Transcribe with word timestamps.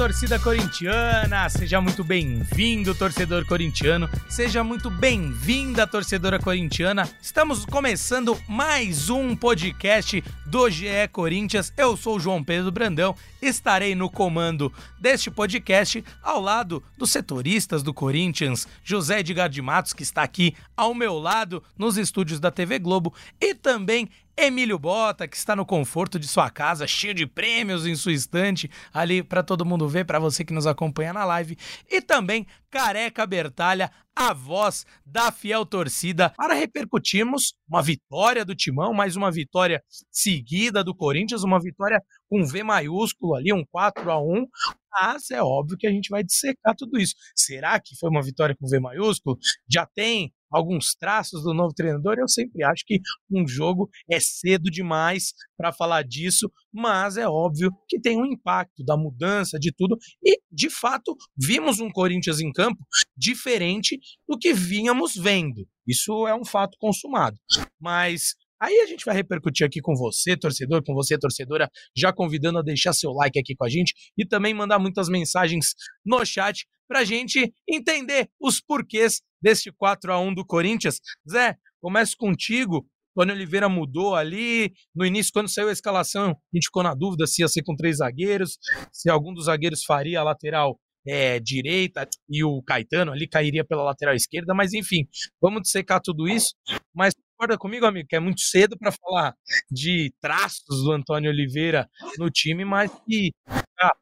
Torcida 0.00 0.38
corintiana! 0.38 1.46
Seja 1.50 1.78
muito 1.78 2.02
bem-vindo, 2.02 2.94
torcedor 2.94 3.44
corintiano. 3.44 4.08
Seja 4.30 4.64
muito 4.64 4.88
bem-vinda, 4.88 5.86
torcedora 5.86 6.38
corintiana. 6.38 7.06
Estamos 7.20 7.66
começando 7.66 8.34
mais 8.48 9.10
um 9.10 9.36
podcast 9.36 10.24
do 10.46 10.70
GE 10.70 11.06
Corinthians. 11.12 11.70
Eu 11.76 11.98
sou 11.98 12.16
o 12.16 12.18
João 12.18 12.42
Pedro 12.42 12.72
Brandão. 12.72 13.14
Estarei 13.42 13.94
no 13.94 14.08
comando 14.08 14.72
deste 14.98 15.30
podcast 15.30 16.02
ao 16.22 16.40
lado 16.40 16.82
dos 16.96 17.10
setoristas 17.10 17.82
do 17.82 17.92
Corinthians, 17.92 18.66
José 18.82 19.20
Edgar 19.20 19.50
de 19.50 19.60
Matos, 19.60 19.92
que 19.92 20.02
está 20.02 20.22
aqui 20.22 20.54
ao 20.74 20.94
meu 20.94 21.18
lado 21.18 21.62
nos 21.76 21.98
estúdios 21.98 22.40
da 22.40 22.50
TV 22.50 22.78
Globo, 22.78 23.12
e 23.38 23.54
também 23.54 24.08
Emílio 24.42 24.78
Bota, 24.78 25.28
que 25.28 25.36
está 25.36 25.54
no 25.54 25.66
conforto 25.66 26.18
de 26.18 26.26
sua 26.26 26.48
casa, 26.48 26.86
cheio 26.86 27.12
de 27.12 27.26
prêmios 27.26 27.86
em 27.86 27.94
sua 27.94 28.12
estante, 28.12 28.70
ali 28.92 29.22
para 29.22 29.42
todo 29.42 29.66
mundo 29.66 29.86
ver, 29.86 30.06
para 30.06 30.18
você 30.18 30.44
que 30.44 30.52
nos 30.52 30.66
acompanha 30.66 31.12
na 31.12 31.24
live, 31.26 31.58
e 31.88 32.00
também 32.00 32.46
Careca 32.70 33.26
Bertalha, 33.26 33.90
a 34.16 34.32
voz 34.32 34.86
da 35.04 35.30
fiel 35.30 35.66
torcida, 35.66 36.30
para 36.36 36.54
repercutirmos 36.54 37.54
uma 37.68 37.82
vitória 37.82 38.44
do 38.44 38.54
Timão, 38.54 38.94
mais 38.94 39.14
uma 39.14 39.30
vitória 39.30 39.82
seguida 40.10 40.82
do 40.82 40.94
Corinthians, 40.94 41.42
uma 41.42 41.60
vitória 41.60 42.02
com 42.28 42.44
V 42.44 42.62
maiúsculo 42.62 43.34
ali, 43.34 43.52
um 43.52 43.64
4 43.70 44.10
a 44.10 44.18
1 44.18 44.46
mas 44.92 45.30
é 45.30 45.40
óbvio 45.40 45.78
que 45.78 45.86
a 45.86 45.90
gente 45.90 46.08
vai 46.08 46.24
dissecar 46.24 46.74
tudo 46.76 46.98
isso. 46.98 47.14
Será 47.34 47.78
que 47.78 47.96
foi 47.96 48.10
uma 48.10 48.22
vitória 48.22 48.56
com 48.58 48.66
V 48.66 48.80
maiúsculo? 48.80 49.38
Já 49.70 49.86
tem 49.86 50.32
alguns 50.50 50.94
traços 50.94 51.42
do 51.42 51.54
novo 51.54 51.72
treinador, 51.74 52.16
eu 52.18 52.28
sempre 52.28 52.64
acho 52.64 52.84
que 52.86 53.00
um 53.30 53.46
jogo 53.46 53.88
é 54.10 54.18
cedo 54.18 54.70
demais 54.70 55.32
para 55.56 55.72
falar 55.72 56.02
disso, 56.02 56.50
mas 56.72 57.16
é 57.16 57.28
óbvio 57.28 57.70
que 57.88 58.00
tem 58.00 58.18
um 58.20 58.26
impacto 58.26 58.84
da 58.84 58.96
mudança 58.96 59.58
de 59.58 59.72
tudo 59.72 59.96
e, 60.24 60.40
de 60.50 60.68
fato, 60.68 61.16
vimos 61.36 61.80
um 61.80 61.90
Corinthians 61.90 62.40
em 62.40 62.52
campo 62.52 62.84
diferente 63.16 63.98
do 64.28 64.38
que 64.38 64.52
vínhamos 64.52 65.14
vendo. 65.14 65.66
Isso 65.86 66.26
é 66.26 66.34
um 66.34 66.44
fato 66.44 66.76
consumado. 66.78 67.36
Mas 67.80 68.34
Aí 68.60 68.80
a 68.80 68.86
gente 68.86 69.04
vai 69.04 69.14
repercutir 69.14 69.66
aqui 69.66 69.80
com 69.80 69.94
você, 69.94 70.36
torcedor, 70.36 70.82
com 70.84 70.92
você, 70.92 71.18
torcedora, 71.18 71.70
já 71.96 72.12
convidando 72.12 72.58
a 72.58 72.62
deixar 72.62 72.92
seu 72.92 73.10
like 73.12 73.38
aqui 73.38 73.54
com 73.56 73.64
a 73.64 73.68
gente 73.68 73.94
e 74.18 74.26
também 74.26 74.52
mandar 74.52 74.78
muitas 74.78 75.08
mensagens 75.08 75.74
no 76.04 76.24
chat 76.24 76.66
para 76.86 77.00
a 77.00 77.04
gente 77.04 77.54
entender 77.68 78.28
os 78.40 78.60
porquês 78.60 79.22
deste 79.40 79.72
4 79.72 80.12
a 80.12 80.20
1 80.20 80.34
do 80.34 80.44
Corinthians. 80.44 81.00
Zé, 81.30 81.56
começo 81.80 82.16
contigo. 82.18 82.86
Tony 83.14 83.32
Oliveira 83.32 83.68
mudou 83.68 84.14
ali. 84.14 84.72
No 84.94 85.06
início, 85.06 85.32
quando 85.32 85.48
saiu 85.48 85.68
a 85.68 85.72
escalação, 85.72 86.30
a 86.30 86.56
gente 86.56 86.66
ficou 86.66 86.82
na 86.82 86.94
dúvida 86.94 87.26
se 87.26 87.42
ia 87.42 87.48
ser 87.48 87.62
com 87.62 87.74
três 87.74 87.98
zagueiros, 87.98 88.58
se 88.92 89.08
algum 89.08 89.32
dos 89.32 89.46
zagueiros 89.46 89.84
faria 89.84 90.20
a 90.20 90.24
lateral 90.24 90.78
é, 91.06 91.40
direita 91.40 92.06
e 92.28 92.44
o 92.44 92.62
Caetano 92.62 93.12
ali 93.12 93.26
cairia 93.26 93.64
pela 93.64 93.82
lateral 93.82 94.14
esquerda, 94.14 94.54
mas 94.54 94.74
enfim, 94.74 95.08
vamos 95.40 95.62
dissecar 95.62 96.00
tudo 96.02 96.28
isso. 96.28 96.54
Mas 96.94 97.14
concorda 97.40 97.56
comigo, 97.56 97.86
amigo, 97.86 98.06
que 98.06 98.16
é 98.16 98.20
muito 98.20 98.42
cedo 98.42 98.76
para 98.78 98.92
falar 98.92 99.34
de 99.70 100.12
traços 100.20 100.84
do 100.84 100.92
Antônio 100.92 101.30
Oliveira 101.30 101.88
no 102.18 102.30
time, 102.30 102.66
mas 102.66 102.92
que 103.08 103.32
ah, 103.80 103.96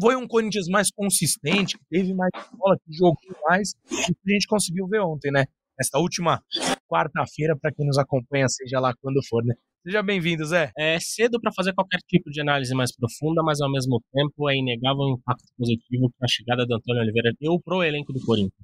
foi 0.00 0.14
um 0.14 0.28
Corinthians 0.28 0.68
mais 0.68 0.92
consistente, 0.94 1.76
que 1.76 1.84
teve 1.90 2.14
mais 2.14 2.30
bola, 2.56 2.76
que 2.78 2.92
jogou 2.96 3.16
mais, 3.48 3.74
e 3.90 4.14
que 4.14 4.30
a 4.30 4.32
gente 4.32 4.46
conseguiu 4.46 4.86
ver 4.86 5.00
ontem, 5.00 5.32
né? 5.32 5.44
Esta 5.78 5.98
última 5.98 6.40
quarta-feira, 6.88 7.56
para 7.60 7.72
quem 7.72 7.84
nos 7.84 7.98
acompanha, 7.98 8.48
seja 8.48 8.78
lá 8.78 8.94
quando 9.02 9.20
for, 9.28 9.44
né? 9.44 9.54
Seja 9.84 10.02
bem-vindo, 10.02 10.46
Zé. 10.46 10.72
É 10.78 10.98
cedo 10.98 11.38
para 11.38 11.52
fazer 11.52 11.74
qualquer 11.74 11.98
tipo 12.08 12.30
de 12.30 12.40
análise 12.40 12.74
mais 12.74 12.90
profunda, 12.96 13.42
mas 13.42 13.60
ao 13.60 13.70
mesmo 13.70 14.02
tempo 14.14 14.48
é 14.48 14.56
inegável 14.56 15.02
o 15.02 15.10
impacto 15.10 15.44
positivo 15.58 16.08
que 16.08 16.24
a 16.24 16.26
chegada 16.26 16.64
do 16.64 16.74
Antônio 16.74 17.02
Oliveira 17.02 17.30
deu 17.38 17.60
pro 17.62 17.82
elenco 17.82 18.10
do 18.10 18.20
Corinthians. 18.24 18.54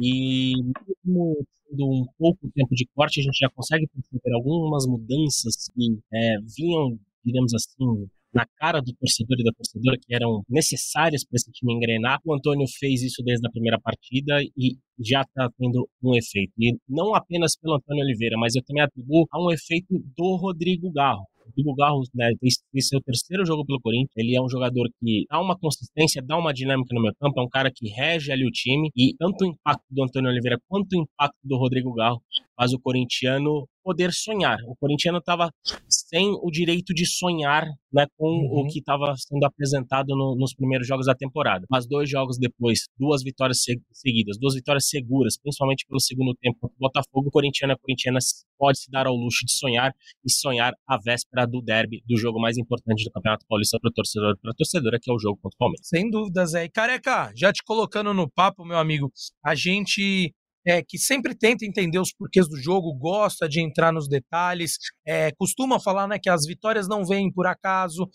E 0.00 0.54
mesmo 1.04 1.36
tendo 1.68 1.86
um 1.86 2.06
pouco 2.16 2.50
tempo 2.54 2.74
de 2.74 2.88
corte, 2.94 3.20
a 3.20 3.24
gente 3.24 3.38
já 3.38 3.50
consegue 3.50 3.86
perceber 3.88 4.34
algumas 4.34 4.86
mudanças 4.86 5.68
que 5.74 5.98
é, 6.14 6.38
vinham, 6.56 6.98
digamos 7.22 7.52
assim, 7.52 8.08
na 8.32 8.46
cara 8.56 8.80
do 8.80 8.92
torcedor 8.94 9.36
e 9.40 9.44
da 9.44 9.52
torcedora 9.52 9.98
que 9.98 10.14
eram 10.14 10.42
necessárias 10.48 11.24
para 11.24 11.36
esse 11.36 11.50
time 11.52 11.74
engrenar. 11.74 12.20
O 12.24 12.34
Antônio 12.34 12.66
fez 12.78 13.02
isso 13.02 13.22
desde 13.24 13.46
a 13.46 13.50
primeira 13.50 13.80
partida 13.80 14.42
e 14.56 14.76
já 14.98 15.22
está 15.22 15.48
tendo 15.58 15.88
um 16.02 16.14
efeito. 16.14 16.52
E 16.58 16.76
não 16.88 17.14
apenas 17.14 17.56
pelo 17.56 17.76
Antônio 17.76 18.04
Oliveira, 18.04 18.36
mas 18.38 18.54
eu 18.54 18.62
também 18.64 18.82
atribuo 18.82 19.26
a 19.30 19.42
um 19.42 19.50
efeito 19.50 20.02
do 20.16 20.36
Rodrigo 20.36 20.90
Garro. 20.92 21.24
Rodrigo 21.48 21.74
Garro, 21.74 22.02
né, 22.14 22.30
esse 22.42 22.94
é 22.94 22.98
o 22.98 23.02
terceiro 23.02 23.44
jogo 23.46 23.64
pelo 23.64 23.80
Corinthians. 23.80 24.12
Ele 24.16 24.36
é 24.36 24.42
um 24.42 24.48
jogador 24.48 24.88
que 25.00 25.24
dá 25.30 25.40
uma 25.40 25.58
consistência, 25.58 26.22
dá 26.22 26.36
uma 26.36 26.52
dinâmica 26.52 26.94
no 26.94 27.02
meu 27.02 27.12
campo, 27.18 27.40
é 27.40 27.42
um 27.42 27.48
cara 27.48 27.70
que 27.74 27.88
rege 27.88 28.30
ali 28.30 28.46
o 28.46 28.50
time. 28.50 28.90
E 28.94 29.14
tanto 29.18 29.44
o 29.44 29.48
impacto 29.48 29.84
do 29.90 30.02
Antônio 30.02 30.30
Oliveira 30.30 30.60
quanto 30.68 30.92
o 30.92 31.02
impacto 31.02 31.38
do 31.42 31.56
Rodrigo 31.56 31.92
Garro 31.94 32.22
faz 32.56 32.72
o 32.72 32.80
corintiano 32.80 33.66
poder 33.88 34.12
sonhar. 34.12 34.58
O 34.66 34.76
corintiano 34.76 35.16
estava 35.16 35.50
sem 35.88 36.28
o 36.42 36.50
direito 36.50 36.92
de 36.92 37.06
sonhar 37.06 37.66
né, 37.90 38.06
com 38.18 38.28
uhum. 38.28 38.60
o 38.60 38.68
que 38.68 38.80
estava 38.80 39.14
sendo 39.16 39.42
apresentado 39.44 40.08
no, 40.08 40.36
nos 40.36 40.54
primeiros 40.54 40.86
jogos 40.86 41.06
da 41.06 41.14
temporada. 41.14 41.64
Mas 41.70 41.86
dois 41.86 42.10
jogos 42.10 42.36
depois, 42.38 42.80
duas 42.98 43.22
vitórias 43.22 43.64
seguidas, 43.92 44.36
duas 44.38 44.54
vitórias 44.54 44.86
seguras, 44.90 45.38
principalmente 45.38 45.86
pelo 45.88 45.98
segundo 46.00 46.34
tempo 46.34 46.58
contra 46.60 46.76
o 46.76 46.80
Botafogo, 46.80 47.28
o 47.28 47.30
corintiano 47.30 47.72
e 47.72 47.76
a 47.76 47.78
corintiana 47.78 48.18
pode 48.58 48.78
se 48.78 48.90
dar 48.90 49.06
ao 49.06 49.14
luxo 49.14 49.46
de 49.46 49.52
sonhar 49.52 49.94
e 50.22 50.30
sonhar 50.30 50.74
a 50.86 50.98
véspera 50.98 51.46
do 51.46 51.62
derby, 51.62 52.02
do 52.06 52.18
jogo 52.18 52.38
mais 52.38 52.58
importante 52.58 53.04
do 53.04 53.10
Campeonato 53.10 53.46
Paulista 53.48 53.78
para 53.80 53.88
o 53.88 53.92
torcedor 53.92 54.36
para 54.38 54.50
a 54.50 54.54
torcedora, 54.54 54.98
que 55.00 55.10
é 55.10 55.14
o 55.14 55.18
jogo 55.18 55.38
contra 55.40 55.56
o 55.56 55.58
Palmeiras. 55.58 55.88
Sem 55.88 56.10
dúvidas, 56.10 56.52
é. 56.52 56.64
E 56.64 56.68
careca, 56.68 57.32
já 57.34 57.50
te 57.54 57.64
colocando 57.64 58.12
no 58.12 58.28
papo, 58.28 58.66
meu 58.66 58.76
amigo, 58.76 59.10
a 59.42 59.54
gente 59.54 60.34
é, 60.68 60.82
que 60.86 60.98
sempre 60.98 61.34
tenta 61.34 61.64
entender 61.64 61.98
os 61.98 62.12
porquês 62.12 62.46
do 62.46 62.56
jogo, 62.58 62.92
gosta 62.92 63.48
de 63.48 63.58
entrar 63.58 63.90
nos 63.90 64.06
detalhes, 64.06 64.72
é, 65.06 65.32
costuma 65.32 65.80
falar 65.80 66.06
né, 66.06 66.18
que 66.18 66.28
as 66.28 66.44
vitórias 66.46 66.86
não 66.86 67.06
vêm 67.06 67.32
por 67.32 67.46
acaso, 67.46 68.06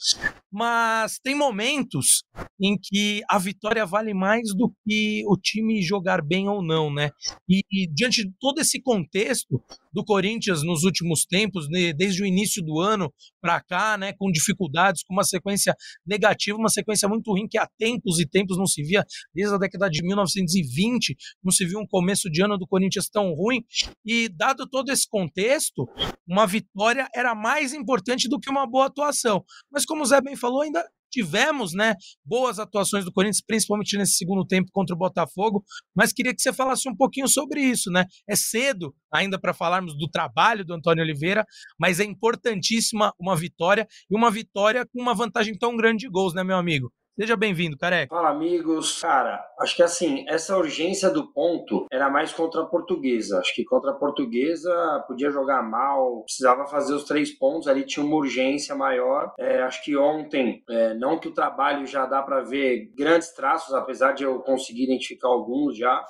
mas 0.51 1.17
tem 1.23 1.33
momentos 1.33 2.23
em 2.61 2.77
que 2.79 3.23
a 3.27 3.39
vitória 3.39 3.87
vale 3.87 4.13
mais 4.13 4.53
do 4.55 4.71
que 4.87 5.23
o 5.25 5.35
time 5.35 5.81
jogar 5.81 6.21
bem 6.23 6.47
ou 6.47 6.63
não, 6.63 6.93
né? 6.93 7.09
E, 7.49 7.63
e 7.71 7.87
diante 7.91 8.23
de 8.23 8.31
todo 8.39 8.59
esse 8.59 8.79
contexto 8.79 9.59
do 9.93 10.03
Corinthians 10.03 10.63
nos 10.63 10.83
últimos 10.83 11.25
tempos, 11.25 11.67
desde 11.95 12.23
o 12.23 12.25
início 12.25 12.63
do 12.63 12.79
ano 12.79 13.13
para 13.41 13.61
cá, 13.61 13.97
né, 13.97 14.13
com 14.17 14.31
dificuldades, 14.31 15.03
com 15.03 15.13
uma 15.13 15.23
sequência 15.23 15.75
negativa, 16.05 16.57
uma 16.57 16.69
sequência 16.69 17.07
muito 17.07 17.31
ruim 17.31 17.47
que 17.47 17.57
há 17.57 17.67
tempos 17.77 18.19
e 18.19 18.25
tempos 18.25 18.57
não 18.57 18.65
se 18.65 18.81
via, 18.83 19.05
desde 19.33 19.55
a 19.55 19.57
década 19.57 19.89
de 19.89 20.01
1920, 20.03 21.15
não 21.43 21.51
se 21.51 21.65
viu 21.65 21.79
um 21.79 21.87
começo 21.87 22.29
de 22.29 22.43
ano 22.43 22.57
do 22.57 22.67
Corinthians 22.67 23.09
tão 23.09 23.33
ruim. 23.33 23.63
E 24.05 24.29
dado 24.29 24.67
todo 24.67 24.89
esse 24.91 25.07
contexto, 25.07 25.87
uma 26.27 26.47
vitória 26.47 27.07
era 27.13 27.35
mais 27.35 27.73
importante 27.73 28.27
do 28.27 28.39
que 28.39 28.49
uma 28.49 28.65
boa 28.65 28.87
atuação. 28.87 29.43
Mas 29.71 29.85
como 29.85 30.03
o 30.03 30.05
Zé 30.05 30.21
bem 30.21 30.35
falou, 30.35 30.61
ainda 30.61 30.83
tivemos, 31.13 31.74
né, 31.74 31.94
boas 32.25 32.57
atuações 32.57 33.06
do 33.06 33.12
Corinthians, 33.13 33.44
principalmente 33.46 33.97
nesse 33.97 34.13
segundo 34.13 34.46
tempo 34.46 34.72
contra 34.74 34.96
o 34.96 34.97
Botafogo, 34.97 35.63
mas 35.96 36.12
queria 36.12 36.34
que 36.34 36.41
você 36.41 36.51
falasse 36.51 36.90
um 36.90 36.96
pouquinho 36.96 37.28
sobre 37.28 37.62
isso, 37.62 37.91
né? 37.91 38.06
É 38.28 38.35
cedo 38.35 38.94
ainda 39.13 39.40
para 39.40 39.53
falarmos 39.53 39.96
do 39.96 40.09
trabalho 40.09 40.66
do 40.66 40.74
Antônio 40.74 41.03
Oliveira, 41.03 41.46
mas 41.79 42.00
é 42.00 42.03
importantíssima 42.03 43.13
uma 43.19 43.35
vitória 43.35 43.88
e 44.09 44.18
uma 44.18 44.31
vitória 44.31 44.85
com 44.85 45.00
uma 45.00 45.13
vantagem 45.13 45.56
tão 45.56 45.78
grande 45.78 46.06
de 46.06 46.09
gols, 46.09 46.34
né, 46.34 46.44
meu 46.44 46.57
amigo? 46.57 46.91
Seja 47.16 47.36
bem-vindo, 47.36 47.77
careca. 47.77 48.15
Fala, 48.15 48.30
amigos. 48.30 49.00
Cara, 49.00 49.39
acho 49.60 49.75
que 49.75 49.83
assim, 49.83 50.25
essa 50.27 50.57
urgência 50.57 51.12
do 51.12 51.31
ponto 51.31 51.86
era 51.92 52.10
mais 52.10 52.33
contra 52.33 52.62
a 52.62 52.65
portuguesa. 52.65 53.38
Acho 53.38 53.54
que 53.54 53.63
contra 53.63 53.92
a 53.92 53.94
portuguesa 53.94 55.04
podia 55.07 55.30
jogar 55.30 55.62
mal, 55.62 56.24
precisava 56.24 56.65
fazer 56.65 56.95
os 56.95 57.04
três 57.04 57.30
pontos, 57.30 57.68
ali 57.68 57.86
tinha 57.86 58.04
uma 58.04 58.15
urgência 58.15 58.74
maior. 58.74 59.31
É, 59.38 59.62
acho 59.62 59.83
que 59.83 59.95
ontem, 59.95 60.63
é, 60.68 60.95
não 60.95 61.19
que 61.19 61.27
o 61.27 61.33
trabalho 61.33 61.86
já 61.86 62.07
dá 62.07 62.19
para 62.24 62.42
ver 62.42 62.92
grandes 62.98 63.31
traços, 63.31 63.75
apesar 63.75 64.13
de 64.13 64.24
eu 64.24 64.39
conseguir 64.39 64.86
identificar 64.86 65.27
alguns 65.27 65.77
já, 65.77 66.04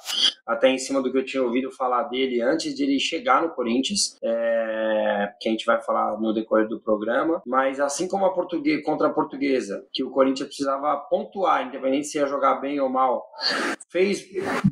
até 0.47 0.69
em 0.69 0.77
cima 0.77 1.01
do 1.01 1.11
que 1.11 1.17
eu 1.17 1.25
tinha 1.25 1.43
ouvido 1.43 1.69
falar 1.69 2.03
dele 2.03 2.41
antes 2.41 2.73
de 2.73 2.81
ele 2.81 2.97
chegar 2.97 3.41
no 3.41 3.49
Corinthians, 3.49 4.17
é, 4.23 5.33
que 5.37 5.49
a 5.49 5.51
gente 5.51 5.65
vai 5.65 5.81
falar 5.81 6.17
no 6.17 6.33
decorrer 6.33 6.69
do 6.69 6.79
programa. 6.79 7.41
Mas 7.45 7.81
assim 7.81 8.07
como 8.07 8.25
a 8.25 8.33
portuguesa 8.33 8.81
contra 8.83 9.07
a 9.07 9.13
portuguesa, 9.13 9.85
que 9.91 10.01
o 10.01 10.09
Corinthians 10.09 10.47
precisava 10.47 10.92
pontuar, 10.97 11.65
independente 11.67 12.07
se 12.07 12.17
ia 12.17 12.27
jogar 12.27 12.55
bem 12.55 12.79
ou 12.79 12.89
mal. 12.89 13.25
Fez 13.89 14.27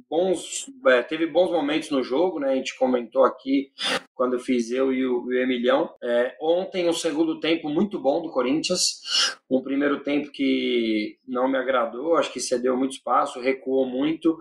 bons, 0.09 0.71
é, 0.87 1.01
teve 1.03 1.27
bons 1.27 1.51
momentos 1.51 1.89
no 1.89 2.03
jogo, 2.03 2.39
né? 2.39 2.51
A 2.51 2.55
gente 2.55 2.77
comentou 2.77 3.23
aqui 3.23 3.71
quando 4.13 4.39
fiz 4.39 4.71
eu 4.71 4.93
e 4.93 5.05
o, 5.05 5.23
o 5.25 5.33
Emilhão. 5.33 5.93
É, 6.03 6.35
ontem, 6.41 6.87
um 6.89 6.93
segundo 6.93 7.39
tempo 7.39 7.69
muito 7.69 7.99
bom 7.99 8.21
do 8.21 8.31
Corinthians. 8.31 9.39
Um 9.49 9.61
primeiro 9.61 10.03
tempo 10.03 10.31
que 10.31 11.17
não 11.27 11.47
me 11.47 11.57
agradou, 11.57 12.15
acho 12.15 12.31
que 12.31 12.39
cedeu 12.39 12.77
muito 12.77 12.93
espaço, 12.93 13.41
recuou 13.41 13.85
muito 13.85 14.37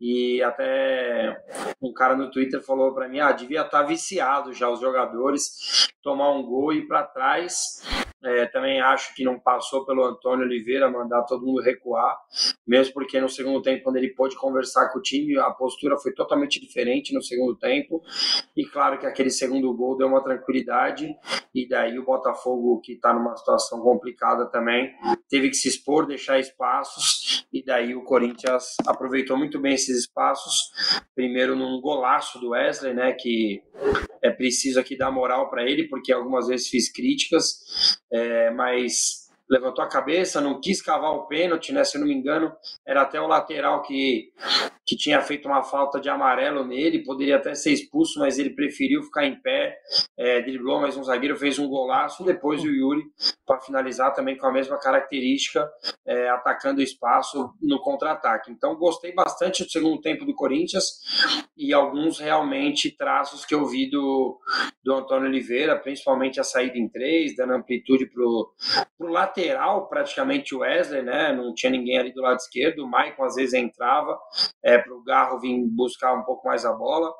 e 0.00 0.42
até 0.42 1.36
um 1.82 1.92
cara 1.92 2.16
no 2.16 2.30
Twitter 2.30 2.62
falou 2.62 2.94
para 2.94 3.08
mim, 3.08 3.20
ah, 3.20 3.32
devia 3.32 3.62
estar 3.62 3.80
tá 3.80 3.86
viciado 3.86 4.52
já 4.52 4.70
os 4.70 4.80
jogadores, 4.80 5.88
tomar 6.02 6.30
um 6.32 6.42
gol 6.42 6.72
e 6.72 6.78
ir 6.78 6.86
para 6.86 7.02
trás. 7.02 7.82
É, 8.24 8.46
também 8.46 8.80
acho 8.80 9.14
que 9.14 9.22
não 9.22 9.38
passou 9.38 9.84
pelo 9.84 10.02
Antônio 10.02 10.46
Oliveira 10.46 10.90
mandar 10.90 11.24
todo 11.24 11.44
mundo 11.44 11.60
recuar, 11.60 12.16
mesmo 12.66 12.94
porque 12.94 13.20
no 13.20 13.28
segundo 13.28 13.60
tempo, 13.60 13.84
quando 13.84 13.96
ele 13.96 14.14
pôde 14.14 14.34
conversar 14.34 14.88
com 14.90 14.98
o 14.98 15.02
time, 15.02 15.38
a 15.38 15.50
postura 15.50 15.98
foi 15.98 16.14
totalmente 16.14 16.58
diferente 16.58 17.12
no 17.12 17.22
segundo 17.22 17.54
tempo. 17.54 18.02
E 18.56 18.64
claro 18.64 18.98
que 18.98 19.04
aquele 19.04 19.28
segundo 19.28 19.74
gol 19.74 19.98
deu 19.98 20.06
uma 20.06 20.24
tranquilidade, 20.24 21.14
e 21.54 21.68
daí 21.68 21.98
o 21.98 22.04
Botafogo, 22.04 22.80
que 22.80 22.94
está 22.94 23.12
numa 23.12 23.36
situação 23.36 23.80
complicada 23.80 24.46
também, 24.46 24.90
teve 25.28 25.50
que 25.50 25.56
se 25.56 25.68
expor, 25.68 26.06
deixar 26.06 26.38
espaços, 26.38 27.46
e 27.52 27.62
daí 27.62 27.94
o 27.94 28.04
Corinthians 28.04 28.74
aproveitou 28.86 29.36
muito 29.36 29.60
bem 29.60 29.74
esses 29.74 29.98
espaços. 29.98 30.72
Primeiro 31.14 31.54
num 31.54 31.78
golaço 31.80 32.40
do 32.40 32.50
Wesley, 32.50 32.94
né, 32.94 33.12
que 33.12 33.62
é 34.24 34.30
preciso 34.30 34.80
aqui 34.80 34.96
dar 34.96 35.10
moral 35.10 35.50
para 35.50 35.62
ele, 35.62 35.86
porque 35.86 36.10
algumas 36.10 36.48
vezes 36.48 36.68
fiz 36.68 36.90
críticas, 36.90 37.98
é, 38.10 38.50
mas 38.50 39.28
levantou 39.50 39.84
a 39.84 39.88
cabeça, 39.88 40.40
não 40.40 40.58
quis 40.58 40.80
cavar 40.80 41.12
o 41.12 41.26
pênalti, 41.26 41.72
né? 41.72 41.84
Se 41.84 41.98
eu 41.98 42.00
não 42.00 42.08
me 42.08 42.14
engano, 42.14 42.50
era 42.86 43.02
até 43.02 43.20
o 43.20 43.26
lateral 43.26 43.82
que, 43.82 44.32
que 44.86 44.96
tinha 44.96 45.20
feito 45.20 45.48
uma 45.48 45.62
falta 45.62 46.00
de 46.00 46.08
amarelo 46.08 46.64
nele, 46.64 47.04
poderia 47.04 47.36
até 47.36 47.54
ser 47.54 47.72
expulso, 47.72 48.18
mas 48.20 48.38
ele 48.38 48.50
preferiu 48.50 49.02
ficar 49.02 49.24
em 49.24 49.40
pé, 49.40 49.78
é, 50.18 50.42
driblou 50.42 50.80
mais 50.80 50.96
um 50.96 51.04
zagueiro, 51.04 51.36
fez 51.36 51.58
um 51.58 51.68
golaço, 51.68 52.22
e 52.22 52.26
depois 52.26 52.62
o 52.62 52.68
Yuri 52.68 53.02
para 53.46 53.60
finalizar 53.60 54.12
também 54.14 54.36
com 54.36 54.46
a 54.46 54.52
mesma 54.52 54.78
característica, 54.78 55.70
é, 56.06 56.28
atacando 56.30 56.80
o 56.80 56.82
espaço 56.82 57.52
no 57.60 57.80
contra-ataque. 57.80 58.50
Então, 58.50 58.76
gostei 58.76 59.12
bastante 59.12 59.64
do 59.64 59.70
segundo 59.70 60.00
tempo 60.00 60.24
do 60.24 60.34
Corinthians 60.34 61.00
e 61.56 61.72
alguns 61.72 62.18
realmente 62.18 62.90
traços 62.90 63.44
que 63.44 63.54
eu 63.54 63.66
vi 63.66 63.88
do, 63.90 64.38
do 64.82 64.94
Antônio 64.94 65.28
Oliveira, 65.28 65.78
principalmente 65.78 66.40
a 66.40 66.44
saída 66.44 66.78
em 66.78 66.88
três, 66.88 67.36
dando 67.36 67.54
amplitude 67.54 68.06
para 68.06 68.22
o 68.22 69.10
lateral, 69.10 69.88
praticamente 69.88 70.54
o 70.54 70.58
Wesley, 70.58 71.02
né? 71.02 71.32
Não 71.32 71.54
tinha 71.54 71.70
ninguém 71.70 71.98
ali 71.98 72.12
do 72.12 72.22
lado 72.22 72.38
esquerdo, 72.38 72.84
o 72.84 72.90
Maicon 72.90 73.24
às 73.24 73.34
vezes 73.34 73.54
entrava 73.54 74.18
é, 74.62 74.78
para 74.84 74.94
o 74.94 75.02
Garro 75.02 75.38
vir 75.38 75.66
buscar 75.68 76.14
um 76.14 76.22
pouco 76.22 76.46
mais 76.46 76.64
a 76.64 76.72
bola. 76.72 77.12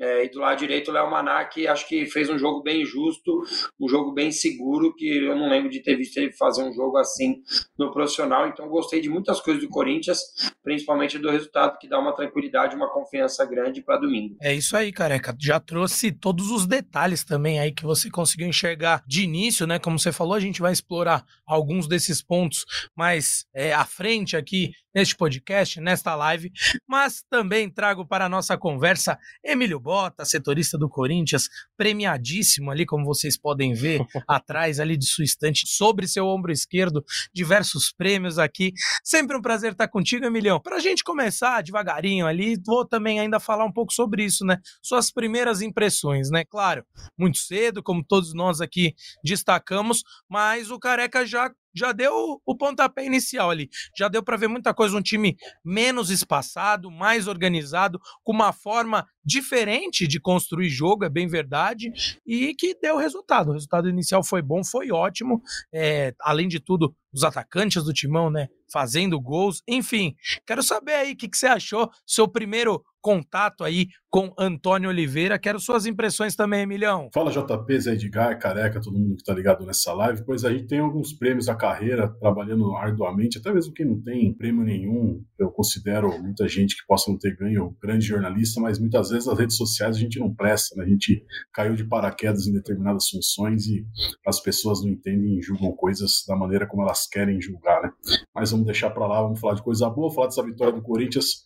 É, 0.00 0.24
e 0.24 0.30
do 0.30 0.40
lado 0.40 0.58
direito, 0.58 0.90
o 0.90 0.94
Léo 0.94 1.10
Maná, 1.10 1.44
que 1.44 1.66
acho 1.66 1.88
que 1.88 2.06
fez 2.06 2.30
um 2.30 2.38
jogo 2.38 2.62
bem 2.62 2.84
justo, 2.84 3.42
um 3.80 3.88
jogo 3.88 4.12
bem 4.12 4.30
seguro, 4.30 4.94
que 4.94 5.24
eu 5.24 5.36
não 5.36 5.48
lembro 5.48 5.68
de 5.68 5.80
ter 5.80 5.96
visto 5.96 6.16
ele 6.18 6.32
fazer 6.32 6.62
um 6.62 6.72
jogo 6.72 6.96
assim 6.98 7.42
no 7.76 7.92
profissional. 7.92 8.46
Então, 8.46 8.68
gostei 8.68 9.00
de 9.00 9.08
muitas 9.08 9.40
coisas 9.40 9.62
do 9.62 9.68
Corinthians, 9.68 10.20
principalmente 10.62 11.18
do 11.18 11.30
resultado, 11.30 11.78
que 11.78 11.88
dá 11.88 11.98
uma 11.98 12.14
tranquilidade, 12.14 12.76
uma 12.76 12.92
confiança 12.92 13.44
grande 13.44 13.82
para 13.82 13.98
domingo. 13.98 14.36
É 14.40 14.54
isso 14.54 14.76
aí, 14.76 14.92
careca. 14.92 15.36
Já 15.40 15.58
trouxe 15.58 16.12
todos 16.12 16.50
os 16.50 16.66
detalhes 16.66 17.24
também 17.24 17.58
aí 17.58 17.72
que 17.72 17.84
você 17.84 18.10
conseguiu 18.10 18.46
enxergar 18.46 19.02
de 19.06 19.22
início, 19.22 19.66
né? 19.66 19.78
Como 19.78 19.98
você 19.98 20.12
falou, 20.12 20.34
a 20.34 20.40
gente 20.40 20.60
vai 20.60 20.72
explorar 20.72 21.24
alguns 21.46 21.88
desses 21.88 22.22
pontos 22.22 22.64
mais 22.96 23.46
é, 23.54 23.72
à 23.72 23.84
frente 23.84 24.36
aqui 24.36 24.72
neste 24.94 25.16
podcast, 25.16 25.80
nesta 25.80 26.14
live, 26.14 26.50
mas 26.86 27.22
também 27.30 27.70
trago 27.70 28.06
para 28.06 28.24
a 28.24 28.28
nossa 28.28 28.56
conversa 28.58 29.18
Emílio 29.44 29.78
Bota, 29.88 30.22
setorista 30.22 30.76
do 30.76 30.86
Corinthians, 30.86 31.48
premiadíssimo 31.74 32.70
ali, 32.70 32.84
como 32.84 33.06
vocês 33.06 33.38
podem 33.38 33.72
ver, 33.72 34.02
atrás 34.28 34.78
ali 34.78 34.98
de 34.98 35.06
sua 35.06 35.24
estante, 35.24 35.66
sobre 35.66 36.06
seu 36.06 36.26
ombro 36.26 36.52
esquerdo, 36.52 37.02
diversos 37.32 37.90
prêmios 37.90 38.38
aqui. 38.38 38.74
Sempre 39.02 39.38
um 39.38 39.40
prazer 39.40 39.72
estar 39.72 39.88
contigo, 39.88 40.26
Emilhão. 40.26 40.60
Para 40.60 40.76
a 40.76 40.78
gente 40.78 41.02
começar 41.02 41.62
devagarinho 41.62 42.26
ali, 42.26 42.60
vou 42.66 42.86
também 42.86 43.18
ainda 43.18 43.40
falar 43.40 43.64
um 43.64 43.72
pouco 43.72 43.90
sobre 43.90 44.22
isso, 44.22 44.44
né? 44.44 44.58
Suas 44.82 45.10
primeiras 45.10 45.62
impressões, 45.62 46.28
né? 46.28 46.44
Claro, 46.44 46.84
muito 47.16 47.38
cedo, 47.38 47.82
como 47.82 48.04
todos 48.04 48.34
nós 48.34 48.60
aqui 48.60 48.94
destacamos, 49.24 50.02
mas 50.28 50.70
o 50.70 50.78
Careca 50.78 51.24
já 51.24 51.50
já 51.78 51.92
deu 51.92 52.40
o 52.44 52.56
pontapé 52.56 53.04
inicial 53.04 53.50
ali. 53.50 53.68
Já 53.96 54.08
deu 54.08 54.22
para 54.22 54.36
ver 54.36 54.48
muita 54.48 54.74
coisa, 54.74 54.96
um 54.96 55.02
time 55.02 55.36
menos 55.64 56.10
espaçado, 56.10 56.90
mais 56.90 57.26
organizado, 57.26 58.00
com 58.22 58.32
uma 58.32 58.52
forma 58.52 59.06
diferente 59.24 60.06
de 60.06 60.18
construir 60.18 60.70
jogo, 60.70 61.04
é 61.04 61.08
bem 61.08 61.28
verdade, 61.28 61.92
e 62.26 62.54
que 62.54 62.74
deu 62.80 62.96
resultado. 62.96 63.50
O 63.50 63.52
resultado 63.52 63.88
inicial 63.88 64.24
foi 64.24 64.40
bom, 64.40 64.64
foi 64.64 64.90
ótimo. 64.90 65.42
É, 65.72 66.14
além 66.20 66.48
de 66.48 66.58
tudo, 66.58 66.94
os 67.12 67.24
atacantes 67.24 67.82
do 67.84 67.92
timão, 67.92 68.30
né, 68.30 68.48
fazendo 68.70 69.20
gols. 69.20 69.62
Enfim, 69.66 70.14
quero 70.46 70.62
saber 70.62 70.94
aí 70.94 71.12
o 71.12 71.16
que, 71.16 71.28
que 71.28 71.38
você 71.38 71.46
achou, 71.46 71.90
seu 72.06 72.28
primeiro 72.28 72.82
contato 73.00 73.64
aí 73.64 73.88
com 74.10 74.32
Antônio 74.38 74.90
Oliveira. 74.90 75.38
Quero 75.38 75.60
suas 75.60 75.86
impressões 75.86 76.34
também, 76.34 76.62
Emilhão. 76.62 77.10
Fala 77.12 77.30
JP, 77.30 77.80
Zé 77.80 77.92
Edgar, 77.92 78.38
Careca, 78.38 78.80
todo 78.80 78.98
mundo 78.98 79.14
que 79.14 79.22
está 79.22 79.34
ligado 79.34 79.64
nessa 79.64 79.92
live. 79.92 80.24
Pois 80.24 80.44
a 80.44 80.52
gente 80.52 80.66
tem 80.66 80.80
alguns 80.80 81.12
prêmios 81.12 81.46
da 81.46 81.54
carreira, 81.54 82.08
trabalhando 82.20 82.74
arduamente, 82.74 83.38
até 83.38 83.52
mesmo 83.52 83.72
quem 83.72 83.86
não 83.86 84.00
tem 84.02 84.32
prêmio 84.34 84.64
nenhum. 84.64 85.22
Eu 85.38 85.50
considero 85.50 86.10
muita 86.20 86.48
gente 86.48 86.76
que 86.76 86.86
possa 86.86 87.10
não 87.10 87.18
ter 87.18 87.36
ganho 87.36 87.76
grande 87.80 88.06
jornalista, 88.06 88.60
mas 88.60 88.78
muitas 88.78 89.10
vezes 89.10 89.26
nas 89.26 89.38
redes 89.38 89.56
sociais 89.56 89.96
a 89.96 90.00
gente 90.00 90.18
não 90.18 90.34
presta, 90.34 90.74
né? 90.76 90.84
A 90.84 90.88
gente 90.88 91.24
caiu 91.52 91.74
de 91.74 91.84
paraquedas 91.84 92.46
em 92.46 92.52
determinadas 92.52 93.08
funções 93.08 93.66
e 93.66 93.86
as 94.26 94.40
pessoas 94.40 94.82
não 94.82 94.90
entendem 94.90 95.38
e 95.38 95.42
julgam 95.42 95.72
coisas 95.72 96.24
da 96.26 96.36
maneira 96.36 96.66
como 96.66 96.82
elas 96.82 97.06
querem 97.08 97.40
julgar, 97.40 97.82
né? 97.82 97.90
Mas 98.34 98.50
vamos 98.50 98.66
deixar 98.66 98.90
para 98.90 99.06
lá, 99.06 99.22
vamos 99.22 99.40
falar 99.40 99.54
de 99.54 99.62
coisa 99.62 99.88
boa, 99.88 100.12
falar 100.12 100.28
dessa 100.28 100.42
vitória 100.42 100.72
do 100.72 100.82
Corinthians. 100.82 101.44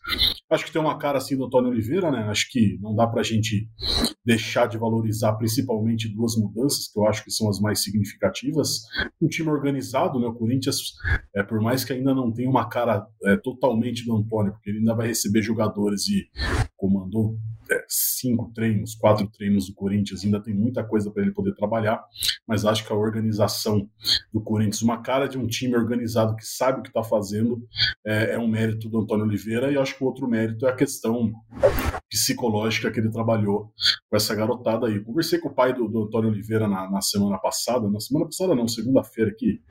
Acho 0.51 0.65
que 0.65 0.73
tem 0.73 0.81
uma 0.81 0.99
cara 0.99 1.19
assim 1.19 1.37
do 1.37 1.47
Antônio 1.47 1.71
Oliveira, 1.71 2.11
né? 2.11 2.25
Acho 2.29 2.51
que 2.51 2.79
não 2.81 2.95
dá 2.95 3.07
para 3.07 3.21
a 3.21 3.25
gente 3.25 3.69
deixar 4.25 4.67
de 4.67 4.79
valorizar 4.79 5.33
principalmente 5.35 6.13
duas 6.15 6.37
mudanças 6.37 6.89
que 6.89 6.99
eu 6.99 7.07
acho 7.07 7.25
que 7.25 7.31
são 7.31 7.49
as 7.49 7.59
mais 7.61 7.83
significativas. 7.83 8.83
Um 9.21 9.29
time 9.29 9.51
organizado, 9.51 10.19
né? 10.21 10.27
O 10.27 10.35
Corinthians, 10.35 10.93
é, 11.35 11.43
por 11.43 11.61
mais 11.61 11.85
que 11.85 11.93
ainda 11.93 12.15
não 12.15 12.33
tenha 12.33 12.51
uma 12.51 12.69
cara 12.69 13.07
é, 13.25 13.37
totalmente 13.37 14.05
do 14.05 14.17
Antônio, 14.17 14.53
porque 14.53 14.71
ele 14.71 14.79
ainda 14.79 14.95
vai 14.95 15.07
receber 15.07 15.43
jogadores 15.43 16.09
e 16.09 16.27
comandou 16.77 17.39
é, 17.71 17.85
cinco 17.89 18.51
treinos, 18.55 18.95
quatro 18.95 19.29
treinos 19.29 19.67
do 19.67 19.75
Corinthians, 19.75 20.25
ainda 20.25 20.43
tem 20.43 20.55
muita 20.55 20.85
coisa 20.85 21.11
para 21.11 21.23
ele 21.23 21.33
poder 21.33 21.55
trabalhar, 21.55 22.03
mas 22.47 22.65
acho 22.65 22.87
que 22.87 22.93
a 22.93 22.97
organização 22.97 23.89
do 24.33 24.41
Corinthians, 24.41 24.83
uma 24.83 25.03
cara 25.03 25.29
de 25.29 25.39
um 25.39 25.47
time 25.47 25.77
organizado 25.77 26.37
que 26.37 26.45
sabe 26.45 26.81
o 26.81 26.83
que 26.83 26.89
está 26.89 27.03
fazendo, 27.03 27.63
é, 28.05 28.35
é 28.35 28.39
um 28.39 28.49
mérito 28.49 28.89
do 28.89 29.01
Antônio 29.01 29.25
Oliveira, 29.25 29.71
e 29.71 29.79
acho 29.79 29.97
que 29.97 30.05
o 30.05 30.07
outro 30.07 30.29
mérito 30.29 30.67
é 30.67 30.71
a 30.71 30.77
questão 30.77 31.33
psicológica 32.11 32.91
que 32.91 33.01
ele 33.01 33.11
trabalhou 33.11 33.73
com 34.09 34.17
essa 34.17 34.35
garotada 34.35 34.87
aí. 34.87 35.01
Conversei 35.01 35.39
com 35.39 35.49
o 35.49 35.55
pai 35.55 35.73
do, 35.73 35.89
do 35.89 36.05
Antônio 36.05 36.31
Oliveira 36.31 36.69
na, 36.69 36.91
na, 36.91 37.01
semana 37.01 37.39
passada, 37.39 37.89
na 37.89 38.01
semana 38.01 38.27
passada 38.27 38.55
não, 38.55 38.69
segunda-feira 38.69 39.35
que 39.37 39.63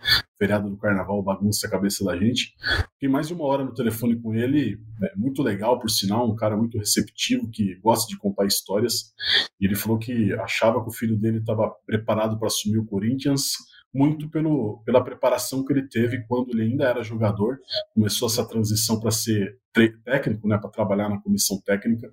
feriado 0.42 0.72
do 0.72 0.76
carnaval, 0.76 1.22
bagunça 1.22 1.68
a 1.68 1.70
cabeça 1.70 2.04
da 2.04 2.18
gente. 2.18 2.56
Fiquei 2.94 3.08
mais 3.08 3.28
de 3.28 3.34
uma 3.36 3.46
hora 3.46 3.64
no 3.64 3.76
telefone 3.76 4.20
com 4.20 4.34
ele, 4.34 4.82
é, 5.04 5.16
muito 5.16 5.44
legal, 5.44 5.80
por 5.80 5.88
sinal, 5.88 6.28
um 6.28 6.36
cara 6.36 6.58
muito 6.58 6.80
receptivo, 6.80 7.48
que 7.48 7.76
gosta 7.76 8.10
de 8.10 8.18
contar 8.18 8.48
histórias. 8.48 9.14
E 9.60 9.68
ele 9.68 9.76
falou 9.76 10.00
que 10.00 10.34
achava 10.34 10.82
que 10.82 10.90
o 10.90 10.94
filho 10.94 11.16
dele 11.16 11.38
estava 11.38 11.70
preparado 11.86 12.40
para 12.40 12.48
assumir 12.48 12.80
o 12.80 12.86
Corinthians, 12.86 13.52
muito 13.94 14.28
pelo, 14.32 14.82
pela 14.84 15.04
preparação 15.04 15.64
que 15.64 15.74
ele 15.74 15.88
teve 15.88 16.26
quando 16.26 16.50
ele 16.50 16.64
ainda 16.64 16.86
era 16.86 17.04
jogador, 17.04 17.60
começou 17.94 18.28
essa 18.28 18.44
transição 18.44 19.00
para 19.00 19.12
ser 19.12 19.60
técnico, 19.74 20.48
né, 20.48 20.58
para 20.58 20.70
trabalhar 20.70 21.10
na 21.10 21.20
comissão 21.20 21.60
técnica, 21.62 22.12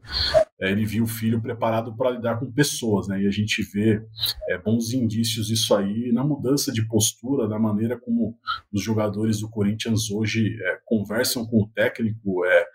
é, 0.60 0.70
ele 0.70 0.84
viu 0.84 1.04
o 1.04 1.08
filho 1.08 1.40
preparado 1.40 1.96
para 1.96 2.10
lidar 2.10 2.38
com 2.38 2.50
pessoas, 2.50 3.08
né, 3.08 3.22
e 3.22 3.26
a 3.26 3.30
gente 3.30 3.62
vê 3.62 4.00
é, 4.48 4.58
bons 4.58 4.92
indícios 4.92 5.48
disso 5.48 5.74
aí 5.74 6.12
na 6.12 6.24
mudança 6.24 6.72
de 6.72 6.86
postura, 6.86 7.48
na 7.48 7.58
maneira 7.58 7.98
como 7.98 8.36
os 8.72 8.82
jogadores 8.82 9.40
do 9.40 9.48
Corinthians 9.48 10.10
hoje 10.10 10.56
é, 10.60 10.78
conversam 10.84 11.44
com 11.46 11.62
o 11.62 11.68
técnico, 11.68 12.44
é, 12.44 12.66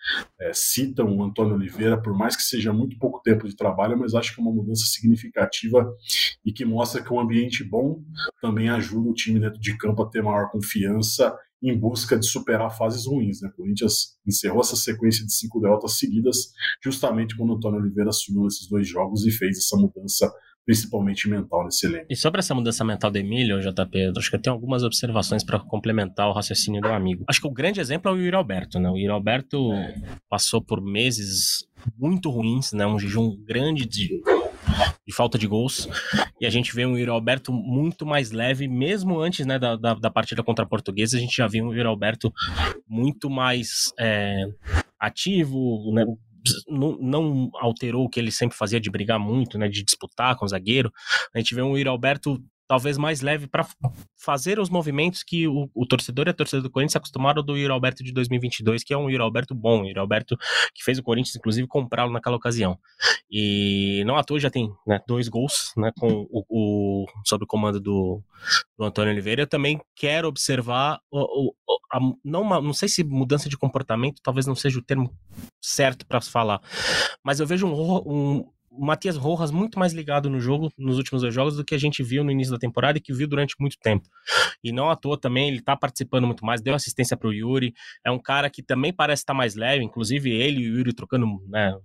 é, 0.41 0.51
citam 0.53 1.15
o 1.15 1.23
Antônio 1.23 1.55
Oliveira, 1.55 2.01
por 2.01 2.17
mais 2.17 2.35
que 2.35 2.43
seja 2.43 2.73
muito 2.73 2.97
pouco 2.97 3.21
tempo 3.21 3.47
de 3.47 3.55
trabalho, 3.55 3.97
mas 3.97 4.13
acho 4.13 4.35
que 4.35 4.41
é 4.41 4.43
uma 4.43 4.53
mudança 4.53 4.85
significativa 4.85 5.93
e 6.45 6.51
que 6.51 6.65
mostra 6.65 7.01
que 7.01 7.13
um 7.13 7.19
ambiente 7.19 7.63
bom 7.63 8.01
também 8.41 8.69
ajuda 8.69 9.09
o 9.09 9.13
time 9.13 9.39
dentro 9.39 9.59
de 9.59 9.77
campo 9.77 10.03
a 10.03 10.09
ter 10.09 10.21
maior 10.21 10.49
confiança 10.49 11.35
em 11.63 11.77
busca 11.77 12.19
de 12.19 12.27
superar 12.27 12.69
fases 12.75 13.05
ruins. 13.07 13.41
Né? 13.41 13.49
O 13.49 13.55
Corinthians 13.55 14.17
encerrou 14.27 14.61
essa 14.61 14.75
sequência 14.75 15.25
de 15.25 15.33
cinco 15.33 15.59
derrotas 15.59 15.97
seguidas, 15.97 16.51
justamente 16.83 17.35
quando 17.37 17.51
o 17.51 17.55
Antônio 17.55 17.79
Oliveira 17.79 18.09
assumiu 18.09 18.45
esses 18.47 18.67
dois 18.67 18.87
jogos 18.87 19.25
e 19.25 19.31
fez 19.31 19.57
essa 19.57 19.77
mudança 19.77 20.31
principalmente 20.65 21.29
mental 21.29 21.65
nesse 21.65 21.85
elenco. 21.85 22.05
E 22.09 22.15
sobre 22.15 22.39
essa 22.39 22.55
mudança 22.55 22.83
mental 22.85 23.11
do 23.11 23.17
Emílio, 23.17 23.59
JP, 23.59 24.13
acho 24.17 24.29
que 24.29 24.35
eu 24.35 24.41
tenho 24.41 24.53
algumas 24.53 24.83
observações 24.83 25.43
para 25.43 25.59
complementar 25.59 26.29
o 26.29 26.33
raciocínio 26.33 26.81
do 26.81 26.87
amigo. 26.87 27.25
Acho 27.27 27.41
que 27.41 27.47
o 27.47 27.51
grande 27.51 27.81
exemplo 27.81 28.09
é 28.09 28.13
o 28.13 28.17
Yuri 28.17 28.35
Alberto, 28.35 28.79
né? 28.79 28.89
O 28.89 28.97
Yuri 28.97 29.11
Alberto 29.11 29.71
passou 30.29 30.61
por 30.61 30.81
meses 30.81 31.67
muito 31.97 32.29
ruins, 32.29 32.71
né? 32.71 32.87
Um 32.87 32.97
jejum 32.97 33.35
grande 33.43 33.85
de 33.85 34.21
de 35.07 35.13
falta 35.13 35.37
de 35.37 35.47
gols. 35.47 35.87
E 36.39 36.45
a 36.45 36.49
gente 36.49 36.73
vê 36.73 36.85
um 36.85 36.97
Yuri 36.97 37.09
Alberto 37.09 37.51
muito 37.51 38.05
mais 38.05 38.31
leve, 38.31 38.67
mesmo 38.67 39.19
antes 39.19 39.45
né, 39.45 39.59
da, 39.59 39.75
da, 39.75 39.93
da 39.95 40.09
partida 40.09 40.43
contra 40.43 40.65
a 40.65 40.67
Portuguesa, 40.67 41.17
a 41.17 41.19
gente 41.19 41.35
já 41.35 41.47
viu 41.47 41.65
um 41.65 41.73
Yuri 41.73 41.87
Alberto 41.87 42.33
muito 42.87 43.29
mais 43.29 43.93
é, 43.99 44.45
ativo, 44.99 45.91
né, 45.93 46.05
não, 46.67 46.97
não, 46.99 47.49
alterou 47.55 48.05
o 48.05 48.09
que 48.09 48.19
ele 48.19 48.31
sempre 48.31 48.57
fazia 48.57 48.79
de 48.79 48.89
brigar 48.89 49.19
muito, 49.19 49.57
né, 49.57 49.67
de 49.67 49.83
disputar 49.83 50.35
com 50.35 50.45
o 50.45 50.47
zagueiro. 50.47 50.91
A 51.33 51.39
gente 51.39 51.55
vê 51.55 51.61
um 51.61 51.77
Yuri 51.77 51.89
Alberto 51.89 52.41
talvez 52.73 52.97
mais 52.97 53.21
leve 53.21 53.45
para 53.45 53.67
fazer 54.17 54.57
os 54.57 54.67
movimentos 54.67 55.21
que 55.21 55.47
o, 55.47 55.69
o, 55.75 55.85
torcedor 55.85 56.25
e 56.25 56.31
a 56.31 56.33
torcida 56.33 56.59
do 56.59 56.71
Corinthians 56.71 56.93
se 56.93 56.97
acostumaram 56.97 57.43
do 57.43 57.55
Yuri 57.55 57.71
Alberto 57.71 58.03
de 58.03 58.11
2022, 58.11 58.83
que 58.83 58.91
é 58.91 58.97
um 58.97 59.11
Yuri 59.11 59.21
Alberto 59.21 59.53
bom, 59.53 59.81
um 59.81 59.85
Yuri 59.85 59.99
Alberto 59.99 60.35
que 60.73 60.83
fez 60.83 60.97
o 60.97 61.03
Corinthians, 61.03 61.35
inclusive, 61.35 61.67
comprá-lo 61.67 62.11
naquela 62.11 62.35
ocasião. 62.35 62.79
E 63.29 64.01
não 64.07 64.17
à 64.17 64.23
toa 64.23 64.39
já 64.39 64.49
tem 64.49 64.73
né, 64.87 64.99
dois 65.07 65.29
gols 65.29 65.71
né, 65.77 65.91
com 65.99 66.25
o, 66.31 66.43
o, 66.49 67.05
sob 67.23 67.43
o 67.43 67.47
comando 67.47 67.79
do, 67.79 68.23
do 68.75 68.85
Antônio 68.85 69.11
Oliveira. 69.11 69.43
Eu 69.43 69.47
também 69.47 69.79
quero 69.95 70.27
observar, 70.27 70.99
o, 71.11 71.49
o 71.49 71.53
a, 71.91 71.99
não, 72.25 72.41
uma, 72.41 72.59
não 72.59 72.73
sei 72.73 72.89
se 72.89 73.03
mudança 73.03 73.47
de 73.47 73.55
comportamento, 73.55 74.19
talvez 74.23 74.47
não 74.47 74.55
seja 74.55 74.79
o 74.79 74.83
termo 74.83 75.15
certo 75.61 76.07
para 76.07 76.19
falar, 76.21 76.59
mas 77.23 77.39
eu 77.39 77.45
vejo 77.45 77.67
um, 77.67 78.39
um 78.39 78.51
o 78.75 78.85
Matias 78.85 79.15
Rojas 79.15 79.51
muito 79.51 79.77
mais 79.77 79.93
ligado 79.93 80.29
no 80.29 80.39
jogo, 80.39 80.71
nos 80.77 80.97
últimos 80.97 81.21
dois 81.21 81.33
jogos, 81.33 81.55
do 81.55 81.63
que 81.63 81.75
a 81.75 81.77
gente 81.77 82.01
viu 82.01 82.23
no 82.23 82.31
início 82.31 82.51
da 82.51 82.59
temporada 82.59 82.97
e 82.97 83.01
que 83.01 83.13
viu 83.13 83.27
durante 83.27 83.55
muito 83.59 83.77
tempo. 83.79 84.07
E 84.63 84.71
não 84.71 84.89
à 84.89 84.95
toa 84.95 85.19
também, 85.19 85.49
ele 85.49 85.61
tá 85.61 85.75
participando 85.75 86.25
muito 86.25 86.45
mais, 86.45 86.61
deu 86.61 86.73
assistência 86.73 87.15
pro 87.15 87.31
Yuri, 87.31 87.73
é 88.05 88.11
um 88.11 88.19
cara 88.19 88.49
que 88.49 88.63
também 88.63 88.91
parece 88.91 89.21
estar 89.21 89.33
tá 89.33 89.37
mais 89.37 89.55
leve, 89.55 89.83
inclusive 89.83 90.31
ele 90.31 90.61
e 90.61 90.71
o 90.71 90.77
Yuri 90.77 90.93
trocando 90.93 91.27
né, 91.47 91.75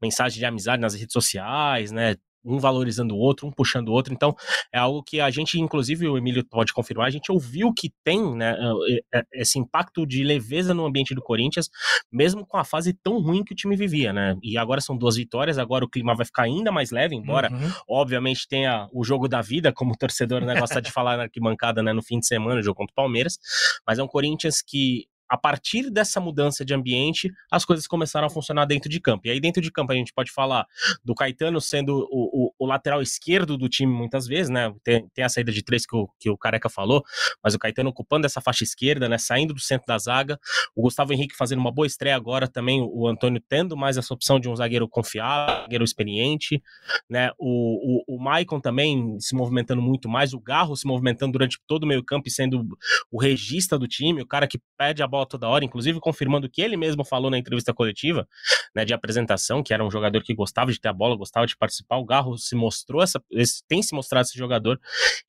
mensagem 0.00 0.38
de 0.38 0.44
amizade 0.44 0.80
nas 0.80 0.94
redes 0.94 1.12
sociais, 1.12 1.90
né, 1.90 2.16
um 2.46 2.58
valorizando 2.58 3.14
o 3.14 3.18
outro, 3.18 3.46
um 3.46 3.50
puxando 3.50 3.88
o 3.88 3.92
outro. 3.92 4.14
Então, 4.14 4.34
é 4.72 4.78
algo 4.78 5.02
que 5.02 5.20
a 5.20 5.30
gente, 5.30 5.60
inclusive, 5.60 6.08
o 6.08 6.16
Emílio 6.16 6.44
pode 6.44 6.72
confirmar, 6.72 7.06
a 7.06 7.10
gente 7.10 7.32
ouviu 7.32 7.72
que 7.72 7.92
tem 8.04 8.36
né, 8.36 8.56
é, 8.88 9.18
é, 9.18 9.22
esse 9.34 9.58
impacto 9.58 10.06
de 10.06 10.22
leveza 10.22 10.72
no 10.72 10.86
ambiente 10.86 11.14
do 11.14 11.22
Corinthians, 11.22 11.68
mesmo 12.10 12.46
com 12.46 12.56
a 12.56 12.64
fase 12.64 12.92
tão 12.92 13.20
ruim 13.20 13.44
que 13.44 13.52
o 13.52 13.56
time 13.56 13.76
vivia, 13.76 14.12
né? 14.12 14.36
E 14.42 14.56
agora 14.56 14.80
são 14.80 14.96
duas 14.96 15.16
vitórias, 15.16 15.58
agora 15.58 15.84
o 15.84 15.88
clima 15.88 16.14
vai 16.14 16.24
ficar 16.24 16.44
ainda 16.44 16.70
mais 16.70 16.90
leve, 16.90 17.14
embora, 17.14 17.50
uhum. 17.52 17.70
obviamente, 17.88 18.46
tenha 18.48 18.88
o 18.92 19.04
jogo 19.04 19.28
da 19.28 19.42
vida, 19.42 19.72
como 19.72 19.92
o 19.92 19.96
torcedor 19.96 20.42
né, 20.42 20.58
gosta 20.58 20.80
de 20.80 20.90
falar 20.92 21.16
na 21.16 21.24
arquibancada 21.24 21.82
né, 21.82 21.92
no 21.92 22.02
fim 22.02 22.20
de 22.20 22.26
semana, 22.26 22.60
o 22.60 22.62
jogo 22.62 22.76
contra 22.76 22.92
o 22.92 22.94
Palmeiras, 22.94 23.38
mas 23.86 23.98
é 23.98 24.02
um 24.02 24.08
Corinthians 24.08 24.62
que 24.62 25.06
a 25.28 25.36
partir 25.36 25.90
dessa 25.90 26.20
mudança 26.20 26.64
de 26.64 26.72
ambiente, 26.74 27.32
as 27.50 27.64
coisas 27.64 27.86
começaram 27.86 28.26
a 28.26 28.30
funcionar 28.30 28.64
dentro 28.64 28.88
de 28.88 29.00
campo. 29.00 29.26
E 29.26 29.30
aí, 29.30 29.40
dentro 29.40 29.60
de 29.60 29.70
campo, 29.70 29.92
a 29.92 29.94
gente 29.94 30.12
pode 30.12 30.30
falar 30.30 30.66
do 31.04 31.14
Caetano 31.14 31.60
sendo 31.60 32.08
o, 32.10 32.46
o, 32.46 32.52
o 32.58 32.66
lateral 32.66 33.02
esquerdo 33.02 33.56
do 33.56 33.68
time 33.68 33.92
muitas 33.92 34.26
vezes, 34.26 34.50
né? 34.50 34.72
Tem, 34.84 35.08
tem 35.14 35.24
a 35.24 35.28
saída 35.28 35.50
de 35.50 35.62
três 35.62 35.86
que 35.86 35.96
o, 35.96 36.08
que 36.18 36.30
o 36.30 36.36
Careca 36.36 36.68
falou, 36.68 37.02
mas 37.42 37.54
o 37.54 37.58
Caetano 37.58 37.90
ocupando 37.90 38.26
essa 38.26 38.40
faixa 38.40 38.64
esquerda, 38.64 39.08
né? 39.08 39.18
Saindo 39.18 39.54
do 39.54 39.60
centro 39.60 39.86
da 39.86 39.98
zaga. 39.98 40.38
O 40.74 40.82
Gustavo 40.82 41.12
Henrique 41.12 41.36
fazendo 41.36 41.58
uma 41.58 41.72
boa 41.72 41.86
estreia 41.86 42.16
agora 42.16 42.46
também, 42.46 42.80
o 42.82 43.08
Antônio 43.08 43.42
tendo 43.48 43.76
mais 43.76 43.96
essa 43.96 44.12
opção 44.14 44.38
de 44.38 44.48
um 44.48 44.54
zagueiro 44.54 44.88
confiável, 44.88 45.62
zagueiro 45.62 45.84
experiente, 45.84 46.62
né? 47.08 47.30
O, 47.38 48.02
o, 48.08 48.16
o 48.16 48.22
Maicon 48.22 48.60
também 48.60 49.18
se 49.18 49.34
movimentando 49.34 49.82
muito 49.82 50.08
mais, 50.08 50.32
o 50.32 50.40
Garro 50.40 50.76
se 50.76 50.86
movimentando 50.86 51.32
durante 51.32 51.58
todo 51.66 51.84
o 51.84 51.86
meio 51.86 52.04
campo 52.04 52.28
e 52.28 52.30
sendo 52.30 52.66
o 53.10 53.20
regista 53.20 53.78
do 53.78 53.88
time, 53.88 54.22
o 54.22 54.26
cara 54.26 54.46
que 54.46 54.60
pede 54.76 55.02
a 55.02 55.06
bola 55.06 55.15
bola 55.16 55.26
toda 55.26 55.48
hora, 55.48 55.64
inclusive 55.64 55.98
confirmando 55.98 56.48
que 56.48 56.60
ele 56.60 56.76
mesmo 56.76 57.04
falou 57.04 57.30
na 57.30 57.38
entrevista 57.38 57.72
coletiva, 57.72 58.28
né, 58.74 58.84
de 58.84 58.92
apresentação, 58.92 59.62
que 59.62 59.72
era 59.72 59.84
um 59.84 59.90
jogador 59.90 60.22
que 60.22 60.34
gostava 60.34 60.70
de 60.70 60.80
ter 60.80 60.88
a 60.88 60.92
bola, 60.92 61.16
gostava 61.16 61.46
de 61.46 61.56
participar. 61.56 61.96
O 61.96 62.04
Garro 62.04 62.36
se 62.36 62.54
mostrou, 62.54 63.02
essa, 63.02 63.22
tem 63.66 63.82
se 63.82 63.94
mostrado 63.94 64.26
esse 64.26 64.38
jogador. 64.38 64.80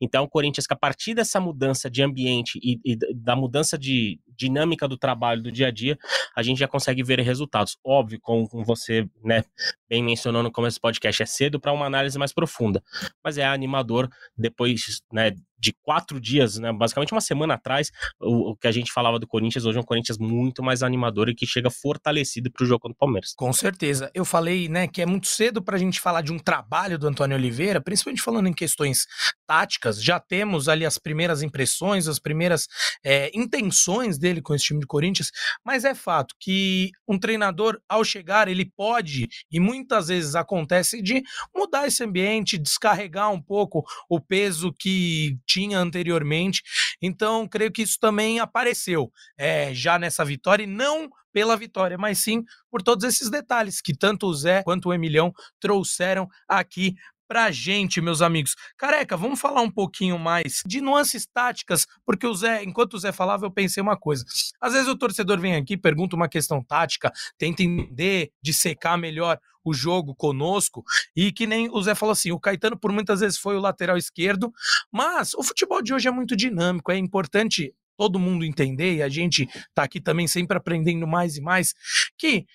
Então, 0.01 0.23
o 0.23 0.29
Corinthians, 0.29 0.67
que 0.67 0.73
a 0.73 0.77
partir 0.77 1.13
dessa 1.13 1.39
mudança 1.39 1.89
de 1.89 2.03
ambiente 2.03 2.59
e, 2.61 2.79
e 2.83 2.97
da 3.15 3.35
mudança 3.35 3.77
de 3.77 4.19
dinâmica 4.37 4.87
do 4.87 4.97
trabalho 4.97 5.41
do 5.41 5.51
dia 5.51 5.67
a 5.67 5.71
dia, 5.71 5.97
a 6.35 6.43
gente 6.43 6.59
já 6.59 6.67
consegue 6.67 7.03
ver 7.03 7.19
resultados. 7.19 7.77
Óbvio, 7.83 8.19
como, 8.21 8.47
você 8.63 9.07
né, 9.23 9.43
bem 9.89 10.03
mencionou 10.03 10.43
no 10.43 10.51
começo 10.51 10.77
do 10.77 10.81
podcast, 10.81 11.23
é 11.23 11.25
cedo 11.25 11.59
para 11.59 11.73
uma 11.73 11.85
análise 11.85 12.17
mais 12.17 12.33
profunda, 12.33 12.83
mas 13.23 13.37
é 13.37 13.45
animador 13.45 14.09
depois 14.37 15.01
né, 15.11 15.33
de 15.59 15.73
quatro 15.81 16.19
dias, 16.19 16.57
né, 16.57 16.71
basicamente 16.71 17.11
uma 17.11 17.21
semana 17.21 17.55
atrás, 17.55 17.91
o, 18.19 18.51
o, 18.51 18.55
que 18.55 18.67
a 18.67 18.71
gente 18.71 18.91
falava 18.91 19.17
do 19.17 19.25
Corinthians, 19.25 19.65
hoje 19.65 19.77
é 19.77 19.81
um 19.81 19.83
Corinthians 19.83 20.17
muito 20.17 20.61
mais 20.61 20.83
animador 20.83 21.29
e 21.29 21.35
que 21.35 21.47
chega 21.47 21.69
fortalecido 21.69 22.51
para 22.51 22.63
o 22.63 22.67
jogo 22.67 22.81
contra 22.81 22.93
o 22.93 22.97
Palmeiras. 22.97 23.33
Com 23.35 23.51
certeza. 23.51 24.11
Eu 24.13 24.23
falei 24.23 24.69
né, 24.69 24.87
que 24.87 25.01
é 25.01 25.05
muito 25.05 25.27
cedo 25.27 25.61
para 25.61 25.75
a 25.75 25.79
gente 25.79 25.99
falar 25.99 26.21
de 26.21 26.31
um 26.31 26.37
trabalho 26.37 26.99
do 26.99 27.07
Antônio 27.07 27.35
Oliveira, 27.35 27.81
principalmente 27.81 28.21
falando 28.21 28.47
em 28.47 28.53
questões 28.53 29.05
táticas. 29.47 30.01
Já 30.01 30.19
temos 30.19 30.69
ali 30.69 30.85
as 30.85 30.97
primeiras 30.97 31.41
impressões, 31.41 32.07
as 32.07 32.19
primeiras 32.19 32.67
é, 33.03 33.31
intenções 33.33 34.17
dele 34.27 34.41
com 34.41 34.53
esse 34.53 34.65
time 34.65 34.79
do 34.79 34.87
Corinthians, 34.87 35.31
mas 35.63 35.85
é 35.85 35.95
fato 35.95 36.35
que 36.39 36.91
um 37.07 37.17
treinador, 37.17 37.79
ao 37.87 38.03
chegar, 38.03 38.47
ele 38.47 38.65
pode, 38.65 39.27
e 39.51 39.59
muitas 39.59 40.07
vezes 40.07 40.35
acontece, 40.35 41.01
de 41.01 41.23
mudar 41.55 41.87
esse 41.87 42.03
ambiente, 42.03 42.57
descarregar 42.57 43.31
um 43.31 43.41
pouco 43.41 43.85
o 44.09 44.19
peso 44.19 44.73
que 44.73 45.37
tinha 45.45 45.79
anteriormente. 45.79 46.61
Então, 47.01 47.47
creio 47.47 47.71
que 47.71 47.81
isso 47.81 47.97
também 47.99 48.39
apareceu 48.39 49.11
é, 49.37 49.73
já 49.73 49.97
nessa 49.97 50.25
vitória, 50.25 50.63
e 50.63 50.67
não 50.67 51.09
pela 51.31 51.55
vitória, 51.55 51.97
mas 51.97 52.19
sim 52.19 52.43
por 52.69 52.81
todos 52.81 53.05
esses 53.05 53.29
detalhes 53.29 53.79
que 53.79 53.95
tanto 53.95 54.25
o 54.25 54.33
Zé 54.33 54.63
quanto 54.63 54.89
o 54.89 54.93
Emilhão 54.93 55.31
trouxeram 55.59 56.27
aqui 56.47 56.95
pra 57.27 57.51
gente, 57.51 58.01
meus 58.01 58.21
amigos. 58.21 58.55
Careca, 58.77 59.17
vamos 59.17 59.39
falar 59.39 59.61
um 59.61 59.69
pouquinho 59.69 60.17
mais 60.17 60.63
de 60.65 60.79
nuances 60.79 61.25
táticas, 61.25 61.85
porque 62.05 62.25
o 62.25 62.33
Zé, 62.33 62.63
enquanto 62.63 62.93
o 62.93 62.99
Zé 62.99 63.11
falava, 63.11 63.45
eu 63.45 63.51
pensei 63.51 63.81
uma 63.81 63.97
coisa. 63.97 64.25
Às 64.61 64.73
vezes 64.73 64.87
o 64.87 64.97
torcedor 64.97 65.39
vem 65.39 65.55
aqui, 65.55 65.75
pergunta 65.75 66.15
uma 66.15 66.29
questão 66.29 66.63
tática, 66.63 67.11
tenta 67.37 67.63
entender, 67.63 68.31
dissecar 68.41 68.97
melhor 68.97 69.39
o 69.63 69.73
jogo 69.73 70.15
conosco, 70.15 70.83
e 71.13 71.29
que 71.29 71.45
nem 71.45 71.69
o 71.69 71.81
Zé 71.81 71.93
falou 71.93 72.13
assim, 72.13 72.31
o 72.31 72.39
Caetano 72.39 72.79
por 72.79 72.91
muitas 72.91 73.19
vezes 73.19 73.37
foi 73.37 73.57
o 73.57 73.59
lateral 73.59 73.97
esquerdo, 73.97 74.53
mas 74.89 75.33
o 75.33 75.43
futebol 75.43 75.81
de 75.81 75.93
hoje 75.93 76.07
é 76.07 76.11
muito 76.11 76.37
dinâmico, 76.37 76.89
é 76.89 76.97
importante 76.97 77.73
todo 77.97 78.19
mundo 78.19 78.45
entender, 78.45 78.95
e 78.95 79.01
a 79.01 79.09
gente 79.09 79.49
tá 79.73 79.83
aqui 79.83 79.99
também 79.99 80.27
sempre 80.27 80.55
aprendendo 80.55 81.07
mais 81.07 81.35
e 81.35 81.41
mais, 81.41 81.73
que 82.17 82.45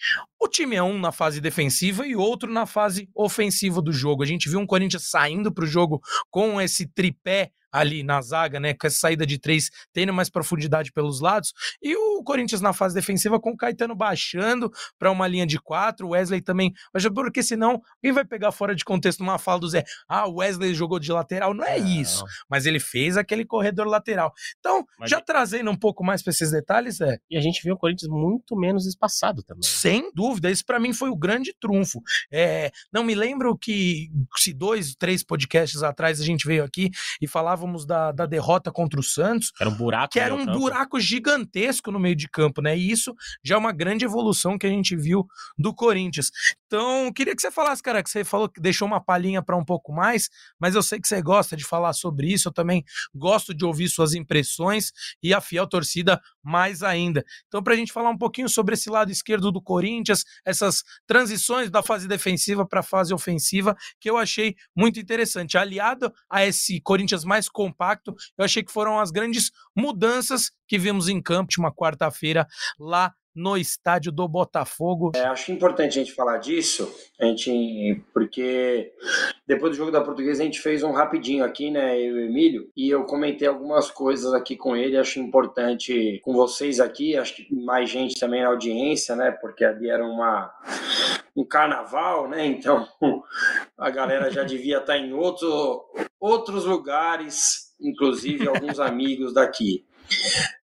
o 0.43 0.49
time 0.49 0.75
é 0.75 0.83
um 0.83 0.99
na 0.99 1.13
fase 1.13 1.41
defensiva 1.41 2.05
e 2.05 2.17
outro 2.17 2.53
na 2.53 2.67
fase 2.67 3.09
ofensiva 3.15 3.81
do 3.81 3.93
jogo. 3.93 4.25
A 4.25 4.27
gente 4.27 4.49
viu 4.49 4.59
um 4.59 4.67
Corinthians 4.67 5.09
saindo 5.09 5.53
para 5.53 5.65
o 5.65 5.69
jogo 5.69 6.01
com 6.31 6.61
esse 6.61 6.87
tripé 6.87 7.53
ali 7.73 8.03
na 8.03 8.21
zaga, 8.21 8.61
né, 8.61 8.75
com 8.75 8.87
essa 8.87 8.99
saída 8.99 9.25
de 9.25 9.39
três, 9.39 9.71
tendo 9.93 10.13
mais 10.13 10.29
profundidade 10.29 10.93
pelos 10.93 11.21
lados, 11.21 11.55
e 11.83 11.97
o 11.97 12.23
Corinthians 12.23 12.61
na 12.61 12.73
fase 12.75 12.95
defensiva 12.95 13.41
com 13.41 13.53
o 13.53 13.57
Caetano 13.57 13.95
baixando 13.95 14.71
para 14.99 15.11
uma 15.11 15.27
linha 15.27 15.47
de 15.47 15.59
quatro, 15.59 16.07
o 16.07 16.11
Wesley 16.11 16.43
também, 16.43 16.73
porque 17.15 17.43
senão 17.43 17.81
quem 18.03 18.13
vai 18.13 18.25
pegar 18.25 18.53
fora 18.53 18.75
de 18.75 18.85
contexto 18.85 19.21
uma 19.21 19.39
fala 19.39 19.61
do 19.61 19.69
Zé, 19.69 19.85
ah, 20.07 20.29
o 20.29 20.37
Wesley 20.37 20.75
jogou 20.75 20.99
de 20.99 21.11
lateral, 21.11 21.55
não 21.55 21.65
é, 21.65 21.79
isso, 21.79 22.25
mas 22.49 22.67
ele 22.67 22.79
fez 22.79 23.17
aquele 23.17 23.45
corredor 23.45 23.87
lateral. 23.87 24.33
Então, 24.59 24.85
mas 24.99 25.09
já 25.09 25.21
trazendo 25.21 25.71
um 25.71 25.77
pouco 25.77 26.05
mais 26.05 26.23
para 26.23 26.31
esses 26.31 26.51
detalhes, 26.51 27.01
é. 27.01 27.17
E 27.31 27.39
a 27.39 27.41
gente 27.41 27.63
viu 27.63 27.75
o 27.75 27.79
Corinthians 27.79 28.11
muito 28.11 28.55
menos 28.55 28.87
espaçado 28.87 29.43
também. 29.43 29.63
Sem 29.63 30.11
dúvida, 30.13 30.32
isso 30.51 30.65
para 30.65 30.81
mim 30.81 30.93
foi 30.93 31.11
o 31.11 31.17
grande 31.17 31.55
trunfo. 31.59 32.03
É, 32.31 32.71
não 32.93 33.05
me 33.05 33.15
lembro 33.15 33.57
que 33.57 34.11
se 34.37 34.53
dois, 34.53 34.95
três 34.95 35.23
podcasts 35.25 35.83
atrás 35.83 36.21
a 36.21 36.25
gente 36.25 36.47
veio 36.47 36.65
aqui 36.65 36.91
e 37.21 37.27
falávamos 37.27 37.87
da, 37.87 38.12
da 38.12 38.27
derrota 38.27 38.71
contra 38.71 38.99
o 38.99 39.03
Santos. 39.03 39.53
Era 39.61 39.71
um 39.71 39.77
buraco. 39.77 40.12
Que 40.12 40.21
era 40.21 40.35
um 40.35 40.45
campo. 40.45 40.59
buraco 40.59 41.01
gigantesco 41.01 41.91
no 41.91 41.99
meio 41.99 42.17
de 42.17 42.29
campo, 42.29 42.61
né? 42.61 42.77
E 42.77 42.91
isso 42.91 43.15
já 43.43 43.55
é 43.55 43.59
uma 43.59 43.73
grande 43.73 44.05
evolução 44.05 44.59
que 44.59 44.67
a 44.67 44.71
gente 44.71 44.97
viu 44.97 45.27
do 45.59 45.75
Corinthians. 45.75 46.31
Então, 46.67 47.12
queria 47.12 47.35
que 47.35 47.43
você 47.43 47.51
falasse, 47.51 47.83
cara, 47.83 48.03
que 48.03 48.11
você 48.11 48.25
falou 48.25 48.49
que 48.49 48.61
deixou 48.61 48.89
uma 48.89 49.03
palhinha 49.03 49.43
para 49.43 49.57
um 49.57 49.65
pouco 49.65 49.93
mais, 49.93 50.31
mas 50.59 50.75
eu 50.75 50.83
sei 50.83 51.01
que 51.01 51.07
você 51.07 51.21
gosta 51.21 51.57
de 51.57 51.65
falar 51.65 51.93
sobre 51.93 52.33
isso, 52.33 52.49
eu 52.49 52.53
também 52.53 52.85
gosto 53.15 53.55
de 53.55 53.65
ouvir 53.65 53.89
suas 53.89 54.15
impressões 54.15 54.93
e 55.23 55.35
a 55.35 55.41
fiel 55.41 55.67
torcida 55.67 56.21
mais 56.43 56.83
ainda. 56.83 57.25
Então, 57.49 57.63
para 57.63 57.75
a 57.75 57.77
gente 57.77 57.93
falar 57.93 58.11
um 58.11 58.19
pouquinho 58.19 58.49
sobre 58.49 58.75
esse 58.75 58.91
lado 58.91 59.11
esquerdo 59.11 59.51
do 59.51 59.63
Corinthians, 59.63 60.25
essas 60.45 60.83
transições 61.07 61.71
da 61.71 61.83
fase 61.83 62.07
defensiva 62.07 62.67
para 62.67 62.81
a 62.81 62.83
fase 62.83 63.15
ofensiva, 63.15 63.77
que 64.01 64.11
eu 64.11 64.17
achei 64.17 64.55
muito 64.77 65.01
interessante. 65.01 65.57
Aliado 65.57 66.13
a 66.29 66.45
esse 66.45 66.81
Corinthians 66.81 67.25
mais 67.25 67.49
compacto, 67.49 68.15
eu 68.37 68.45
achei 68.45 68.63
que 68.63 68.73
foram 68.73 68.99
as 68.99 69.11
grandes 69.11 69.51
mudanças 69.77 70.51
que 70.67 70.79
vimos 70.79 71.09
em 71.09 71.21
campo 71.21 71.53
uma 71.59 71.73
quarta-feira 71.73 72.47
lá 72.79 73.15
no 73.35 73.57
estádio 73.57 74.13
do 74.13 74.29
Botafogo. 74.29 75.13
É, 75.15 75.25
acho 75.25 75.53
importante 75.53 75.99
a 75.99 76.03
gente 76.03 76.15
falar 76.15 76.39
disso, 76.39 76.95
a 77.19 77.25
gente, 77.25 78.03
porque 78.13 78.93
depois 79.54 79.73
do 79.73 79.76
jogo 79.76 79.90
da 79.90 80.00
Portuguesa 80.00 80.42
a 80.42 80.47
gente 80.47 80.61
fez 80.61 80.82
um 80.82 80.92
rapidinho 80.92 81.44
aqui, 81.44 81.71
né, 81.71 81.99
eu 81.99 82.16
e 82.16 82.23
o 82.23 82.26
Emílio, 82.26 82.71
e 82.75 82.88
eu 82.88 83.04
comentei 83.04 83.47
algumas 83.47 83.90
coisas 83.90 84.32
aqui 84.32 84.56
com 84.56 84.75
ele, 84.75 84.97
acho 84.97 85.21
importante 85.21 86.21
com 86.25 86.32
vocês 86.32 86.80
aqui, 86.80 87.16
acho 87.16 87.37
que 87.37 87.54
mais 87.54 87.90
gente 87.90 88.18
também 88.18 88.42
na 88.42 88.49
audiência, 88.49 89.14
né, 89.14 89.30
porque 89.30 89.62
ali 89.64 89.90
era 89.90 90.04
uma 90.04 90.50
um 91.37 91.44
carnaval, 91.44 92.28
né? 92.28 92.47
Então 92.62 92.87
a 93.76 93.90
galera 93.90 94.30
já 94.30 94.44
devia 94.44 94.78
estar 94.78 94.97
em 94.97 95.12
outro, 95.12 95.85
outros 96.21 96.64
lugares, 96.64 97.75
inclusive 97.80 98.49
alguns 98.49 98.78
amigos 98.80 99.35
daqui. 99.35 99.85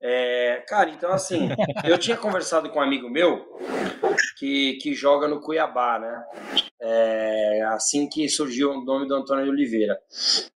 É, 0.01 0.63
cara, 0.67 0.89
então 0.89 1.11
assim, 1.11 1.49
eu 1.83 1.97
tinha 1.97 2.17
conversado 2.17 2.69
com 2.69 2.79
um 2.79 2.83
amigo 2.83 3.09
meu 3.09 3.45
que, 4.37 4.73
que 4.81 4.93
joga 4.93 5.27
no 5.27 5.41
Cuiabá, 5.41 5.97
né? 5.99 6.23
É, 6.79 7.63
assim 7.69 8.07
que 8.07 8.29
surgiu 8.29 8.71
o 8.71 8.85
nome 8.85 9.07
do 9.07 9.15
Antônio 9.15 9.49
Oliveira. 9.49 9.97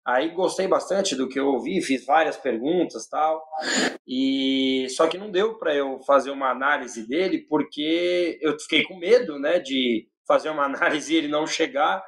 Aí 0.04 0.28
gostei 0.30 0.68
bastante 0.68 1.16
do 1.16 1.28
que 1.28 1.40
eu 1.40 1.46
ouvi, 1.46 1.80
fiz 1.80 2.04
várias 2.04 2.36
perguntas 2.36 3.08
tal, 3.08 3.42
e 4.06 4.86
só 4.90 5.06
que 5.06 5.16
não 5.16 5.30
deu 5.30 5.58
para 5.58 5.74
eu 5.74 6.00
fazer 6.00 6.30
uma 6.30 6.50
análise 6.50 7.06
dele 7.06 7.46
porque 7.48 8.38
eu 8.42 8.58
fiquei 8.58 8.82
com 8.82 8.98
medo, 8.98 9.38
né, 9.38 9.58
de 9.58 10.08
fazer 10.30 10.50
uma 10.50 10.64
análise 10.66 11.12
e 11.12 11.16
ele 11.16 11.28
não 11.28 11.46
chegar. 11.46 12.02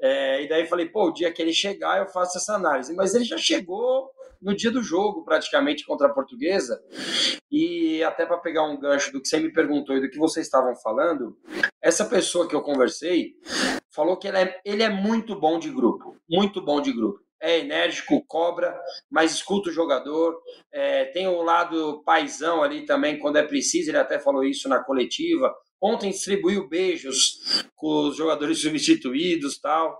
É, 0.00 0.42
e 0.42 0.48
daí 0.48 0.66
falei, 0.66 0.86
pô, 0.86 1.08
o 1.08 1.12
dia 1.12 1.32
que 1.32 1.42
ele 1.42 1.52
chegar 1.52 1.98
eu 1.98 2.08
faço 2.08 2.38
essa 2.38 2.54
análise. 2.54 2.94
Mas 2.94 3.14
ele 3.14 3.24
já 3.24 3.36
chegou 3.36 4.10
no 4.40 4.54
dia 4.54 4.70
do 4.70 4.82
jogo, 4.82 5.24
praticamente, 5.24 5.84
contra 5.84 6.06
a 6.06 6.12
portuguesa. 6.12 6.80
E 7.50 8.02
até 8.02 8.26
para 8.26 8.38
pegar 8.38 8.64
um 8.64 8.78
gancho 8.78 9.12
do 9.12 9.20
que 9.20 9.28
você 9.28 9.38
me 9.38 9.52
perguntou 9.52 9.96
e 9.96 10.00
do 10.00 10.10
que 10.10 10.18
vocês 10.18 10.46
estavam 10.46 10.74
falando, 10.76 11.36
essa 11.82 12.04
pessoa 12.04 12.48
que 12.48 12.54
eu 12.54 12.62
conversei 12.62 13.34
falou 13.90 14.16
que 14.16 14.28
ele 14.28 14.38
é, 14.38 14.60
ele 14.64 14.82
é 14.82 14.88
muito 14.88 15.38
bom 15.38 15.58
de 15.58 15.70
grupo, 15.70 16.16
muito 16.28 16.64
bom 16.64 16.80
de 16.80 16.92
grupo 16.92 17.28
é 17.40 17.60
enérgico, 17.60 18.24
cobra, 18.26 18.78
mas 19.10 19.32
escuta 19.32 19.70
o 19.70 19.72
jogador. 19.72 20.40
É, 20.72 21.04
tem 21.06 21.26
o 21.26 21.42
lado 21.42 22.02
paisão 22.04 22.62
ali 22.62 22.84
também, 22.84 23.18
quando 23.18 23.36
é 23.36 23.42
preciso, 23.42 23.90
ele 23.90 23.98
até 23.98 24.18
falou 24.18 24.44
isso 24.44 24.68
na 24.68 24.82
coletiva. 24.82 25.54
Ontem 25.80 26.10
distribuiu 26.10 26.68
beijos 26.68 27.64
com 27.76 28.08
os 28.08 28.16
jogadores 28.16 28.60
substituídos 28.60 29.58
tal. 29.58 29.96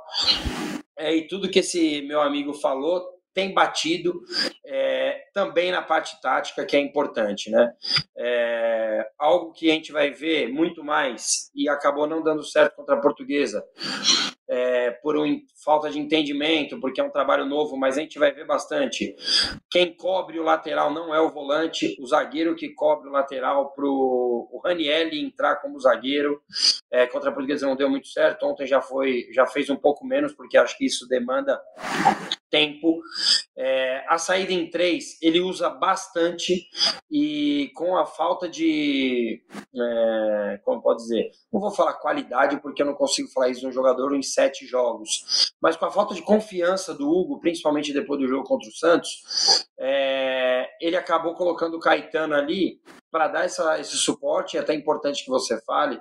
É, 0.98 1.14
e 1.14 1.28
tudo 1.28 1.48
que 1.48 1.60
esse 1.60 2.02
meu 2.02 2.20
amigo 2.20 2.52
falou 2.52 3.06
tem 3.38 3.54
batido 3.54 4.20
é, 4.66 5.26
também 5.32 5.70
na 5.70 5.80
parte 5.80 6.20
tática, 6.20 6.66
que 6.66 6.76
é 6.76 6.80
importante, 6.80 7.48
né? 7.52 7.72
É, 8.16 9.08
algo 9.16 9.52
que 9.52 9.70
a 9.70 9.74
gente 9.74 9.92
vai 9.92 10.10
ver 10.10 10.48
muito 10.48 10.82
mais 10.82 11.48
e 11.54 11.68
acabou 11.68 12.08
não 12.08 12.20
dando 12.20 12.42
certo 12.42 12.74
contra 12.74 12.96
a 12.96 13.00
portuguesa 13.00 13.64
é, 14.48 14.90
por 14.90 15.16
um, 15.18 15.40
falta 15.62 15.90
de 15.90 15.98
entendimento, 15.98 16.80
porque 16.80 17.00
é 17.00 17.04
um 17.04 17.10
trabalho 17.10 17.44
novo, 17.44 17.76
mas 17.76 17.98
a 17.98 18.00
gente 18.00 18.18
vai 18.18 18.32
ver 18.32 18.46
bastante. 18.46 19.14
Quem 19.70 19.94
cobre 19.94 20.40
o 20.40 20.42
lateral 20.42 20.92
não 20.92 21.14
é 21.14 21.20
o 21.20 21.30
volante, 21.30 21.96
o 22.00 22.06
zagueiro 22.06 22.56
que 22.56 22.70
cobre 22.70 23.08
o 23.08 23.12
lateral 23.12 23.72
para 23.72 23.84
o 23.84 24.60
Raniel 24.64 25.12
entrar 25.12 25.56
como 25.56 25.78
zagueiro. 25.78 26.40
É, 26.90 27.06
contra 27.06 27.28
a 27.28 27.32
Portuguesa 27.32 27.66
não 27.66 27.76
deu 27.76 27.90
muito 27.90 28.08
certo, 28.08 28.46
ontem 28.46 28.66
já 28.66 28.80
foi, 28.80 29.28
já 29.30 29.46
fez 29.46 29.68
um 29.68 29.76
pouco 29.76 30.06
menos, 30.06 30.32
porque 30.32 30.56
acho 30.56 30.76
que 30.78 30.86
isso 30.86 31.06
demanda 31.06 31.60
tempo. 32.50 33.00
É, 33.60 34.04
a 34.06 34.18
saída 34.18 34.52
em 34.52 34.70
três 34.70 35.20
ele 35.20 35.40
usa 35.40 35.68
bastante 35.68 36.68
e 37.10 37.72
com 37.74 37.96
a 37.96 38.06
falta 38.06 38.48
de, 38.48 39.42
é, 39.74 40.60
como 40.62 40.80
pode 40.80 41.02
dizer, 41.02 41.32
não 41.52 41.60
vou 41.60 41.72
falar 41.72 41.94
qualidade 41.94 42.60
porque 42.62 42.82
eu 42.82 42.86
não 42.86 42.94
consigo 42.94 43.28
falar 43.30 43.48
isso 43.48 43.62
de 43.62 43.66
um 43.66 43.72
jogador 43.72 44.14
em 44.14 44.22
sete 44.22 44.64
jogos, 44.64 45.52
mas 45.60 45.76
com 45.76 45.86
a 45.86 45.90
falta 45.90 46.14
de 46.14 46.22
confiança 46.22 46.94
do 46.94 47.10
Hugo, 47.10 47.40
principalmente 47.40 47.92
depois 47.92 48.20
do 48.20 48.28
jogo 48.28 48.46
contra 48.46 48.68
o 48.68 48.72
Santos, 48.72 49.66
é, 49.76 50.68
ele 50.80 50.96
acabou 50.96 51.34
colocando 51.34 51.74
o 51.74 51.80
Caetano 51.80 52.36
ali 52.36 52.80
para 53.10 53.26
dar 53.26 53.44
essa, 53.44 53.80
esse 53.80 53.96
suporte. 53.96 54.56
É 54.56 54.60
até 54.60 54.72
importante 54.72 55.24
que 55.24 55.30
você 55.30 55.60
fale 55.62 56.00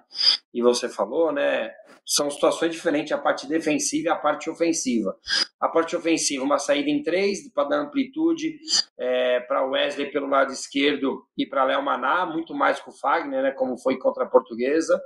e 0.54 0.62
você 0.62 0.88
falou, 0.88 1.32
né? 1.32 1.72
são 2.08 2.32
situações 2.32 2.72
diferentes 2.72 3.12
a 3.12 3.18
parte 3.18 3.46
defensiva 3.46 4.08
e 4.08 4.12
a 4.12 4.16
parte 4.16 4.50
ofensiva. 4.50 5.18
A 5.60 5.68
parte 5.68 5.94
ofensiva, 5.94 6.42
uma 6.42 6.58
saída 6.58 6.90
em 6.90 7.04
três 7.04 7.47
para 7.52 7.70
dar 7.70 7.80
amplitude 7.80 8.60
é, 8.98 9.40
para 9.42 9.66
Wesley 9.66 10.12
pelo 10.12 10.28
lado 10.28 10.52
esquerdo 10.52 11.26
e 11.38 11.46
para 11.46 11.64
Léo 11.64 11.84
Maná, 11.84 12.26
muito 12.26 12.54
mais 12.54 12.80
que 12.80 12.90
o 12.90 12.94
Fagner, 12.94 13.44
né, 13.44 13.52
como 13.52 13.78
foi 13.78 13.98
contra 13.98 14.24
a 14.24 14.28
Portuguesa, 14.28 15.02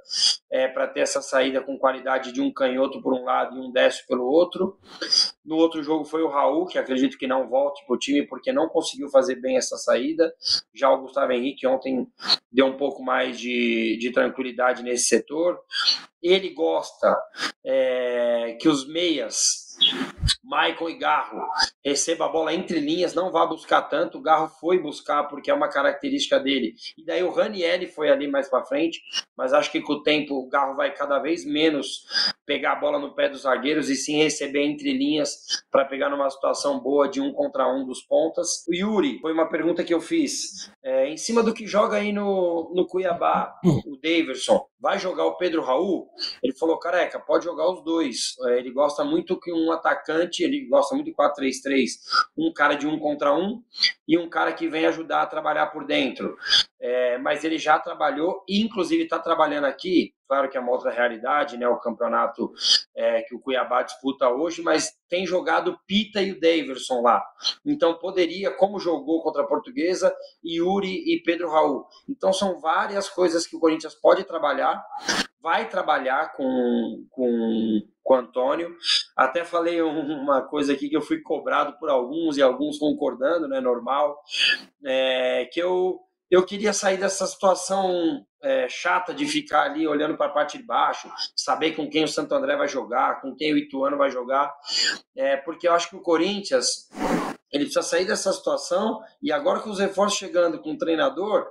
é, 0.49 0.67
para 0.67 0.87
ter 0.87 1.01
essa 1.01 1.21
saída 1.21 1.61
com 1.61 1.77
qualidade 1.77 2.31
de 2.31 2.41
um 2.41 2.51
canhoto 2.51 3.01
por 3.01 3.13
um 3.13 3.23
lado 3.23 3.55
e 3.55 3.59
um 3.59 3.71
destro 3.71 4.07
pelo 4.07 4.25
outro. 4.25 4.77
No 5.43 5.55
outro 5.55 5.81
jogo 5.83 6.05
foi 6.05 6.21
o 6.21 6.29
Raul, 6.29 6.65
que 6.65 6.77
acredito 6.77 7.17
que 7.17 7.27
não 7.27 7.47
volte 7.47 7.85
para 7.85 7.95
o 7.95 7.99
time 7.99 8.25
porque 8.27 8.51
não 8.51 8.67
conseguiu 8.69 9.09
fazer 9.09 9.35
bem 9.35 9.57
essa 9.57 9.77
saída. 9.77 10.33
Já 10.73 10.89
o 10.89 11.01
Gustavo 11.01 11.31
Henrique 11.31 11.65
ontem 11.67 12.07
deu 12.51 12.67
um 12.67 12.77
pouco 12.77 13.03
mais 13.03 13.39
de, 13.39 13.97
de 13.99 14.11
tranquilidade 14.11 14.83
nesse 14.83 15.05
setor. 15.05 15.59
Ele 16.21 16.49
gosta 16.49 17.17
é, 17.65 18.57
que 18.59 18.69
os 18.69 18.87
meias 18.87 19.60
Michael 20.43 20.89
e 20.89 20.97
Garro 20.97 21.41
receba 21.83 22.25
a 22.25 22.29
bola 22.29 22.53
entre 22.53 22.79
linhas, 22.79 23.13
não 23.13 23.31
vá 23.31 23.45
buscar 23.45 23.83
tanto. 23.83 24.17
O 24.17 24.21
Garro 24.21 24.49
foi 24.59 24.77
buscar 24.77 25.23
porque 25.23 25.49
é 25.49 25.53
uma 25.53 25.69
característica 25.69 26.39
dele. 26.39 26.75
E 26.97 27.05
daí 27.05 27.23
o 27.23 27.31
Ranielli 27.31 27.87
foi 27.87 28.09
ali 28.09 28.27
mais 28.27 28.49
para 28.49 28.65
frente, 28.65 29.01
mas 29.37 29.53
acho 29.53 29.71
que 29.71 29.81
com 29.81 29.93
o 29.93 30.03
tempo 30.03 30.35
o 30.35 30.49
Garro 30.49 30.75
vai 30.75 30.93
cada 30.93 31.19
vez 31.19 31.45
menos 31.45 32.05
pegar 32.45 32.73
a 32.73 32.75
bola 32.75 32.99
no 32.99 33.15
pé 33.15 33.29
dos 33.29 33.43
zagueiros 33.43 33.89
e 33.89 33.95
sim 33.95 34.17
receber 34.17 34.63
entre 34.63 34.91
linhas 34.91 35.63
para 35.71 35.85
pegar 35.85 36.09
numa 36.09 36.29
situação 36.29 36.79
boa 36.79 37.07
de 37.07 37.21
um 37.21 37.31
contra 37.31 37.73
um 37.73 37.85
dos 37.85 38.01
pontas. 38.01 38.65
O 38.67 38.73
Yuri, 38.73 39.19
foi 39.21 39.31
uma 39.31 39.47
pergunta 39.47 39.85
que 39.85 39.93
eu 39.93 40.01
fiz. 40.01 40.69
É, 40.83 41.07
em 41.07 41.15
cima 41.15 41.41
do 41.41 41.53
que 41.53 41.65
joga 41.65 41.97
aí 41.97 42.11
no, 42.11 42.73
no 42.75 42.85
Cuiabá, 42.85 43.55
o 43.63 43.97
Daverson, 44.01 44.65
vai 44.81 44.99
jogar 44.99 45.25
o 45.27 45.37
Pedro 45.37 45.63
Raul? 45.63 46.09
Ele 46.43 46.53
falou, 46.53 46.77
careca, 46.77 47.19
pode 47.19 47.45
jogar 47.45 47.71
os 47.71 47.83
dois. 47.83 48.35
É, 48.47 48.59
ele 48.59 48.71
gosta 48.71 49.03
muito 49.03 49.39
que 49.39 49.53
um 49.53 49.70
atacante, 49.71 50.43
ele 50.43 50.67
gosta 50.67 50.95
muito 50.95 51.07
de 51.07 51.15
4-3-3, 51.15 51.89
um 52.37 52.51
cara 52.53 52.75
de 52.75 52.87
um 52.87 52.99
contra 52.99 53.33
um 53.33 53.61
e 54.07 54.17
um 54.17 54.29
cara 54.29 54.53
que 54.53 54.67
vem 54.67 54.85
ajudar 54.85 55.21
a 55.21 55.27
trabalhar 55.27 55.67
por 55.67 55.85
dentro. 55.85 56.35
É, 56.79 57.17
mas 57.19 57.43
ele 57.43 57.59
já 57.59 57.77
trabalhou 57.77 58.43
inclusive 58.49 59.03
está 59.03 59.19
trabalhando 59.19 59.65
aqui, 59.65 60.13
claro 60.27 60.49
que 60.49 60.57
é 60.57 60.59
uma 60.59 60.71
outra 60.71 60.91
realidade, 60.91 61.57
né, 61.57 61.67
o 61.67 61.79
campeonato 61.79 62.51
é, 62.95 63.21
que 63.21 63.35
o 63.35 63.39
Cuiabá 63.39 63.83
disputa 63.83 64.29
hoje, 64.29 64.61
mas 64.61 64.91
tem 65.09 65.25
jogado 65.25 65.77
Pita 65.85 66.21
e 66.21 66.31
o 66.31 66.39
Daverson 66.39 67.01
lá. 67.01 67.23
Então 67.65 67.99
poderia, 67.99 68.51
como 68.51 68.79
jogou 68.79 69.21
contra 69.21 69.43
a 69.43 69.47
Portuguesa, 69.47 70.15
Yuri 70.43 71.03
e 71.13 71.21
Pedro 71.23 71.49
Raul. 71.49 71.85
Então 72.07 72.31
são 72.31 72.59
várias 72.59 73.09
coisas 73.09 73.45
que 73.45 73.55
o 73.55 73.59
Corinthians 73.59 73.95
pode 73.95 74.23
trabalhar, 74.23 74.83
vai 75.41 75.67
trabalhar 75.67 76.33
com, 76.33 77.05
com, 77.09 77.81
com 78.03 78.15
o 78.15 78.17
Antônio. 78.17 78.75
Até 79.15 79.43
falei 79.43 79.81
uma 79.81 80.41
coisa 80.41 80.73
aqui 80.73 80.89
que 80.89 80.97
eu 80.97 81.01
fui 81.01 81.21
cobrado 81.21 81.77
por 81.79 81.89
alguns 81.89 82.37
e 82.37 82.41
alguns 82.41 82.77
concordando, 82.77 83.47
né, 83.47 83.59
normal, 83.59 84.19
é, 84.85 85.45
que 85.51 85.59
eu 85.59 85.99
eu 86.31 86.45
queria 86.45 86.71
sair 86.71 86.95
dessa 86.95 87.27
situação 87.27 88.25
é, 88.41 88.69
chata 88.69 89.13
de 89.13 89.25
ficar 89.25 89.63
ali 89.63 89.85
olhando 89.85 90.15
para 90.15 90.27
a 90.27 90.33
parte 90.33 90.57
de 90.57 90.63
baixo, 90.63 91.11
saber 91.35 91.75
com 91.75 91.89
quem 91.89 92.05
o 92.05 92.07
Santo 92.07 92.33
André 92.33 92.55
vai 92.55 92.69
jogar, 92.69 93.19
com 93.19 93.35
quem 93.35 93.53
o 93.53 93.57
Ituano 93.57 93.97
vai 93.97 94.09
jogar, 94.09 94.49
é, 95.13 95.35
porque 95.35 95.67
eu 95.67 95.73
acho 95.73 95.89
que 95.89 95.97
o 95.97 96.01
Corinthians 96.01 96.89
ele 97.51 97.65
precisa 97.65 97.81
sair 97.81 98.05
dessa 98.05 98.31
situação 98.31 99.01
e 99.21 99.29
agora 99.29 99.59
com 99.59 99.69
os 99.69 99.79
reforços 99.79 100.17
chegando 100.17 100.61
com 100.61 100.71
o 100.71 100.77
treinador, 100.77 101.45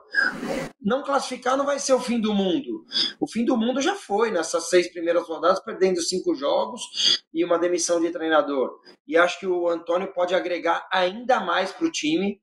não 0.83 1.03
classificar 1.03 1.57
não 1.57 1.67
vai 1.67 1.79
ser 1.79 1.93
o 1.93 2.01
fim 2.01 2.21
do 2.21 2.35
mundo. 2.35 2.85
O 3.21 3.27
fim 3.27 3.45
do 3.45 3.57
mundo 3.57 3.81
já 3.81 3.95
foi 3.95 4.31
nessas 4.31 4.69
seis 4.69 4.91
primeiras 4.91 5.27
rodadas, 5.27 5.61
perdendo 5.61 6.01
cinco 6.01 6.35
jogos 6.35 7.23
e 7.33 7.45
uma 7.45 7.59
demissão 7.59 8.01
de 8.01 8.11
treinador. 8.11 8.81
E 9.07 9.17
acho 9.17 9.39
que 9.39 9.47
o 9.47 9.69
Antônio 9.69 10.13
pode 10.13 10.35
agregar 10.35 10.89
ainda 10.91 11.41
mais 11.41 11.73
para 11.73 11.87
o 11.87 11.91
time. 11.91 12.41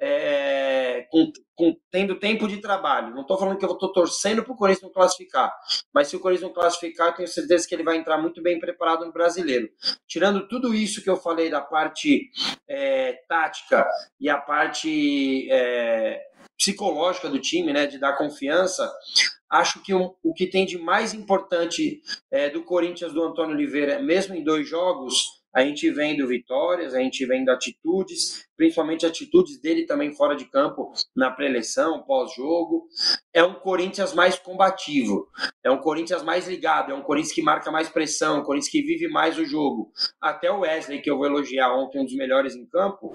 É, 0.00 0.68
com, 1.10 1.32
com, 1.54 1.76
tendo 1.90 2.18
tempo 2.18 2.46
de 2.46 2.60
trabalho. 2.60 3.14
Não 3.14 3.22
estou 3.22 3.38
falando 3.38 3.58
que 3.58 3.64
eu 3.64 3.72
estou 3.72 3.92
torcendo 3.92 4.44
para 4.44 4.52
o 4.52 4.56
Corinthians 4.56 4.84
não 4.84 4.92
classificar, 4.92 5.52
mas 5.92 6.08
se 6.08 6.16
o 6.16 6.20
Corinthians 6.20 6.48
não 6.48 6.54
classificar, 6.54 7.08
eu 7.08 7.14
tenho 7.14 7.28
certeza 7.28 7.66
que 7.66 7.74
ele 7.74 7.82
vai 7.82 7.96
entrar 7.96 8.18
muito 8.18 8.42
bem 8.42 8.58
preparado 8.58 9.04
no 9.04 9.12
brasileiro. 9.12 9.68
Tirando 10.06 10.46
tudo 10.48 10.74
isso 10.74 11.02
que 11.02 11.10
eu 11.10 11.16
falei 11.16 11.50
da 11.50 11.60
parte 11.60 12.30
é, 12.68 13.14
tática 13.28 13.86
e 14.20 14.28
a 14.28 14.38
parte 14.38 15.48
é, 15.50 16.20
psicológica 16.58 17.28
do 17.28 17.38
time, 17.38 17.72
né, 17.72 17.86
de 17.86 17.98
dar 17.98 18.18
confiança, 18.18 18.92
acho 19.50 19.82
que 19.82 19.94
o, 19.94 20.14
o 20.22 20.34
que 20.34 20.46
tem 20.46 20.66
de 20.66 20.76
mais 20.76 21.14
importante 21.14 22.02
é, 22.30 22.50
do 22.50 22.62
Corinthians 22.62 23.12
do 23.12 23.22
Antônio 23.22 23.54
Oliveira, 23.54 24.02
mesmo 24.02 24.34
em 24.34 24.42
dois 24.42 24.68
jogos, 24.68 25.38
a 25.54 25.62
gente 25.62 25.90
vendo 25.90 26.26
vitórias, 26.26 26.94
a 26.94 26.98
gente 27.00 27.24
vendo 27.24 27.48
atitudes, 27.48 28.46
principalmente 28.56 29.06
atitudes 29.06 29.58
dele 29.58 29.86
também 29.86 30.14
fora 30.14 30.36
de 30.36 30.44
campo, 30.44 30.92
na 31.16 31.30
pré-eleição, 31.30 32.02
pós-jogo. 32.02 32.86
É 33.32 33.42
um 33.42 33.54
Corinthians 33.54 34.12
mais 34.12 34.38
combativo, 34.38 35.26
é 35.64 35.70
um 35.70 35.78
Corinthians 35.78 36.22
mais 36.22 36.46
ligado, 36.46 36.92
é 36.92 36.94
um 36.94 37.02
Corinthians 37.02 37.34
que 37.34 37.42
marca 37.42 37.70
mais 37.70 37.88
pressão, 37.88 38.40
um 38.40 38.44
Corinthians 38.44 38.70
que 38.70 38.82
vive 38.82 39.08
mais 39.08 39.38
o 39.38 39.44
jogo. 39.44 39.90
Até 40.20 40.50
o 40.50 40.60
Wesley, 40.60 41.00
que 41.00 41.10
eu 41.10 41.16
vou 41.16 41.26
elogiar 41.26 41.74
ontem, 41.74 42.00
um 42.00 42.04
dos 42.04 42.14
melhores 42.14 42.54
em 42.54 42.66
campo, 42.66 43.14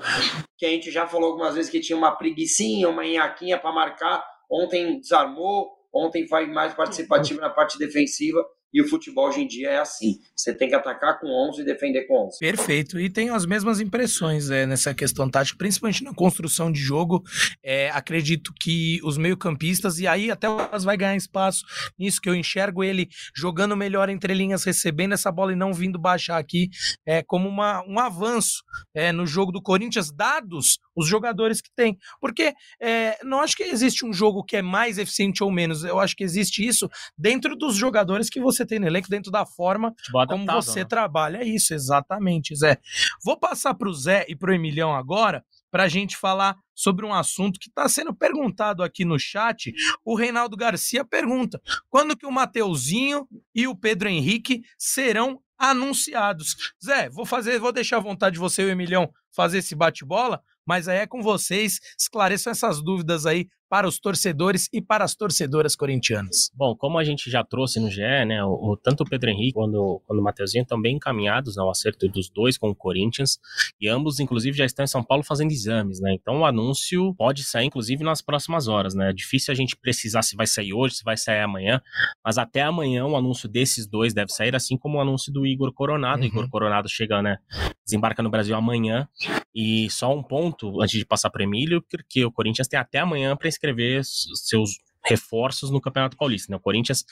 que 0.58 0.66
a 0.66 0.70
gente 0.70 0.92
já 0.92 1.08
falou 1.08 1.32
algumas 1.32 1.56
vezes 1.56 1.72
que 1.72 1.80
tinha 1.80 1.98
uma 1.98 2.16
preguiçinha, 2.16 2.90
uma 2.90 3.06
enhaquinha 3.06 3.60
para 3.60 3.72
marcar, 3.72 4.24
ontem 4.50 5.00
desarmou, 5.00 5.72
ontem 5.94 6.28
foi 6.28 6.46
mais 6.48 6.74
participativo 6.74 7.42
na 7.42 7.50
parte 7.50 7.78
defensiva 7.78 8.44
e 8.74 8.82
o 8.82 8.88
futebol 8.88 9.28
hoje 9.28 9.42
em 9.42 9.48
dia 9.48 9.70
é 9.70 9.80
assim. 9.80 10.20
Você 10.36 10.54
tem 10.54 10.68
que 10.68 10.76
atacar 10.76 11.20
com 11.20 11.28
11 11.50 11.62
e 11.62 11.66
defender 11.66 12.08
com 12.08 12.28
11. 12.28 12.40
Perfeito. 12.40 13.00
E 13.00 13.10
tenho 13.10 13.34
as 13.34 13.46
mesmas 13.46 13.80
impressões 13.80 14.50
é, 14.50 14.66
nessa 14.66 14.94
questão 14.94 15.30
tática, 15.30 15.58
principalmente 15.58 16.04
na 16.04 16.14
construção 16.14 16.72
de 16.72 16.80
jogo. 16.80 17.24
É, 17.64 17.90
acredito 17.92 18.52
que 18.60 19.00
os 19.04 19.18
meio-campistas, 19.18 20.00
e 20.00 20.08
aí 20.08 20.32
até 20.32 20.50
o 20.50 20.58
Vaz 20.58 20.84
vai 20.84 20.98
ganhar 20.98 21.16
espaço 21.16 21.64
nisso, 21.98 22.20
que 22.20 22.30
eu 22.30 22.36
enxergo 22.36 22.84
ele 22.84 23.08
jogando 23.36 23.78
melhor 23.78 24.10
entre 24.10 24.34
linhas, 24.34 24.64
recebendo 24.64 25.14
essa 25.14 25.32
bola 25.32 25.54
e 25.54 25.56
não 25.56 25.74
vindo 25.74 26.00
baixar 26.00 26.38
aqui, 26.38 26.70
é, 27.06 27.22
como 27.22 27.48
uma, 27.48 27.84
um 27.88 28.00
avanço 28.00 28.64
é, 28.96 29.12
no 29.12 29.26
jogo 29.26 29.52
do 29.52 29.62
Corinthians, 29.62 30.12
dados 30.12 30.80
os 30.96 31.08
jogadores 31.08 31.62
que 31.62 31.70
tem. 31.76 31.98
Porque 32.20 32.54
é, 32.82 33.18
não 33.24 33.40
acho 33.40 33.56
que 33.56 33.64
existe 33.64 34.06
um 34.06 34.14
jogo 34.14 34.44
que 34.44 34.58
é 34.58 34.62
mais 34.62 34.98
eficiente 34.98 35.44
ou 35.44 35.52
menos. 35.52 35.84
Eu 35.84 36.00
acho 36.00 36.16
que 36.16 36.24
existe 36.24 36.66
isso 36.66 36.90
dentro 37.18 37.56
dos 37.56 37.76
jogadores 37.76 38.30
que 38.30 38.40
você 38.40 38.63
você 38.64 38.66
tem 38.66 38.80
no 38.80 38.88
elenco, 38.88 39.10
dentro 39.10 39.32
da 39.32 39.46
forma 39.46 39.94
como 40.28 40.46
você 40.46 40.80
né? 40.80 40.86
trabalha. 40.86 41.38
É 41.38 41.44
isso, 41.44 41.74
exatamente, 41.74 42.56
Zé. 42.56 42.80
Vou 43.24 43.38
passar 43.38 43.74
para 43.74 43.90
o 43.90 43.94
Zé 43.94 44.26
e 44.28 44.36
para 44.36 44.52
o 44.52 44.54
Emilhão 44.54 44.94
agora 44.94 45.44
para 45.70 45.84
a 45.84 45.88
gente 45.88 46.16
falar 46.16 46.56
sobre 46.76 47.04
um 47.04 47.12
assunto 47.12 47.60
que 47.60 47.68
está 47.68 47.90
sendo 47.90 48.14
perguntado 48.14 48.84
aqui 48.84 49.04
no 49.04 49.18
chat. 49.18 49.74
O 50.06 50.16
Reinaldo 50.16 50.56
Garcia 50.56 51.04
pergunta: 51.04 51.60
quando 51.90 52.16
que 52.16 52.26
o 52.26 52.32
Mateuzinho 52.32 53.28
e 53.54 53.68
o 53.68 53.76
Pedro 53.76 54.08
Henrique 54.08 54.62
serão 54.78 55.42
anunciados? 55.58 56.56
Zé, 56.84 57.10
vou 57.10 57.26
fazer, 57.26 57.60
vou 57.60 57.72
deixar 57.72 57.98
à 57.98 58.02
vontade 58.02 58.38
você 58.38 58.62
e 58.62 58.66
o 58.66 58.70
Emilhão 58.70 59.12
fazer 59.36 59.60
esse 59.60 59.76
bate-bola, 59.76 60.42
mas 60.64 60.88
aí 60.88 61.00
é 61.00 61.08
com 61.08 61.24
vocês. 61.24 61.80
Esclareçam 61.98 62.52
essas 62.52 62.82
dúvidas 62.82 63.26
aí 63.26 63.48
para 63.74 63.88
os 63.88 63.98
torcedores 63.98 64.70
e 64.72 64.80
para 64.80 65.04
as 65.04 65.16
torcedoras 65.16 65.76
corintianas. 65.76 66.52
Bom, 66.54 66.76
como 66.76 67.00
a 67.00 67.04
gente 67.04 67.28
já 67.32 67.44
trouxe 67.44 67.80
no 67.80 67.90
GE, 67.90 68.02
né, 68.02 68.46
o, 68.46 68.52
o 68.52 68.78
tanto 68.78 69.02
o 69.02 69.10
Pedro 69.10 69.32
Henrique 69.32 69.54
quanto, 69.54 70.00
quanto 70.06 70.20
o 70.20 70.24
Mateuzinho 70.24 70.62
estão 70.62 70.80
bem 70.80 70.98
encaminhados 70.98 71.58
ao 71.58 71.72
acerto 71.72 72.08
dos 72.08 72.30
dois 72.30 72.56
com 72.56 72.70
o 72.70 72.76
Corinthians, 72.76 73.40
e 73.82 73.90
ambos, 73.90 74.20
inclusive, 74.20 74.56
já 74.56 74.64
estão 74.64 74.84
em 74.84 74.88
São 74.88 75.04
Paulo 75.04 75.24
fazendo 75.24 75.50
exames, 75.50 76.00
né, 76.00 76.14
então 76.14 76.42
o 76.42 76.46
anúncio 76.46 77.16
pode 77.16 77.44
sair, 77.44 77.66
inclusive, 77.66 78.04
nas 78.04 78.22
próximas 78.22 78.68
horas, 78.68 78.94
né, 78.94 79.10
é 79.10 79.14
difícil 79.14 79.52
a 79.52 79.56
gente 79.56 79.76
precisar 79.76 80.22
se 80.22 80.36
vai 80.36 80.46
sair 80.46 80.72
hoje, 80.72 80.98
se 80.98 81.04
vai 81.04 81.18
sair 81.18 81.42
amanhã, 81.42 81.82
mas 82.24 82.38
até 82.38 82.62
amanhã 82.62 83.08
o 83.08 83.18
anúncio 83.18 83.50
desses 83.50 83.88
dois 83.88 84.14
deve 84.14 84.32
sair, 84.32 84.56
assim 84.56 84.78
como 84.78 85.00
o 85.00 85.02
anúncio 85.02 85.34
do 85.34 85.48
Igor 85.48 85.74
Coronado, 85.74 86.22
uhum. 86.22 86.28
Igor 86.28 86.48
Coronado 86.48 86.88
chega, 86.88 87.24
né, 87.24 87.40
desembarca 87.84 88.22
no 88.22 88.30
Brasil 88.30 88.56
amanhã, 88.56 89.08
e 89.56 89.90
só 89.90 90.14
um 90.14 90.22
ponto 90.22 90.80
antes 90.80 91.00
de 91.00 91.06
passar 91.06 91.32
para 91.32 91.44
Emílio, 91.44 91.84
porque 91.90 92.24
o 92.24 92.32
Corinthians 92.32 92.68
tem 92.68 92.80
até 92.80 93.00
amanhã 93.00 93.36
para 93.36 93.48
inscrever 93.64 94.02
seus 94.04 94.72
reforços 95.06 95.70
no 95.70 95.82
Campeonato 95.82 96.18
Paulista. 96.18 96.52
Né? 96.52 96.58
O 96.58 96.62
Corinthians 96.62 97.06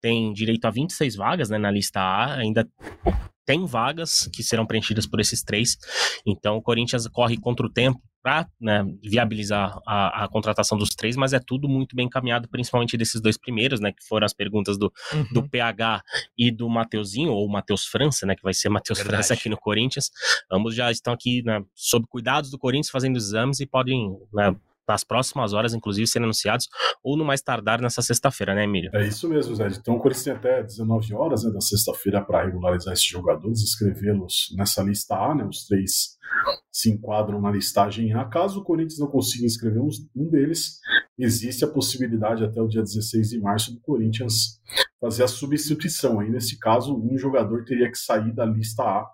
tem 0.00 0.32
direito 0.32 0.64
a 0.64 0.70
26 0.70 1.16
vagas 1.16 1.50
né, 1.50 1.58
na 1.58 1.70
lista 1.70 2.00
A, 2.00 2.34
ainda 2.34 2.68
tem 3.46 3.64
vagas 3.64 4.28
que 4.34 4.42
serão 4.42 4.66
preenchidas 4.66 5.06
por 5.06 5.20
esses 5.20 5.42
três. 5.42 5.78
Então 6.26 6.56
o 6.56 6.62
Corinthians 6.62 7.06
corre 7.08 7.38
contra 7.38 7.66
o 7.66 7.72
tempo 7.72 8.00
para 8.22 8.46
né, 8.60 8.84
viabilizar 9.02 9.78
a, 9.86 10.24
a, 10.24 10.28
contratação 10.28 10.76
dos 10.76 10.90
três, 10.90 11.16
mas 11.16 11.32
é 11.32 11.38
tudo 11.38 11.68
muito 11.68 11.94
bem 11.94 12.06
encaminhado, 12.06 12.48
principalmente 12.48 12.96
desses 12.96 13.22
dois 13.22 13.38
primeiros, 13.38 13.80
né, 13.80 13.92
que 13.92 14.04
foram 14.06 14.26
as 14.26 14.34
perguntas 14.34 14.76
do, 14.76 14.92
uhum. 15.14 15.24
do 15.32 15.48
PH 15.48 16.02
e 16.36 16.50
do 16.50 16.68
Mateuzinho, 16.68 17.32
ou 17.32 17.48
Matheus 17.48 17.86
França, 17.86 18.26
né, 18.26 18.34
que 18.34 18.42
vai 18.42 18.52
ser 18.52 18.68
Matheus 18.68 18.98
França 19.00 19.32
aqui 19.32 19.48
no 19.48 19.56
Corinthians. 19.56 20.10
Ambos 20.50 20.74
já 20.74 20.90
estão 20.90 21.14
aqui 21.14 21.42
né, 21.42 21.62
sob 21.74 22.06
cuidados 22.08 22.50
do 22.50 22.58
Corinthians 22.58 22.90
fazendo 22.90 23.16
exames 23.16 23.60
e 23.60 23.66
podem 23.66 24.10
né, 24.34 24.54
nas 24.88 25.04
próximas 25.04 25.52
horas, 25.52 25.74
inclusive, 25.74 26.06
serem 26.06 26.24
anunciados, 26.24 26.68
ou 27.02 27.16
no 27.16 27.24
mais 27.24 27.42
tardar 27.42 27.80
nessa 27.80 28.02
sexta-feira, 28.02 28.54
né, 28.54 28.64
Emílio? 28.64 28.90
É 28.94 29.06
isso 29.06 29.28
mesmo, 29.28 29.54
Zé. 29.54 29.68
Então 29.68 29.96
o 29.96 29.98
Corinthians 30.00 30.24
tem 30.24 30.32
até 30.32 30.62
19 30.62 31.14
horas 31.14 31.44
né, 31.44 31.50
da 31.50 31.60
sexta-feira 31.60 32.22
para 32.22 32.44
regularizar 32.44 32.92
esses 32.92 33.06
jogadores, 33.06 33.60
escrevê-los 33.60 34.54
nessa 34.56 34.82
lista 34.82 35.14
A, 35.14 35.34
né? 35.34 35.44
Os 35.44 35.66
três 35.66 36.17
se 36.70 36.90
enquadram 36.90 37.40
na 37.40 37.50
listagem 37.50 38.12
A. 38.12 38.24
Caso 38.24 38.60
o 38.60 38.64
Corinthians 38.64 38.98
não 38.98 39.08
consiga 39.08 39.46
inscrever 39.46 39.82
um 39.82 40.30
deles, 40.30 40.78
existe 41.18 41.64
a 41.64 41.68
possibilidade 41.68 42.44
até 42.44 42.60
o 42.60 42.68
dia 42.68 42.82
16 42.82 43.30
de 43.30 43.40
março 43.40 43.72
do 43.72 43.80
Corinthians 43.80 44.60
fazer 45.00 45.24
a 45.24 45.28
substituição. 45.28 46.20
Aí, 46.20 46.30
nesse 46.30 46.58
caso, 46.58 46.96
um 46.96 47.16
jogador 47.16 47.64
teria 47.64 47.90
que 47.90 47.98
sair 47.98 48.32
da 48.32 48.44
lista 48.44 48.82
A 48.82 49.06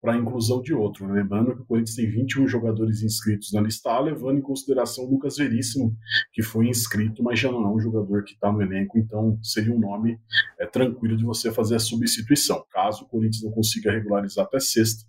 para 0.00 0.14
a 0.14 0.16
inclusão 0.16 0.62
de 0.62 0.72
outro. 0.72 1.06
Né? 1.06 1.20
Lembrando 1.20 1.54
que 1.54 1.62
o 1.62 1.66
Corinthians 1.66 1.96
tem 1.96 2.10
21 2.10 2.48
jogadores 2.48 3.02
inscritos 3.02 3.52
na 3.52 3.60
lista 3.60 3.90
A, 3.90 4.00
levando 4.00 4.38
em 4.38 4.42
consideração 4.42 5.04
o 5.04 5.10
Lucas 5.10 5.36
Veríssimo, 5.36 5.94
que 6.32 6.42
foi 6.42 6.68
inscrito, 6.68 7.22
mas 7.22 7.38
já 7.38 7.52
não 7.52 7.64
é 7.64 7.68
um 7.68 7.80
jogador 7.80 8.24
que 8.24 8.32
está 8.32 8.50
no 8.50 8.62
elenco, 8.62 8.98
então 8.98 9.38
seria 9.42 9.74
um 9.74 9.78
nome 9.78 10.18
é, 10.58 10.66
tranquilo 10.66 11.16
de 11.16 11.24
você 11.24 11.52
fazer 11.52 11.76
a 11.76 11.80
substituição. 11.80 12.64
Caso 12.70 13.04
o 13.04 13.08
Corinthians 13.08 13.44
não 13.44 13.52
consiga 13.52 13.92
regularizar 13.92 14.46
até 14.46 14.58
sexta, 14.58 15.04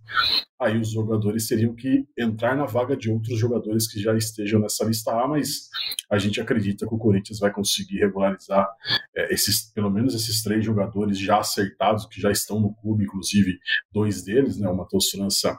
aí 0.60 0.78
os 0.78 0.92
jogadores 0.92 1.31
teriam 1.48 1.74
que 1.76 2.06
entrar 2.18 2.56
na 2.56 2.66
vaga 2.66 2.96
de 2.96 3.10
outros 3.10 3.38
jogadores 3.38 3.88
que 3.88 4.00
já 4.00 4.16
estejam 4.16 4.60
nessa 4.60 4.86
lista 4.86 5.12
A, 5.12 5.28
mas 5.28 5.70
a 6.10 6.18
gente 6.18 6.40
acredita 6.40 6.88
que 6.88 6.94
o 6.94 6.98
Corinthians 6.98 7.40
vai 7.40 7.52
conseguir 7.52 8.00
regularizar 8.00 8.68
é, 9.16 9.34
esses, 9.34 9.72
pelo 9.74 9.90
menos 9.90 10.14
esses 10.14 10.42
três 10.42 10.64
jogadores 10.64 11.18
já 11.18 11.40
acertados, 11.40 12.06
que 12.06 12.20
já 12.20 12.32
estão 12.32 12.60
no 12.60 12.74
clube, 12.74 13.04
inclusive 13.04 13.60
dois 13.92 14.24
deles, 14.24 14.58
né, 14.58 14.68
o 14.70 14.76
Matheus 14.76 15.10
França 15.10 15.58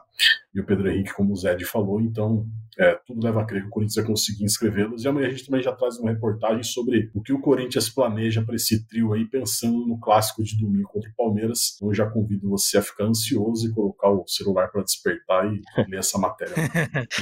e 0.55 0.61
o 0.61 0.67
Pedro 0.67 0.91
Henrique, 0.91 1.15
como 1.15 1.33
o 1.33 1.37
Zed 1.37 1.65
falou, 1.65 2.01
então 2.01 2.47
é, 2.79 2.99
tudo 3.07 3.25
leva 3.25 3.43
a 3.43 3.45
crer 3.45 3.63
que 3.63 3.69
o 3.69 3.71
Corinthians 3.71 3.97
vai 3.97 4.05
conseguir 4.05 4.45
inscrevê-los. 4.45 5.05
E 5.05 5.09
amanhã 5.09 5.27
a 5.27 5.31
gente 5.31 5.47
também 5.47 5.63
já 5.63 5.73
traz 5.73 5.99
uma 5.99 6.11
reportagem 6.11 6.63
sobre 6.63 7.11
o 7.15 7.23
que 7.23 7.33
o 7.33 7.41
Corinthians 7.41 7.89
planeja 7.89 8.43
para 8.43 8.55
esse 8.55 8.87
trio 8.87 9.13
aí, 9.13 9.25
pensando 9.25 9.87
no 9.87 9.99
clássico 9.99 10.43
de 10.43 10.59
domingo 10.59 10.89
contra 10.89 11.11
o 11.11 11.15
Palmeiras. 11.15 11.75
Então 11.75 11.89
eu 11.89 11.95
já 11.95 12.07
convido 12.09 12.49
você 12.49 12.79
a 12.79 12.83
ficar 12.83 13.05
ansioso 13.05 13.67
e 13.67 13.73
colocar 13.73 14.11
o 14.11 14.27
celular 14.27 14.69
para 14.69 14.83
despertar 14.83 15.47
e 15.53 15.61
ler 15.89 15.99
essa 15.99 16.19
matéria. 16.19 16.55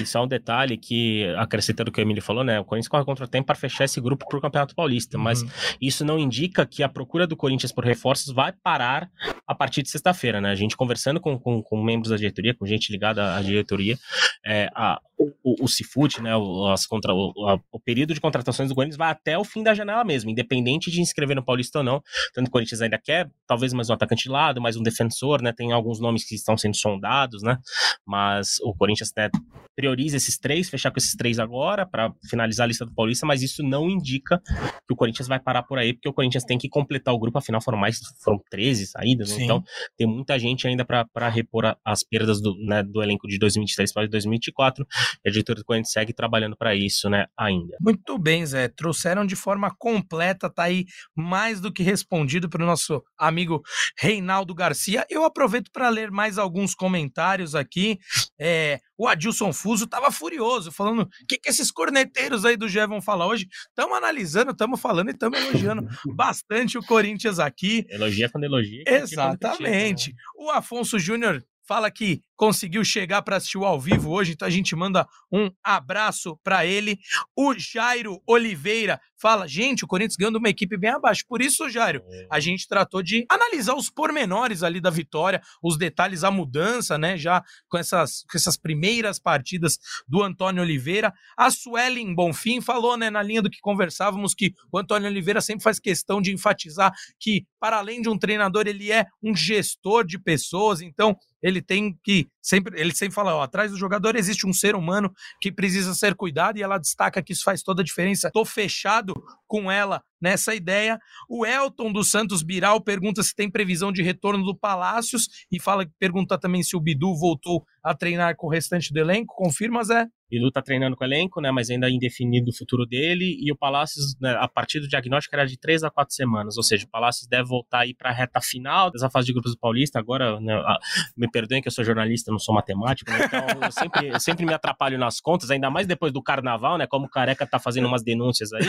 e 0.00 0.06
só 0.06 0.24
um 0.24 0.28
detalhe 0.28 0.76
que, 0.76 1.24
acrescentando 1.36 1.90
o 1.90 1.92
que 1.92 2.00
o 2.00 2.02
Emílio 2.02 2.22
falou, 2.22 2.44
né? 2.44 2.60
O 2.60 2.64
Corinthians 2.64 2.88
corre 2.88 3.04
contra 3.04 3.24
o 3.24 3.28
tempo 3.28 3.46
para 3.46 3.56
fechar 3.56 3.84
esse 3.84 4.00
grupo 4.00 4.26
para 4.28 4.38
o 4.38 4.40
Campeonato 4.40 4.74
Paulista, 4.74 5.16
uhum. 5.16 5.24
mas 5.24 5.44
isso 5.80 6.04
não 6.04 6.18
indica 6.18 6.66
que 6.66 6.82
a 6.82 6.88
procura 6.88 7.26
do 7.26 7.36
Corinthians 7.36 7.72
por 7.72 7.84
reforços 7.84 8.32
vai 8.32 8.52
parar 8.62 9.10
a 9.46 9.54
partir 9.54 9.82
de 9.82 9.90
sexta-feira, 9.90 10.40
né? 10.40 10.50
A 10.50 10.54
gente 10.54 10.76
conversando 10.76 11.20
com, 11.20 11.38
com, 11.38 11.60
com 11.62 11.82
membros 11.82 12.10
da 12.10 12.16
diretoria, 12.16 12.54
com 12.54 12.64
gente 12.64 12.79
ligada 12.88 13.34
a 13.34 13.42
diretoria, 13.42 13.98
é, 14.46 14.68
a, 14.74 15.00
o, 15.42 15.64
o 15.64 15.68
Cifute, 15.68 16.22
né, 16.22 16.34
o, 16.36 16.66
as 16.68 16.86
contra, 16.86 17.12
o, 17.14 17.32
a, 17.46 17.60
o, 17.70 17.78
período 17.78 18.14
de 18.14 18.20
contratações 18.20 18.68
do 18.68 18.74
Corinthians 18.74 18.96
vai 18.96 19.10
até 19.10 19.36
o 19.36 19.44
fim 19.44 19.62
da 19.62 19.74
janela 19.74 20.04
mesmo, 20.04 20.30
independente 20.30 20.90
de 20.90 21.00
inscrever 21.00 21.36
no 21.36 21.44
Paulista 21.44 21.78
ou 21.78 21.84
não. 21.84 22.02
Tanto 22.34 22.48
o 22.48 22.50
Corinthians 22.50 22.80
ainda 22.80 22.98
quer, 22.98 23.30
talvez 23.46 23.72
mais 23.72 23.90
um 23.90 23.94
atacante 23.94 24.24
de 24.24 24.30
lado, 24.30 24.60
mais 24.60 24.76
um 24.76 24.82
defensor, 24.82 25.42
né? 25.42 25.52
Tem 25.52 25.72
alguns 25.72 26.00
nomes 26.00 26.24
que 26.24 26.34
estão 26.34 26.56
sendo 26.56 26.76
sondados, 26.76 27.42
né? 27.42 27.58
Mas 28.06 28.56
o 28.62 28.74
Corinthians 28.74 29.12
né, 29.16 29.28
prioriza 29.76 30.16
esses 30.16 30.38
três, 30.38 30.68
fechar 30.68 30.90
com 30.90 30.98
esses 30.98 31.14
três 31.14 31.38
agora 31.38 31.86
para 31.86 32.12
finalizar 32.28 32.64
a 32.64 32.68
lista 32.68 32.84
do 32.84 32.94
Paulista, 32.94 33.26
mas 33.26 33.42
isso 33.42 33.62
não 33.62 33.88
indica 33.88 34.40
que 34.86 34.92
o 34.92 34.96
Corinthians 34.96 35.28
vai 35.28 35.38
parar 35.38 35.62
por 35.62 35.78
aí, 35.78 35.92
porque 35.92 36.08
o 36.08 36.12
Corinthians 36.12 36.44
tem 36.44 36.58
que 36.58 36.68
completar 36.68 37.14
o 37.14 37.18
grupo, 37.18 37.38
afinal 37.38 37.62
foram 37.62 37.78
mais, 37.78 37.98
foram 38.22 38.38
13 38.50 38.86
saídas, 38.86 39.36
né? 39.36 39.44
então 39.44 39.62
tem 39.96 40.06
muita 40.06 40.38
gente 40.38 40.66
ainda 40.66 40.84
para 40.84 41.28
repor 41.28 41.76
as 41.84 42.02
perdas 42.02 42.40
do, 42.40 42.54
né, 42.70 42.82
do 42.82 43.02
elenco 43.02 43.26
de 43.26 43.38
2023 43.38 43.92
para 43.92 44.06
2024 44.06 44.86
e 45.24 45.28
a 45.28 45.32
diretoria 45.32 45.62
do 45.62 45.66
Corinthians 45.66 45.92
segue 45.92 46.12
trabalhando 46.12 46.56
para 46.56 46.74
isso, 46.74 47.10
né, 47.10 47.26
ainda. 47.36 47.76
Muito 47.80 48.16
bem, 48.16 48.46
Zé. 48.46 48.68
Trouxeram 48.68 49.26
de 49.26 49.36
forma 49.36 49.74
completa, 49.76 50.48
tá 50.48 50.62
aí 50.62 50.86
mais 51.14 51.60
do 51.60 51.72
que 51.72 51.82
respondido 51.82 52.48
para 52.48 52.62
o 52.62 52.66
nosso 52.66 53.02
amigo 53.18 53.62
Reinaldo 53.98 54.54
Garcia. 54.54 55.04
Eu 55.10 55.24
aproveito 55.24 55.70
para 55.72 55.88
ler 55.88 56.10
mais 56.10 56.38
alguns 56.38 56.74
comentários 56.74 57.54
aqui. 57.54 57.98
É, 58.38 58.80
o 58.96 59.08
Adilson 59.08 59.50
Fuso 59.52 59.84
estava 59.84 60.10
furioso, 60.10 60.70
falando 60.70 61.02
o 61.02 61.08
que, 61.26 61.38
que 61.38 61.48
esses 61.48 61.70
corneteiros 61.70 62.44
aí 62.44 62.56
do 62.56 62.68
Gé 62.68 62.86
vão 62.86 63.00
falar 63.00 63.26
hoje. 63.26 63.48
Estamos 63.68 63.96
analisando, 63.96 64.50
estamos 64.50 64.78
falando 64.78 65.08
e 65.08 65.12
estamos 65.12 65.40
elogiando 65.40 65.86
bastante 66.14 66.76
o 66.76 66.82
Corinthians 66.82 67.38
aqui. 67.38 67.86
Elogia 67.88 68.28
quando 68.28 68.44
elogia. 68.44 68.84
Exatamente. 68.86 70.10
Né? 70.10 70.16
O 70.36 70.50
Afonso 70.50 70.98
Júnior 70.98 71.42
fala 71.66 71.90
que 71.90 72.20
conseguiu 72.40 72.82
chegar 72.82 73.20
para 73.20 73.36
assistir 73.36 73.58
ao 73.58 73.78
vivo 73.78 74.08
hoje, 74.10 74.32
então 74.32 74.48
a 74.48 74.50
gente 74.50 74.74
manda 74.74 75.06
um 75.30 75.50
abraço 75.62 76.38
para 76.42 76.64
ele. 76.64 76.98
O 77.36 77.52
Jairo 77.52 78.18
Oliveira 78.26 78.98
fala: 79.20 79.46
gente, 79.46 79.84
o 79.84 79.86
Corinthians 79.86 80.16
ganhando 80.16 80.36
uma 80.38 80.48
equipe 80.48 80.78
bem 80.78 80.88
abaixo. 80.88 81.22
Por 81.28 81.42
isso, 81.42 81.68
Jairo, 81.68 82.02
a 82.30 82.38
É. 82.38 82.40
gente 82.40 82.66
tratou 82.66 83.02
de 83.02 83.26
analisar 83.30 83.74
os 83.74 83.90
pormenores 83.90 84.62
ali 84.62 84.80
da 84.80 84.88
vitória, 84.88 85.42
os 85.62 85.76
detalhes, 85.76 86.24
a 86.24 86.30
mudança, 86.30 86.96
né? 86.96 87.18
Já 87.18 87.44
com 87.68 87.76
essas, 87.76 88.22
com 88.22 88.38
essas 88.38 88.56
primeiras 88.56 89.18
partidas 89.18 89.78
do 90.08 90.22
Antônio 90.22 90.62
Oliveira. 90.62 91.12
A 91.36 91.50
Suelen 91.50 92.14
Bonfim 92.14 92.62
falou, 92.62 92.96
né, 92.96 93.10
na 93.10 93.22
linha 93.22 93.42
do 93.42 93.50
que 93.50 93.60
conversávamos, 93.60 94.34
que 94.34 94.54
o 94.72 94.78
Antônio 94.78 95.10
Oliveira 95.10 95.42
sempre 95.42 95.62
faz 95.62 95.78
questão 95.78 96.22
de 96.22 96.32
enfatizar 96.32 96.90
que, 97.18 97.44
para 97.60 97.76
além 97.76 98.00
de 98.00 98.08
um 98.08 98.18
treinador, 98.18 98.66
ele 98.66 98.90
é 98.90 99.04
um 99.22 99.36
gestor 99.36 100.06
de 100.06 100.18
pessoas, 100.18 100.80
então 100.80 101.14
ele 101.42 101.60
tem 101.60 101.98
que 102.02 102.29
sempre, 102.42 102.80
ele 102.80 102.94
sempre 102.94 103.14
fala, 103.14 103.34
ó, 103.34 103.42
atrás 103.42 103.70
do 103.70 103.76
jogador 103.76 104.16
existe 104.16 104.46
um 104.46 104.52
ser 104.52 104.74
humano 104.74 105.12
que 105.40 105.52
precisa 105.52 105.94
ser 105.94 106.14
cuidado 106.14 106.58
e 106.58 106.62
ela 106.62 106.78
destaca 106.78 107.22
que 107.22 107.32
isso 107.32 107.44
faz 107.44 107.62
toda 107.62 107.82
a 107.82 107.84
diferença. 107.84 108.30
Tô 108.32 108.44
fechado 108.44 109.14
com 109.46 109.70
ela 109.70 110.02
nessa 110.20 110.54
ideia. 110.54 110.98
O 111.28 111.44
Elton 111.44 111.92
dos 111.92 112.10
Santos 112.10 112.42
Biral 112.42 112.80
pergunta 112.80 113.22
se 113.22 113.34
tem 113.34 113.50
previsão 113.50 113.92
de 113.92 114.02
retorno 114.02 114.44
do 114.44 114.56
Palácios 114.56 115.28
e 115.50 115.60
fala 115.60 115.86
pergunta 115.98 116.38
também 116.38 116.62
se 116.62 116.76
o 116.76 116.80
Bidu 116.80 117.14
voltou 117.16 117.64
a 117.82 117.94
treinar 117.94 118.36
com 118.36 118.46
o 118.46 118.50
restante 118.50 118.92
do 118.92 118.98
elenco. 118.98 119.34
Confirma, 119.34 119.84
Zé? 119.84 120.06
Bidu 120.30 120.50
tá 120.50 120.62
treinando 120.62 120.96
com 120.96 121.02
o 121.04 121.06
elenco, 121.06 121.40
né? 121.40 121.50
Mas 121.50 121.70
ainda 121.70 121.88
é 121.88 121.90
indefinido 121.90 122.50
o 122.50 122.54
futuro 122.56 122.86
dele. 122.86 123.36
E 123.40 123.50
o 123.52 123.56
Palácios, 123.56 124.14
né, 124.20 124.36
a 124.38 124.46
partir 124.48 124.80
do 124.80 124.88
diagnóstico, 124.88 125.34
era 125.34 125.44
de 125.46 125.58
três 125.58 125.82
a 125.82 125.90
quatro 125.90 126.14
semanas. 126.14 126.56
Ou 126.56 126.62
seja, 126.62 126.84
o 126.86 126.88
Palácios 126.88 127.26
deve 127.26 127.44
voltar 127.48 127.80
aí 127.80 127.94
pra 127.94 128.12
reta 128.12 128.40
final 128.40 128.90
dessa 128.90 129.10
fase 129.10 129.26
de 129.26 129.32
grupos 129.32 129.52
do 129.52 129.58
Paulista. 129.58 129.98
Agora, 129.98 130.40
né, 130.40 130.54
a- 130.54 130.78
me 131.16 131.28
perdoem 131.30 131.60
que 131.60 131.68
eu 131.68 131.72
sou 131.72 131.84
jornalista, 131.84 132.30
não 132.30 132.38
sou 132.38 132.54
matemático, 132.54 133.10
né? 133.10 133.18
Então 133.24 133.62
eu 133.62 133.72
sempre, 133.72 134.08
eu 134.08 134.20
sempre 134.20 134.46
me 134.46 134.54
atrapalho 134.54 134.98
nas 134.98 135.20
contas, 135.20 135.50
ainda 135.50 135.70
mais 135.70 135.86
depois 135.86 136.12
do 136.12 136.22
carnaval, 136.22 136.78
né? 136.78 136.86
Como 136.86 137.06
o 137.06 137.08
Careca 137.10 137.46
tá 137.46 137.58
fazendo 137.58 137.86
umas 137.88 138.02
denúncias 138.02 138.52
aí, 138.52 138.64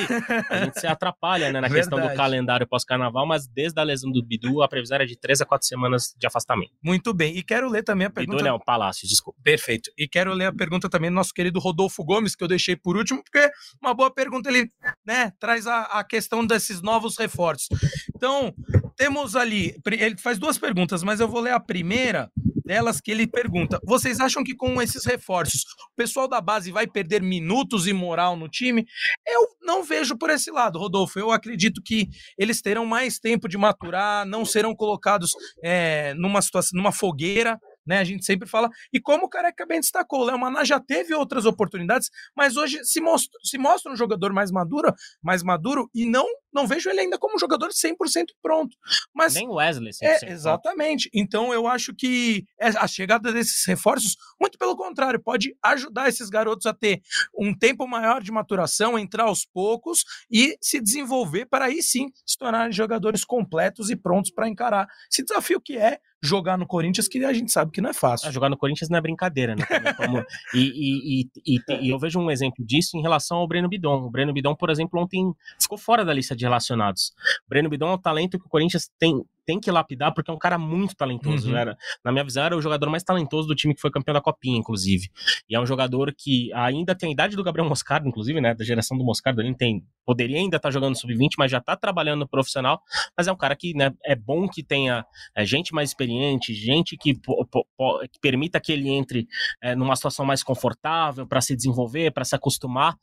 a 0.49 0.65
gente 0.65 0.79
se 0.79 0.87
atrapalha, 0.87 1.51
né? 1.51 1.61
Na 1.61 1.69
questão 1.69 1.97
do 1.97 2.01
Verdade. 2.07 2.17
calendário 2.17 2.67
pós-carnaval, 2.67 3.25
mas 3.27 3.47
desde 3.47 3.79
a 3.79 3.83
lesão 3.83 4.11
do 4.11 4.23
Bidu, 4.23 4.61
a 4.61 4.67
previsão 4.67 4.95
era 4.95 5.05
de 5.05 5.15
três 5.17 5.41
a 5.41 5.45
quatro 5.45 5.67
semanas 5.67 6.15
de 6.17 6.25
afastamento. 6.27 6.71
Muito 6.83 7.13
bem. 7.13 7.37
E 7.37 7.43
quero 7.43 7.69
ler 7.69 7.83
também 7.83 8.07
a 8.07 8.09
Bidu 8.09 8.15
pergunta. 8.31 8.43
não, 8.43 8.59
Palácios, 8.59 9.09
desculpa. 9.09 9.39
Perfeito. 9.43 9.91
E 9.97 10.07
quero 10.07 10.33
ler 10.33 10.45
a 10.45 10.53
pergunta 10.53 10.89
também 10.89 11.09
do 11.09 11.15
nosso 11.15 11.33
querido 11.33 11.50
Rodolfo 11.59 12.03
Gomes, 12.03 12.35
que 12.35 12.43
eu 12.43 12.47
deixei 12.47 12.75
por 12.75 12.97
último, 12.97 13.23
porque 13.23 13.49
uma 13.81 13.93
boa 13.93 14.11
pergunta 14.13 14.49
ele 14.49 14.71
né, 15.05 15.31
traz 15.39 15.67
a, 15.67 15.83
a 15.83 16.03
questão 16.03 16.45
desses 16.45 16.81
novos 16.81 17.17
reforços. 17.17 17.67
Então, 18.15 18.53
temos 18.95 19.35
ali, 19.35 19.75
ele 19.85 20.17
faz 20.17 20.37
duas 20.37 20.57
perguntas, 20.57 21.03
mas 21.03 21.19
eu 21.19 21.27
vou 21.27 21.41
ler 21.41 21.53
a 21.53 21.59
primeira 21.59 22.29
delas 22.71 23.01
que 23.01 23.11
ele 23.11 23.27
pergunta: 23.27 23.79
vocês 23.83 24.19
acham 24.19 24.43
que 24.43 24.55
com 24.55 24.81
esses 24.81 25.05
reforços 25.05 25.63
o 25.91 25.95
pessoal 25.95 26.27
da 26.27 26.39
base 26.39 26.71
vai 26.71 26.87
perder 26.87 27.21
minutos 27.21 27.87
e 27.87 27.93
moral 27.93 28.37
no 28.37 28.47
time? 28.47 28.85
Eu 29.27 29.47
não 29.61 29.83
vejo 29.83 30.17
por 30.17 30.29
esse 30.29 30.49
lado, 30.51 30.79
Rodolfo. 30.79 31.19
Eu 31.19 31.31
acredito 31.31 31.81
que 31.83 32.07
eles 32.37 32.61
terão 32.61 32.85
mais 32.85 33.19
tempo 33.19 33.49
de 33.49 33.57
maturar, 33.57 34.25
não 34.25 34.45
serão 34.45 34.73
colocados 34.73 35.31
é, 35.63 36.13
numa 36.13 36.41
situação, 36.41 36.77
numa 36.77 36.91
fogueira. 36.91 37.59
Né, 37.85 37.97
a 37.99 38.03
gente 38.03 38.23
sempre 38.23 38.47
fala, 38.47 38.69
e 38.93 38.99
como 38.99 39.25
o 39.25 39.29
Careca 39.29 39.65
bem 39.65 39.79
destacou, 39.79 40.21
o 40.21 40.25
Léo 40.25 40.37
Maná 40.37 40.63
já 40.63 40.79
teve 40.79 41.15
outras 41.15 41.45
oportunidades, 41.45 42.09
mas 42.35 42.55
hoje 42.55 42.83
se 42.83 43.01
mostra, 43.01 43.39
se 43.43 43.57
mostra 43.57 43.91
um 43.91 43.95
jogador 43.95 44.31
mais 44.33 44.51
maduro, 44.51 44.93
mais 45.21 45.41
maduro, 45.41 45.89
e 45.93 46.05
não 46.05 46.25
não 46.53 46.67
vejo 46.67 46.89
ele 46.89 47.01
ainda 47.01 47.17
como 47.17 47.35
um 47.35 47.39
jogador 47.39 47.69
100% 47.69 47.95
pronto. 48.41 48.75
Mas 49.13 49.33
Nem 49.33 49.47
Wesley, 49.49 49.91
100%. 49.93 50.23
é, 50.23 50.31
exatamente. 50.31 51.09
Então 51.13 51.53
eu 51.53 51.67
acho 51.67 51.93
que 51.93 52.45
é- 52.59 52.67
a 52.69 52.87
chegada 52.87 53.31
desses 53.33 53.65
reforços, 53.65 54.15
muito 54.39 54.57
pelo 54.57 54.75
contrário, 54.75 55.21
pode 55.21 55.55
ajudar 55.63 56.09
esses 56.09 56.29
garotos 56.29 56.65
a 56.65 56.73
ter 56.73 57.01
um 57.37 57.53
tempo 57.57 57.87
maior 57.87 58.21
de 58.21 58.31
maturação, 58.31 58.97
entrar 58.97 59.25
aos 59.25 59.45
poucos 59.45 60.03
e 60.29 60.57
se 60.61 60.81
desenvolver 60.81 61.45
para 61.45 61.65
aí 61.65 61.81
sim 61.81 62.09
se 62.25 62.37
tornarem 62.37 62.71
jogadores 62.73 63.23
completos 63.23 63.89
e 63.89 63.95
prontos 63.95 64.31
para 64.31 64.47
encarar 64.47 64.87
esse 65.11 65.23
desafio 65.23 65.59
que 65.61 65.77
é 65.77 65.99
jogar 66.23 66.55
no 66.55 66.67
Corinthians, 66.67 67.07
que 67.07 67.25
a 67.25 67.33
gente 67.33 67.51
sabe 67.51 67.71
que 67.71 67.81
não 67.81 67.89
é 67.89 67.93
fácil. 67.93 68.27
Ah, 68.29 68.31
jogar 68.31 68.47
no 68.47 68.55
Corinthians 68.57 68.89
não 68.91 68.97
é 68.99 69.01
brincadeira, 69.01 69.55
né? 69.55 69.65
Como- 69.97 70.23
e, 70.53 70.59
e- 70.59 71.21
e- 71.23 71.55
e- 71.57 71.87
e 71.87 71.89
eu 71.89 71.97
vejo 71.97 72.19
um 72.19 72.29
exemplo 72.29 72.63
disso 72.63 72.95
em 72.95 73.01
relação 73.01 73.37
ao 73.37 73.47
Breno 73.47 73.67
Bidon. 73.67 74.03
O 74.03 74.09
Breno 74.11 74.31
Bidon, 74.31 74.55
por 74.55 74.69
exemplo, 74.69 75.01
ontem 75.01 75.33
ficou 75.59 75.79
fora 75.79 76.05
da 76.05 76.13
lista 76.13 76.35
de 76.35 76.40
relacionados. 76.41 77.13
Breno 77.47 77.69
Bidon 77.69 77.89
é 77.89 77.93
um 77.93 78.01
talento 78.01 78.39
que 78.39 78.45
o 78.45 78.49
Corinthians 78.49 78.89
tem, 78.99 79.23
tem 79.45 79.59
que 79.59 79.71
lapidar, 79.71 80.13
porque 80.13 80.29
é 80.29 80.33
um 80.33 80.37
cara 80.37 80.57
muito 80.57 80.95
talentoso. 80.95 81.49
Uhum. 81.49 81.57
Era, 81.57 81.77
na 82.03 82.11
minha 82.11 82.23
visão, 82.23 82.43
era 82.43 82.55
o 82.57 82.61
jogador 82.61 82.89
mais 82.89 83.03
talentoso 83.03 83.47
do 83.47 83.55
time 83.55 83.73
que 83.73 83.81
foi 83.81 83.91
campeão 83.91 84.13
da 84.13 84.21
Copinha, 84.21 84.57
inclusive. 84.57 85.09
E 85.49 85.55
é 85.55 85.59
um 85.59 85.65
jogador 85.65 86.13
que 86.17 86.51
ainda 86.53 86.95
tem 86.95 87.09
a 87.09 87.11
idade 87.11 87.35
do 87.35 87.43
Gabriel 87.43 87.67
Moscardo, 87.67 88.07
inclusive, 88.07 88.39
né? 88.39 88.53
Da 88.53 88.63
geração 88.63 88.97
do 88.97 89.03
Moscardo. 89.03 89.41
Ele 89.41 89.55
tem, 89.55 89.83
poderia 90.05 90.37
ainda 90.37 90.57
estar 90.57 90.71
jogando 90.71 90.97
sub-20, 90.99 91.31
mas 91.37 91.51
já 91.51 91.57
está 91.57 91.75
trabalhando 91.75 92.19
no 92.21 92.27
profissional. 92.27 92.81
Mas 93.17 93.27
é 93.27 93.31
um 93.31 93.37
cara 93.37 93.55
que 93.55 93.73
né, 93.73 93.91
é 94.05 94.15
bom 94.15 94.47
que 94.47 94.63
tenha 94.63 95.05
é, 95.35 95.45
gente 95.45 95.73
mais 95.73 95.89
experiente, 95.89 96.53
gente 96.53 96.97
que, 96.97 97.13
po- 97.13 97.45
po- 97.45 97.65
que 98.11 98.19
permita 98.19 98.59
que 98.59 98.71
ele 98.71 98.89
entre 98.89 99.27
é, 99.61 99.75
numa 99.75 99.95
situação 99.95 100.25
mais 100.25 100.43
confortável 100.43 101.27
para 101.27 101.41
se 101.41 101.55
desenvolver, 101.55 102.11
para 102.11 102.23
se 102.25 102.35
acostumar, 102.35 102.95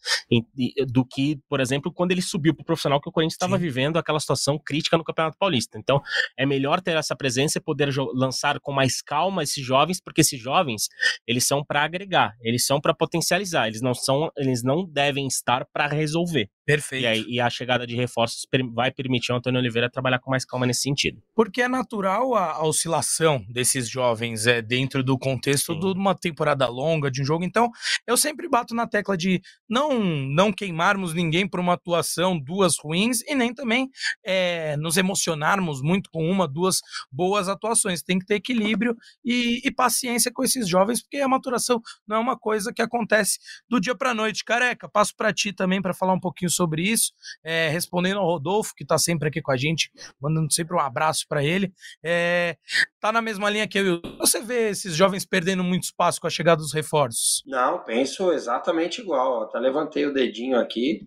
do 0.89 1.05
que, 1.05 1.39
por 1.49 1.61
exemplo, 1.61 1.93
quando 1.93 2.13
ele 2.13 2.23
subiu 2.23 2.55
para 2.55 2.63
o 2.63 2.67
profissional, 2.67 3.01
que 3.01 3.09
o 3.09 3.13
Corinthians 3.13 3.35
estava 3.35 3.57
vivendo 3.57 3.97
aquela 3.97 4.21
situação 4.21 4.59
crítica 4.59 4.97
no 4.97 5.05
Campeonato 5.05 5.37
Paulista. 5.39 5.79
Então, 5.79 6.01
é 6.37 6.47
melhor 6.47 6.81
ter 6.81 6.97
essa 6.97 7.17
presença 7.17 7.59
e 7.59 7.63
poder 7.63 7.91
lançar 8.15 8.59
com 8.61 8.73
mais 8.73 9.01
calma 9.03 9.43
esses 9.43 9.65
jovens, 9.65 10.01
porque 10.01 10.21
esses 10.21 10.41
jovens, 10.41 10.89
eles 11.27 11.47
são 11.47 11.65
para 11.65 11.83
agregar, 11.83 12.35
eles 12.43 12.67
são 12.67 12.81
para 12.81 12.95
potencializar, 12.95 13.69
eles 13.69 13.81
não 13.81 13.95
são, 13.95 14.31
eles 14.37 14.63
não 14.63 14.85
devem 14.85 15.27
estar 15.27 15.65
para 15.73 15.87
resolver. 15.87 16.49
Perfeito. 16.69 17.03
E, 17.03 17.07
aí, 17.07 17.25
e 17.27 17.41
a 17.41 17.49
chegada 17.49 17.87
de 17.87 17.97
reforços 17.97 18.47
vai 18.75 18.91
permitir 18.91 19.33
o 19.33 19.37
Antônio 19.37 19.59
Oliveira 19.59 19.89
trabalhar 19.89 20.19
com 20.19 20.31
mais 20.31 20.45
calma 20.45 20.67
nesse 20.67 20.83
sentido. 20.83 21.19
Porque 21.35 21.63
é 21.63 21.69
natural 21.69 22.35
a, 22.35 22.53
a 22.53 22.67
oscilação 22.67 23.43
desses 23.49 23.89
jovens 23.89 24.47
é, 24.47 24.61
dentro 24.61 25.03
do 25.03 25.19
contexto 25.19 25.73
Sim. 25.73 25.81
de 25.81 25.87
uma 25.87 26.15
temporada 26.15 26.69
longa, 26.69 27.11
de 27.11 27.23
um 27.23 27.25
jogo. 27.25 27.43
Então, 27.43 27.71
eu 28.07 28.19
sempre 28.19 28.51
bato 28.51 28.75
na 28.75 28.87
tecla 28.87 29.17
de 29.17 29.41
não, 29.67 29.99
não 29.99 30.53
queimarmos 30.53 31.15
ninguém 31.15 31.49
por 31.49 31.59
uma 31.59 31.73
atuação, 31.73 32.39
duas 32.39 32.75
ruins, 32.79 33.23
e 33.23 33.35
nem 33.35 33.55
também 33.55 33.89
é, 34.23 34.77
nos 34.77 34.99
emocionarmos 34.99 35.81
muito 35.81 36.11
com 36.11 36.31
uma, 36.31 36.47
duas 36.47 36.81
boas 37.11 37.49
atuações. 37.49 38.03
Tem 38.03 38.19
que 38.19 38.27
ter 38.27 38.35
equilíbrio 38.35 38.95
e, 39.25 39.63
e 39.65 39.73
paciência 39.73 40.31
com 40.31 40.45
esses 40.45 40.69
jovens, 40.69 41.01
porque 41.01 41.17
a 41.17 41.29
maturação 41.29 41.81
não 42.07 42.19
é 42.19 42.21
uma 42.21 42.39
coisa 42.39 42.75
que 42.75 42.83
acontece 42.83 43.39
do 43.71 43.81
dia 43.81 43.95
para 43.95 44.13
noite. 44.13 44.45
Careca, 44.45 44.87
passo 44.87 45.17
para 45.17 45.33
ti 45.33 45.51
também 45.51 45.81
para 45.81 45.95
falar 45.95 46.13
um 46.13 46.21
pouquinho 46.21 46.58
sobre 46.59 46.83
isso, 46.83 47.13
é, 47.45 47.69
respondendo 47.69 48.19
ao 48.19 48.27
Rodolfo, 48.27 48.75
que 48.75 48.83
está 48.83 48.99
sempre 48.99 49.29
aqui 49.29 49.41
com 49.41 49.53
a 49.53 49.57
gente, 49.57 49.91
mandando 50.21 50.53
sempre 50.53 50.77
um 50.77 50.81
abraço 50.81 51.27
para 51.29 51.43
ele. 51.43 51.73
É, 52.05 52.57
tá 53.01 53.13
na 53.13 53.23
mesma 53.23 53.49
linha 53.49 53.67
que 53.67 53.79
eu. 53.79 54.01
Você 54.19 54.41
vê 54.41 54.71
esses 54.71 54.95
jovens 54.95 55.25
perdendo 55.25 55.63
muito 55.63 55.85
espaço 55.85 56.21
com 56.21 56.27
a 56.27 56.31
chegada 56.31 56.61
dos 56.61 56.73
reforços? 56.73 57.43
Não, 57.47 57.83
penso 57.85 58.33
exatamente 58.33 59.01
igual. 59.01 59.45
Até 59.45 59.59
levantei 59.59 60.07
o 60.07 60.13
dedinho 60.13 60.59
aqui. 60.59 61.07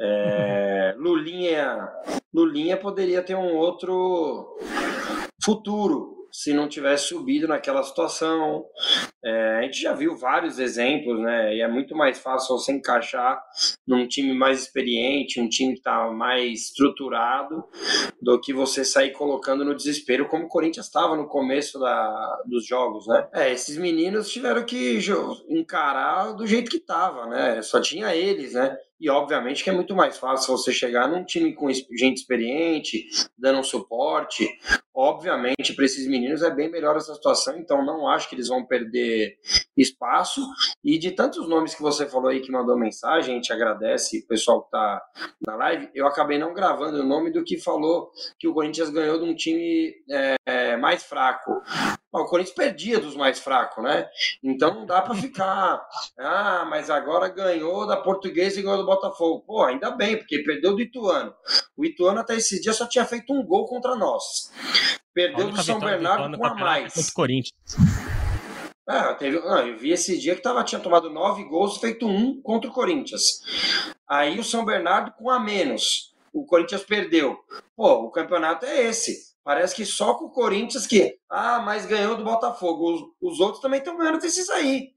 É, 0.00 0.94
Lulinha, 0.98 1.88
Lulinha 2.32 2.76
poderia 2.76 3.22
ter 3.22 3.34
um 3.34 3.56
outro 3.56 4.56
futuro 5.42 6.18
se 6.32 6.52
não 6.52 6.68
tivesse 6.68 7.08
subido 7.08 7.48
naquela 7.48 7.82
situação. 7.82 8.64
É, 9.24 9.58
a 9.58 9.62
gente 9.62 9.80
já 9.80 9.92
viu 9.92 10.16
vários 10.16 10.58
exemplos, 10.58 11.18
né? 11.20 11.56
E 11.56 11.60
é 11.60 11.68
muito 11.68 11.96
mais 11.96 12.18
fácil 12.18 12.56
você 12.56 12.72
encaixar 12.72 13.42
num 13.86 14.06
time 14.06 14.32
mais 14.32 14.62
experiente, 14.62 15.40
um 15.40 15.48
time 15.48 15.72
que 15.72 15.80
está 15.80 16.08
mais 16.10 16.66
estruturado, 16.66 17.64
do 18.22 18.40
que 18.40 18.52
você 18.52 18.84
sair 18.84 19.12
colocando 19.12 19.64
no 19.64 19.74
desespero, 19.74 20.28
como 20.28 20.44
o 20.44 20.48
Corinthians 20.48 20.86
estava 20.86 21.16
no 21.16 21.26
começo 21.26 21.78
da, 21.80 22.42
dos 22.46 22.66
jogos, 22.66 23.06
né? 23.08 23.28
É, 23.34 23.52
esses 23.52 23.76
meninos 23.76 24.30
tiveram 24.30 24.64
que 24.64 24.98
encarar 25.48 26.32
do 26.34 26.46
jeito 26.46 26.70
que 26.70 26.76
estava, 26.76 27.26
né? 27.26 27.60
Só 27.62 27.80
tinha 27.80 28.14
eles, 28.14 28.52
né? 28.52 28.76
E 29.00 29.08
obviamente 29.08 29.62
que 29.62 29.70
é 29.70 29.72
muito 29.72 29.94
mais 29.94 30.18
fácil 30.18 30.56
você 30.56 30.72
chegar 30.72 31.08
num 31.08 31.24
time 31.24 31.54
com 31.54 31.70
gente 31.70 32.18
experiente, 32.18 33.06
dando 33.38 33.60
um 33.60 33.64
suporte. 33.64 34.48
Obviamente, 35.00 35.74
para 35.76 35.84
esses 35.84 36.08
meninos 36.08 36.42
é 36.42 36.50
bem 36.50 36.68
melhor 36.68 36.96
essa 36.96 37.14
situação, 37.14 37.56
então 37.56 37.86
não 37.86 38.08
acho 38.08 38.28
que 38.28 38.34
eles 38.34 38.48
vão 38.48 38.66
perder 38.66 39.38
espaço. 39.76 40.44
E 40.82 40.98
de 40.98 41.12
tantos 41.12 41.48
nomes 41.48 41.72
que 41.72 41.80
você 41.80 42.04
falou 42.04 42.30
aí 42.30 42.40
que 42.40 42.50
mandou 42.50 42.76
mensagem, 42.76 43.32
a 43.32 43.36
gente 43.36 43.52
agradece 43.52 44.18
o 44.18 44.26
pessoal 44.26 44.64
que 44.64 44.72
tá 44.72 45.00
na 45.46 45.54
live. 45.54 45.88
Eu 45.94 46.04
acabei 46.04 46.36
não 46.36 46.52
gravando 46.52 47.00
o 47.00 47.06
nome 47.06 47.30
do 47.30 47.44
que 47.44 47.60
falou 47.60 48.10
que 48.40 48.48
o 48.48 48.52
Corinthians 48.52 48.90
ganhou 48.90 49.20
de 49.20 49.24
um 49.24 49.36
time 49.36 49.94
é, 50.44 50.76
mais 50.76 51.04
fraco. 51.04 51.62
O 52.10 52.24
Corinthians 52.24 52.56
perdia 52.56 52.98
dos 52.98 53.14
mais 53.14 53.38
fracos, 53.38 53.84
né? 53.84 54.08
Então 54.42 54.74
não 54.74 54.84
dá 54.86 55.00
para 55.00 55.14
ficar, 55.14 55.80
ah, 56.18 56.66
mas 56.68 56.90
agora 56.90 57.28
ganhou 57.28 57.86
da 57.86 57.98
Portuguesa 57.98 58.58
e 58.58 58.62
ganhou 58.64 58.78
do 58.78 58.86
Botafogo. 58.86 59.44
Pô, 59.46 59.62
ainda 59.62 59.92
bem, 59.92 60.16
porque 60.16 60.42
perdeu 60.42 60.74
do 60.74 60.80
Ituano. 60.80 61.32
O 61.78 61.84
Ituano 61.84 62.18
até 62.18 62.34
esse 62.34 62.60
dia 62.60 62.72
só 62.72 62.88
tinha 62.88 63.04
feito 63.04 63.32
um 63.32 63.46
gol 63.46 63.64
contra 63.64 63.94
nós. 63.94 64.50
Perdeu 65.14 65.48
do 65.48 65.62
São 65.62 65.78
do 65.78 65.86
Bernardo 65.86 66.36
com 66.36 66.44
a 66.44 66.54
mais. 66.54 66.92
contra 66.92 67.08
o 67.08 67.14
Corinthians. 67.14 67.54
É, 68.88 69.14
teve, 69.14 69.38
não, 69.38 69.64
eu 69.64 69.78
vi 69.78 69.92
esse 69.92 70.18
dia 70.18 70.34
que 70.34 70.42
tava, 70.42 70.64
tinha 70.64 70.80
tomado 70.80 71.08
nove 71.08 71.44
gols, 71.44 71.76
feito 71.78 72.04
um 72.04 72.42
contra 72.42 72.68
o 72.68 72.72
Corinthians. 72.72 73.42
Aí 74.08 74.40
o 74.40 74.44
São 74.44 74.64
Bernardo 74.64 75.12
com 75.12 75.30
a 75.30 75.38
menos. 75.38 76.12
O 76.32 76.44
Corinthians 76.44 76.82
perdeu. 76.82 77.38
Pô, 77.76 78.06
o 78.06 78.10
campeonato 78.10 78.66
é 78.66 78.82
esse. 78.82 79.28
Parece 79.44 79.76
que 79.76 79.86
só 79.86 80.14
com 80.14 80.24
o 80.24 80.32
Corinthians 80.32 80.84
que. 80.84 81.16
Ah, 81.30 81.60
mas 81.60 81.86
ganhou 81.86 82.16
do 82.16 82.24
Botafogo. 82.24 82.92
Os, 83.20 83.34
os 83.34 83.40
outros 83.40 83.62
também 83.62 83.78
estão 83.78 83.96
ganhando 83.96 84.18
desses 84.18 84.50
aí. 84.50 84.94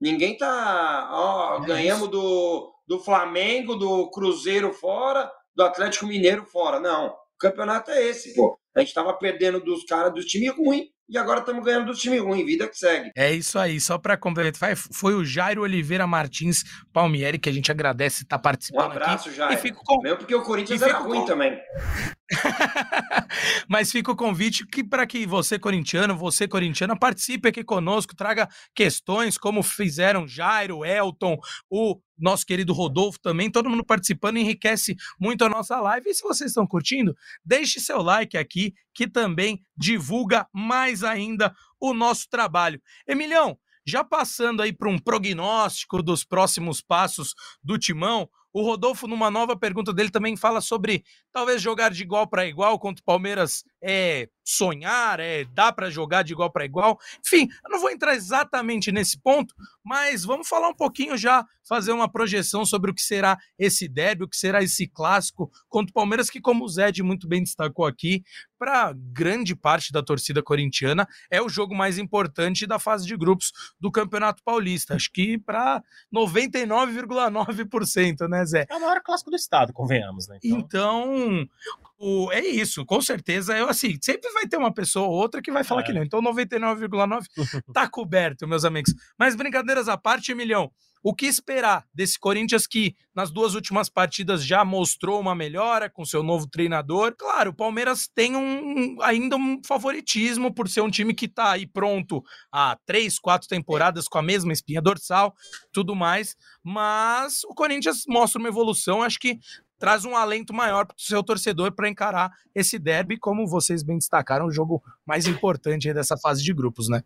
Ninguém 0.00 0.36
tá. 0.36 1.08
Ó, 1.12 1.62
é 1.62 1.66
ganhamos 1.66 2.08
do, 2.08 2.74
do 2.86 2.98
Flamengo, 2.98 3.76
do 3.76 4.10
Cruzeiro 4.10 4.72
fora, 4.72 5.30
do 5.56 5.62
Atlético 5.62 6.06
Mineiro 6.06 6.44
fora. 6.44 6.78
Não. 6.78 7.08
O 7.08 7.38
campeonato 7.38 7.90
é 7.90 8.02
esse, 8.04 8.34
pô. 8.34 8.58
A 8.76 8.80
gente 8.80 8.94
tava 8.94 9.12
perdendo 9.14 9.58
dos 9.58 9.84
caras 9.84 10.12
do 10.12 10.20
time 10.20 10.48
ruim 10.48 10.90
e 11.08 11.16
agora 11.16 11.38
estamos 11.38 11.64
ganhando 11.64 11.86
do 11.86 11.94
time 11.94 12.18
ruim, 12.18 12.44
vida 12.44 12.66
que 12.66 12.76
segue. 12.76 13.12
É 13.16 13.32
isso 13.32 13.58
aí, 13.58 13.80
só 13.80 13.96
para 13.96 14.16
complementar, 14.16 14.76
foi 14.76 15.14
o 15.14 15.24
Jairo 15.24 15.62
Oliveira 15.62 16.04
Martins 16.04 16.64
Palmieri, 16.92 17.38
que 17.38 17.48
a 17.48 17.52
gente 17.52 17.70
agradece 17.70 18.24
estar 18.24 18.38
tá 18.38 18.42
participando. 18.42 18.88
Um 18.88 18.90
abraço, 18.90 19.28
aqui. 19.28 19.36
Jairo. 19.38 19.54
E 19.54 19.56
fico 19.56 19.82
com... 19.84 20.02
Mesmo 20.02 20.18
porque 20.18 20.34
o 20.34 20.42
Corinthians 20.42 20.82
era 20.82 20.98
ruim 20.98 21.20
com... 21.20 21.26
também. 21.26 21.56
Mas 23.68 23.92
fica 23.92 24.10
o 24.10 24.16
convite 24.16 24.66
que 24.66 24.82
para 24.82 25.06
que 25.06 25.26
você 25.26 25.60
corintiano, 25.60 26.16
você 26.16 26.48
corintiana, 26.48 26.98
participe 26.98 27.48
aqui 27.48 27.62
conosco, 27.62 28.16
traga 28.16 28.48
questões 28.74 29.38
como 29.38 29.62
fizeram 29.62 30.26
Jairo, 30.26 30.84
Elton, 30.84 31.38
o 31.70 32.00
nosso 32.18 32.46
querido 32.46 32.72
Rodolfo 32.72 33.20
também, 33.20 33.50
todo 33.50 33.68
mundo 33.68 33.84
participando 33.84 34.38
enriquece 34.38 34.96
muito 35.20 35.44
a 35.44 35.48
nossa 35.48 35.80
live. 35.80 36.08
E 36.08 36.14
se 36.14 36.22
vocês 36.22 36.50
estão 36.50 36.66
curtindo, 36.66 37.16
deixe 37.44 37.80
seu 37.80 38.02
like 38.02 38.36
aqui, 38.36 38.74
que 38.94 39.08
também 39.08 39.62
divulga 39.76 40.46
mais 40.52 41.02
ainda 41.04 41.54
o 41.80 41.92
nosso 41.92 42.28
trabalho. 42.28 42.80
Emilhão, 43.06 43.58
já 43.86 44.02
passando 44.02 44.62
aí 44.62 44.72
para 44.72 44.90
um 44.90 44.98
prognóstico 44.98 46.02
dos 46.02 46.24
próximos 46.24 46.80
passos 46.80 47.34
do 47.62 47.78
Timão, 47.78 48.28
o 48.52 48.62
Rodolfo, 48.62 49.06
numa 49.06 49.30
nova 49.30 49.54
pergunta 49.54 49.92
dele, 49.92 50.10
também 50.10 50.34
fala 50.34 50.62
sobre 50.62 51.04
talvez 51.30 51.60
jogar 51.60 51.90
de 51.90 52.02
igual 52.02 52.26
para 52.26 52.46
igual 52.46 52.78
contra 52.78 53.02
o 53.02 53.04
Palmeiras 53.04 53.62
é 53.88 54.28
sonhar, 54.44 55.20
é 55.20 55.44
dá 55.44 55.72
para 55.72 55.90
jogar 55.90 56.22
de 56.22 56.32
igual 56.32 56.50
para 56.50 56.64
igual. 56.64 56.98
Enfim, 57.24 57.48
eu 57.64 57.70
não 57.70 57.80
vou 57.80 57.90
entrar 57.90 58.14
exatamente 58.14 58.90
nesse 58.90 59.20
ponto, 59.20 59.54
mas 59.84 60.24
vamos 60.24 60.48
falar 60.48 60.68
um 60.68 60.74
pouquinho 60.74 61.16
já, 61.16 61.44
fazer 61.68 61.92
uma 61.92 62.10
projeção 62.10 62.64
sobre 62.64 62.90
o 62.90 62.94
que 62.94 63.02
será 63.02 63.36
esse 63.58 63.86
derby, 63.88 64.24
o 64.24 64.28
que 64.28 64.36
será 64.36 64.62
esse 64.62 64.86
clássico 64.86 65.50
contra 65.68 65.90
o 65.90 65.94
Palmeiras, 65.94 66.30
que, 66.30 66.40
como 66.40 66.64
o 66.64 66.68
Zed 66.68 67.02
muito 67.02 67.28
bem 67.28 67.42
destacou 67.42 67.84
aqui, 67.86 68.22
para 68.58 68.94
grande 68.94 69.54
parte 69.54 69.92
da 69.92 70.02
torcida 70.02 70.42
corintiana, 70.42 71.06
é 71.30 71.42
o 71.42 71.48
jogo 71.48 71.74
mais 71.74 71.98
importante 71.98 72.66
da 72.66 72.78
fase 72.78 73.06
de 73.06 73.16
grupos 73.16 73.52
do 73.80 73.90
Campeonato 73.90 74.42
Paulista. 74.44 74.94
Acho 74.94 75.10
que 75.12 75.38
para 75.38 75.82
99,9%, 76.14 78.28
né, 78.28 78.44
Zé? 78.46 78.66
É 78.70 78.76
o 78.76 78.80
maior 78.80 79.02
clássico 79.02 79.30
do 79.30 79.36
estado, 79.36 79.72
convenhamos, 79.72 80.28
né? 80.28 80.38
Então, 80.42 80.66
então 80.66 81.48
o, 81.98 82.30
é 82.32 82.40
isso, 82.40 82.84
com 82.84 83.00
certeza. 83.00 83.56
Eu, 83.56 83.68
assim, 83.76 83.96
sempre 84.00 84.30
vai 84.32 84.46
ter 84.46 84.56
uma 84.56 84.72
pessoa 84.72 85.06
ou 85.06 85.14
outra 85.14 85.42
que 85.42 85.52
vai 85.52 85.62
falar 85.62 85.82
é. 85.82 85.84
que 85.84 85.92
não. 85.92 86.02
Então, 86.02 86.20
99,9 86.20 87.24
tá 87.72 87.88
coberto, 87.88 88.46
meus 88.48 88.64
amigos. 88.64 88.92
Mas 89.18 89.36
brincadeiras 89.36 89.88
à 89.88 89.96
parte, 89.96 90.32
Emilhão, 90.32 90.70
o 91.08 91.14
que 91.14 91.26
esperar 91.26 91.86
desse 91.94 92.18
Corinthians 92.18 92.66
que 92.66 92.96
nas 93.14 93.30
duas 93.30 93.54
últimas 93.54 93.88
partidas 93.88 94.44
já 94.44 94.64
mostrou 94.64 95.20
uma 95.20 95.36
melhora 95.36 95.88
com 95.88 96.04
seu 96.04 96.20
novo 96.20 96.48
treinador? 96.48 97.14
Claro, 97.16 97.50
o 97.50 97.54
Palmeiras 97.54 98.08
tem 98.12 98.34
um, 98.34 99.00
ainda 99.00 99.36
um 99.36 99.60
favoritismo 99.64 100.52
por 100.52 100.68
ser 100.68 100.80
um 100.80 100.90
time 100.90 101.14
que 101.14 101.28
tá 101.28 101.52
aí 101.52 101.64
pronto 101.64 102.24
há 102.50 102.76
três, 102.84 103.20
quatro 103.20 103.46
temporadas 103.46 104.08
com 104.08 104.18
a 104.18 104.22
mesma 104.22 104.52
espinha 104.52 104.82
dorsal, 104.82 105.32
tudo 105.72 105.94
mais. 105.94 106.34
Mas 106.60 107.44
o 107.44 107.54
Corinthians 107.54 108.02
mostra 108.08 108.40
uma 108.40 108.48
evolução. 108.48 109.00
Acho 109.00 109.20
que 109.20 109.38
traz 109.78 110.04
um 110.04 110.16
alento 110.16 110.54
maior 110.54 110.86
para 110.86 110.94
o 110.94 111.00
seu 111.00 111.22
torcedor 111.22 111.72
para 111.72 111.88
encarar 111.88 112.32
esse 112.54 112.78
derby, 112.78 113.18
como 113.18 113.46
vocês 113.46 113.82
bem 113.82 113.98
destacaram, 113.98 114.46
o 114.46 114.52
jogo 114.52 114.82
mais 115.04 115.26
importante 115.26 115.92
dessa 115.92 116.16
fase 116.16 116.42
de 116.42 116.52
grupos, 116.52 116.88
né? 116.88 117.02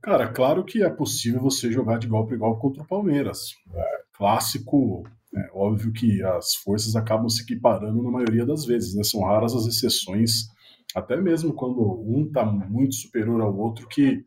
Cara, 0.00 0.28
claro 0.28 0.62
que 0.64 0.82
é 0.82 0.90
possível 0.90 1.40
você 1.40 1.72
jogar 1.72 1.98
de 1.98 2.06
igual 2.06 2.26
para 2.26 2.36
igual 2.36 2.58
contra 2.58 2.82
o 2.82 2.86
Palmeiras. 2.86 3.54
É, 3.74 4.02
clássico, 4.12 5.02
é 5.34 5.50
óbvio 5.54 5.92
que 5.92 6.22
as 6.22 6.54
forças 6.56 6.94
acabam 6.94 7.28
se 7.28 7.42
equiparando 7.42 8.02
na 8.02 8.10
maioria 8.10 8.44
das 8.44 8.66
vezes, 8.66 8.94
né? 8.94 9.02
São 9.02 9.22
raras 9.22 9.54
as 9.54 9.66
exceções, 9.66 10.48
até 10.94 11.16
mesmo 11.16 11.54
quando 11.54 11.80
um 11.80 12.26
está 12.26 12.44
muito 12.44 12.94
superior 12.94 13.40
ao 13.40 13.56
outro, 13.56 13.88
que 13.88 14.24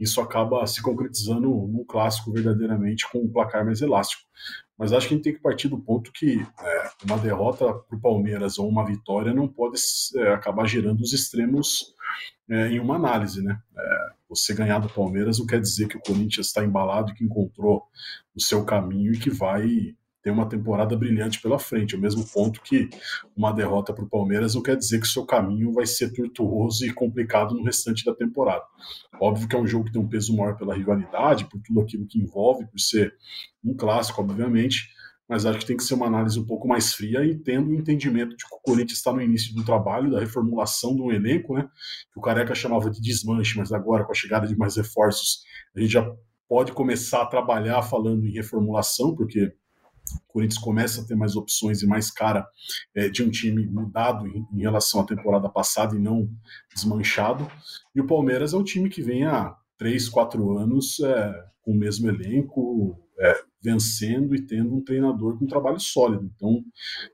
isso 0.00 0.20
acaba 0.20 0.66
se 0.66 0.82
concretizando 0.82 1.48
num 1.48 1.84
clássico 1.84 2.32
verdadeiramente 2.32 3.06
com 3.10 3.18
um 3.18 3.30
placar 3.30 3.64
mais 3.64 3.82
elástico. 3.82 4.22
Mas 4.78 4.92
acho 4.92 5.08
que 5.08 5.14
a 5.14 5.16
gente 5.16 5.24
tem 5.24 5.34
que 5.34 5.42
partir 5.42 5.68
do 5.68 5.78
ponto 5.78 6.12
que 6.12 6.40
é, 6.40 6.90
uma 7.04 7.18
derrota 7.18 7.72
para 7.72 7.96
o 7.96 8.00
Palmeiras 8.00 8.58
ou 8.58 8.68
uma 8.68 8.86
vitória 8.86 9.34
não 9.34 9.48
pode 9.48 9.78
é, 10.16 10.32
acabar 10.32 10.66
gerando 10.66 11.00
os 11.00 11.12
extremos 11.12 11.94
é, 12.48 12.68
em 12.68 12.78
uma 12.78 12.94
análise, 12.94 13.42
né? 13.42 13.60
É, 13.76 13.98
você 14.28 14.54
ganhar 14.54 14.78
do 14.78 14.88
Palmeiras 14.88 15.38
não 15.38 15.46
quer 15.46 15.60
dizer 15.60 15.88
que 15.88 15.96
o 15.96 16.00
Corinthians 16.00 16.46
está 16.46 16.64
embalado 16.64 17.14
que 17.14 17.24
encontrou 17.24 17.82
o 18.34 18.40
seu 18.40 18.64
caminho 18.64 19.12
e 19.12 19.18
que 19.18 19.30
vai 19.30 19.96
ter 20.22 20.30
uma 20.30 20.48
temporada 20.48 20.96
brilhante 20.96 21.40
pela 21.40 21.58
frente. 21.58 21.96
O 21.96 22.00
mesmo 22.00 22.26
ponto 22.26 22.60
que 22.60 22.88
uma 23.36 23.52
derrota 23.52 23.92
para 23.92 24.04
o 24.04 24.08
Palmeiras 24.08 24.54
não 24.54 24.62
quer 24.62 24.76
dizer 24.76 25.00
que 25.00 25.06
seu 25.06 25.24
caminho 25.24 25.72
vai 25.72 25.86
ser 25.86 26.12
tortuoso 26.12 26.84
e 26.84 26.92
complicado 26.92 27.54
no 27.54 27.62
restante 27.62 28.04
da 28.04 28.14
temporada. 28.14 28.64
Óbvio 29.20 29.48
que 29.48 29.56
é 29.56 29.58
um 29.58 29.66
jogo 29.66 29.86
que 29.86 29.92
tem 29.92 30.02
um 30.02 30.08
peso 30.08 30.36
maior 30.36 30.56
pela 30.56 30.74
rivalidade, 30.74 31.46
por 31.46 31.60
tudo 31.60 31.80
aquilo 31.80 32.06
que 32.06 32.18
envolve, 32.18 32.66
por 32.66 32.78
ser 32.78 33.14
um 33.64 33.74
clássico, 33.74 34.20
obviamente, 34.20 34.88
mas 35.28 35.44
acho 35.44 35.58
que 35.58 35.66
tem 35.66 35.76
que 35.76 35.84
ser 35.84 35.94
uma 35.94 36.06
análise 36.06 36.40
um 36.40 36.46
pouco 36.46 36.66
mais 36.66 36.94
fria 36.94 37.22
e 37.22 37.36
tendo 37.36 37.70
o 37.70 37.74
entendimento 37.74 38.34
de 38.34 38.44
que 38.44 38.54
o 38.54 38.60
Corinthians 38.60 38.98
está 38.98 39.12
no 39.12 39.20
início 39.20 39.54
do 39.54 39.62
trabalho, 39.62 40.10
da 40.10 40.20
reformulação 40.20 40.96
do 40.96 41.12
elenco, 41.12 41.54
né? 41.54 41.68
Que 42.12 42.18
o 42.18 42.22
Careca 42.22 42.54
chamava 42.54 42.90
de 42.90 43.00
desmanche, 43.00 43.58
mas 43.58 43.70
agora 43.70 44.04
com 44.04 44.12
a 44.12 44.14
chegada 44.14 44.46
de 44.46 44.56
mais 44.56 44.76
reforços, 44.76 45.42
a 45.76 45.80
gente 45.80 45.92
já 45.92 46.10
pode 46.48 46.72
começar 46.72 47.22
a 47.22 47.26
trabalhar 47.26 47.82
falando 47.82 48.26
em 48.26 48.32
reformulação, 48.32 49.14
porque 49.14 49.52
o 50.16 50.32
Corinthians 50.32 50.60
começa 50.60 51.00
a 51.00 51.04
ter 51.04 51.14
mais 51.14 51.36
opções 51.36 51.82
e 51.82 51.86
mais 51.86 52.10
cara 52.10 52.46
é, 52.94 53.08
de 53.08 53.22
um 53.22 53.30
time 53.30 53.66
mudado 53.66 54.26
em, 54.26 54.46
em, 54.52 54.60
relação 54.60 55.00
à 55.00 55.04
temporada 55.04 55.48
passada 55.48 55.96
e 55.96 55.98
não 55.98 56.28
desmanchado. 56.74 57.50
E 57.94 58.00
o 58.00 58.06
Palmeiras 58.06 58.52
é 58.52 58.56
um 58.56 58.64
time 58.64 58.88
que 58.88 59.02
vem 59.02 59.24
há 59.24 59.56
três, 59.76 60.08
quatro 60.08 60.58
anos 60.58 61.00
é, 61.00 61.32
com 61.62 61.72
o 61.72 61.78
mesmo 61.78 62.08
elenco, 62.08 62.98
é, 63.18 63.40
vencendo 63.62 64.34
e 64.34 64.46
tendo 64.46 64.74
um 64.74 64.82
treinador 64.82 65.38
com 65.38 65.44
um 65.44 65.48
trabalho 65.48 65.80
sólido. 65.80 66.30
Então, 66.34 66.62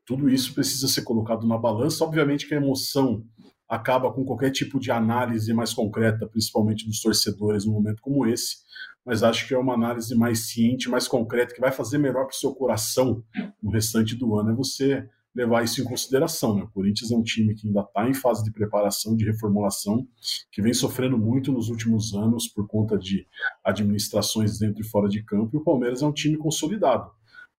tudo 0.07 0.29
isso 0.29 0.55
precisa 0.55 0.87
ser 0.87 1.03
colocado 1.03 1.47
na 1.47 1.57
balança. 1.57 2.05
Obviamente 2.05 2.47
que 2.47 2.55
a 2.55 2.59
emoção 2.59 3.25
acaba 3.69 4.13
com 4.13 4.25
qualquer 4.25 4.51
tipo 4.51 4.79
de 4.79 4.91
análise 4.91 5.53
mais 5.53 5.73
concreta, 5.73 6.27
principalmente 6.27 6.87
dos 6.87 7.01
torcedores, 7.01 7.65
num 7.65 7.73
momento 7.73 8.03
como 8.03 8.27
esse, 8.27 8.57
mas 9.05 9.23
acho 9.23 9.47
que 9.47 9.55
é 9.55 9.59
uma 9.59 9.75
análise 9.75 10.15
mais 10.15 10.51
ciente, 10.51 10.89
mais 10.89 11.07
concreta, 11.07 11.55
que 11.55 11.61
vai 11.61 11.73
fazer 11.73 11.99
melhor 11.99 12.27
para 12.27 12.35
o 12.35 12.39
seu 12.39 12.55
coração 12.55 13.23
no 13.63 13.71
restante 13.71 14.15
do 14.15 14.39
ano, 14.39 14.51
é 14.51 14.55
você 14.55 15.09
levar 15.35 15.65
isso 15.65 15.81
em 15.81 15.85
consideração. 15.85 16.55
Né? 16.55 16.63
O 16.63 16.69
Corinthians 16.69 17.11
é 17.11 17.17
um 17.17 17.23
time 17.23 17.55
que 17.55 17.67
ainda 17.67 17.81
está 17.81 18.09
em 18.09 18.15
fase 18.15 18.45
de 18.45 18.53
preparação, 18.53 19.17
de 19.17 19.25
reformulação, 19.25 20.07
que 20.53 20.63
vem 20.63 20.73
sofrendo 20.73 21.19
muito 21.19 21.53
nos 21.53 21.69
últimos 21.69 22.15
anos 22.15 22.47
por 22.47 22.67
conta 22.69 22.97
de 22.97 23.27
administrações 23.65 24.59
dentro 24.59 24.81
e 24.81 24.87
fora 24.87 25.09
de 25.09 25.23
campo, 25.23 25.51
e 25.55 25.59
o 25.59 25.65
Palmeiras 25.65 26.03
é 26.03 26.07
um 26.07 26.13
time 26.13 26.37
consolidado. 26.37 27.11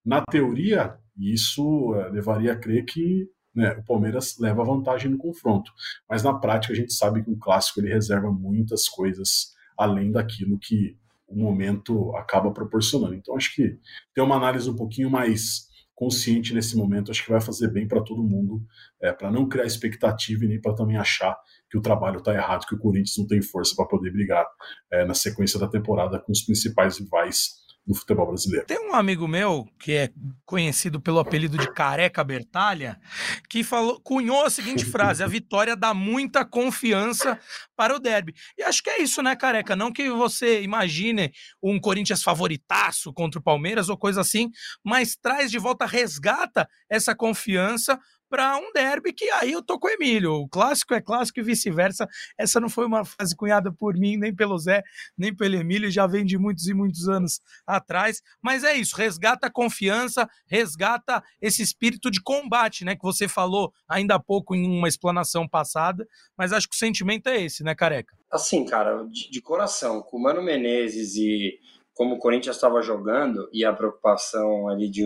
Na 0.03 0.21
teoria, 0.21 0.97
isso 1.17 1.93
é, 1.95 2.09
levaria 2.09 2.53
a 2.53 2.55
crer 2.55 2.85
que 2.85 3.27
né, 3.55 3.71
o 3.79 3.83
Palmeiras 3.83 4.37
leva 4.39 4.63
vantagem 4.63 5.09
no 5.09 5.17
confronto, 5.17 5.71
mas 6.09 6.23
na 6.23 6.33
prática 6.33 6.73
a 6.73 6.75
gente 6.75 6.93
sabe 6.93 7.23
que 7.23 7.29
um 7.29 7.39
clássico 7.39 7.79
ele 7.79 7.93
reserva 7.93 8.31
muitas 8.31 8.89
coisas 8.89 9.53
além 9.77 10.11
daquilo 10.11 10.59
que 10.59 10.97
o 11.27 11.35
momento 11.35 12.15
acaba 12.15 12.51
proporcionando. 12.51 13.15
Então 13.15 13.35
acho 13.35 13.55
que 13.55 13.79
ter 14.13 14.21
uma 14.21 14.35
análise 14.35 14.69
um 14.69 14.75
pouquinho 14.75 15.09
mais 15.09 15.67
consciente 15.95 16.53
nesse 16.53 16.75
momento, 16.75 17.09
acho 17.09 17.23
que 17.23 17.31
vai 17.31 17.39
fazer 17.39 17.69
bem 17.69 17.87
para 17.87 18.03
todo 18.03 18.21
mundo, 18.21 18.61
é, 19.01 19.13
para 19.13 19.31
não 19.31 19.47
criar 19.47 19.65
expectativa 19.65 20.43
e 20.43 20.47
nem 20.49 20.59
para 20.59 20.75
também 20.75 20.97
achar 20.97 21.35
que 21.69 21.77
o 21.77 21.81
trabalho 21.81 22.19
está 22.19 22.33
errado, 22.33 22.67
que 22.67 22.75
o 22.75 22.77
Corinthians 22.77 23.17
não 23.17 23.25
tem 23.25 23.41
força 23.41 23.73
para 23.75 23.85
poder 23.85 24.11
brigar 24.11 24.45
é, 24.91 25.05
na 25.05 25.13
sequência 25.13 25.57
da 25.57 25.69
temporada 25.69 26.19
com 26.19 26.33
os 26.33 26.41
principais 26.41 26.99
rivais 26.99 27.64
do 27.85 27.93
futebol 27.93 28.27
brasileiro. 28.27 28.65
Tem 28.65 28.79
um 28.79 28.95
amigo 28.95 29.27
meu 29.27 29.67
que 29.79 29.91
é 29.93 30.09
conhecido 30.43 30.99
pelo 30.99 31.19
apelido 31.19 31.57
de 31.57 31.71
Careca 31.71 32.23
Bertalha, 32.23 32.99
que 33.47 33.63
falou, 33.63 33.99
cunhou 34.01 34.43
a 34.43 34.49
seguinte 34.49 34.83
frase: 34.85 35.23
a 35.23 35.27
vitória 35.27 35.75
dá 35.75 35.93
muita 35.93 36.43
confiança 36.43 37.39
para 37.75 37.95
o 37.95 37.99
derby. 37.99 38.33
E 38.57 38.63
acho 38.63 38.81
que 38.81 38.89
é 38.89 39.01
isso, 39.01 39.21
né, 39.21 39.35
Careca? 39.35 39.75
Não 39.75 39.91
que 39.91 40.09
você 40.09 40.61
imagine 40.61 41.31
um 41.61 41.79
Corinthians 41.79 42.23
favoritaço 42.23 43.13
contra 43.13 43.39
o 43.39 43.43
Palmeiras 43.43 43.87
ou 43.87 43.97
coisa 43.97 44.21
assim, 44.21 44.49
mas 44.83 45.15
traz 45.15 45.51
de 45.51 45.59
volta, 45.59 45.85
resgata 45.85 46.67
essa 46.89 47.15
confiança 47.15 47.99
para 48.35 48.57
um 48.57 48.69
derby 48.73 49.13
que 49.13 49.29
aí 49.29 49.53
eu 49.53 49.63
tô 49.63 49.79
com 49.79 49.87
o 49.87 49.89
Emílio. 49.89 50.33
O 50.33 50.49
clássico 50.49 50.93
é 50.93 50.99
clássico 50.99 51.39
e 51.39 51.43
vice-versa. 51.43 52.05
Essa 52.37 52.59
não 52.59 52.67
foi 52.67 52.85
uma 52.85 53.05
frase 53.05 53.33
cunhada 53.33 53.71
por 53.71 53.93
mim, 53.93 54.17
nem 54.17 54.35
pelo 54.35 54.57
Zé, 54.57 54.83
nem 55.17 55.33
pelo 55.33 55.55
Emílio, 55.55 55.89
já 55.89 56.05
vem 56.05 56.25
de 56.25 56.37
muitos 56.37 56.67
e 56.67 56.73
muitos 56.73 57.07
anos 57.07 57.39
atrás. 57.65 58.21
Mas 58.41 58.65
é 58.65 58.75
isso, 58.75 58.97
resgata 58.97 59.47
a 59.47 59.49
confiança, 59.49 60.29
resgata 60.45 61.23
esse 61.41 61.63
espírito 61.63 62.11
de 62.11 62.21
combate, 62.21 62.83
né? 62.83 62.93
Que 62.93 63.03
você 63.03 63.25
falou 63.25 63.71
ainda 63.87 64.15
há 64.15 64.19
pouco 64.19 64.53
em 64.53 64.67
uma 64.67 64.89
explanação 64.89 65.47
passada, 65.47 66.05
mas 66.37 66.51
acho 66.51 66.67
que 66.67 66.75
o 66.75 66.77
sentimento 66.77 67.27
é 67.29 67.41
esse, 67.41 67.63
né, 67.63 67.73
careca? 67.73 68.17
Assim, 68.29 68.65
cara, 68.65 69.05
de, 69.05 69.31
de 69.31 69.41
coração, 69.41 70.01
com 70.01 70.17
o 70.17 70.21
Mano 70.21 70.43
Menezes 70.43 71.15
e 71.15 71.57
como 71.93 72.15
o 72.15 72.19
Corinthians 72.19 72.57
estava 72.57 72.81
jogando 72.81 73.47
e 73.53 73.63
a 73.63 73.71
preocupação 73.71 74.67
ali 74.67 74.89
de, 74.89 75.05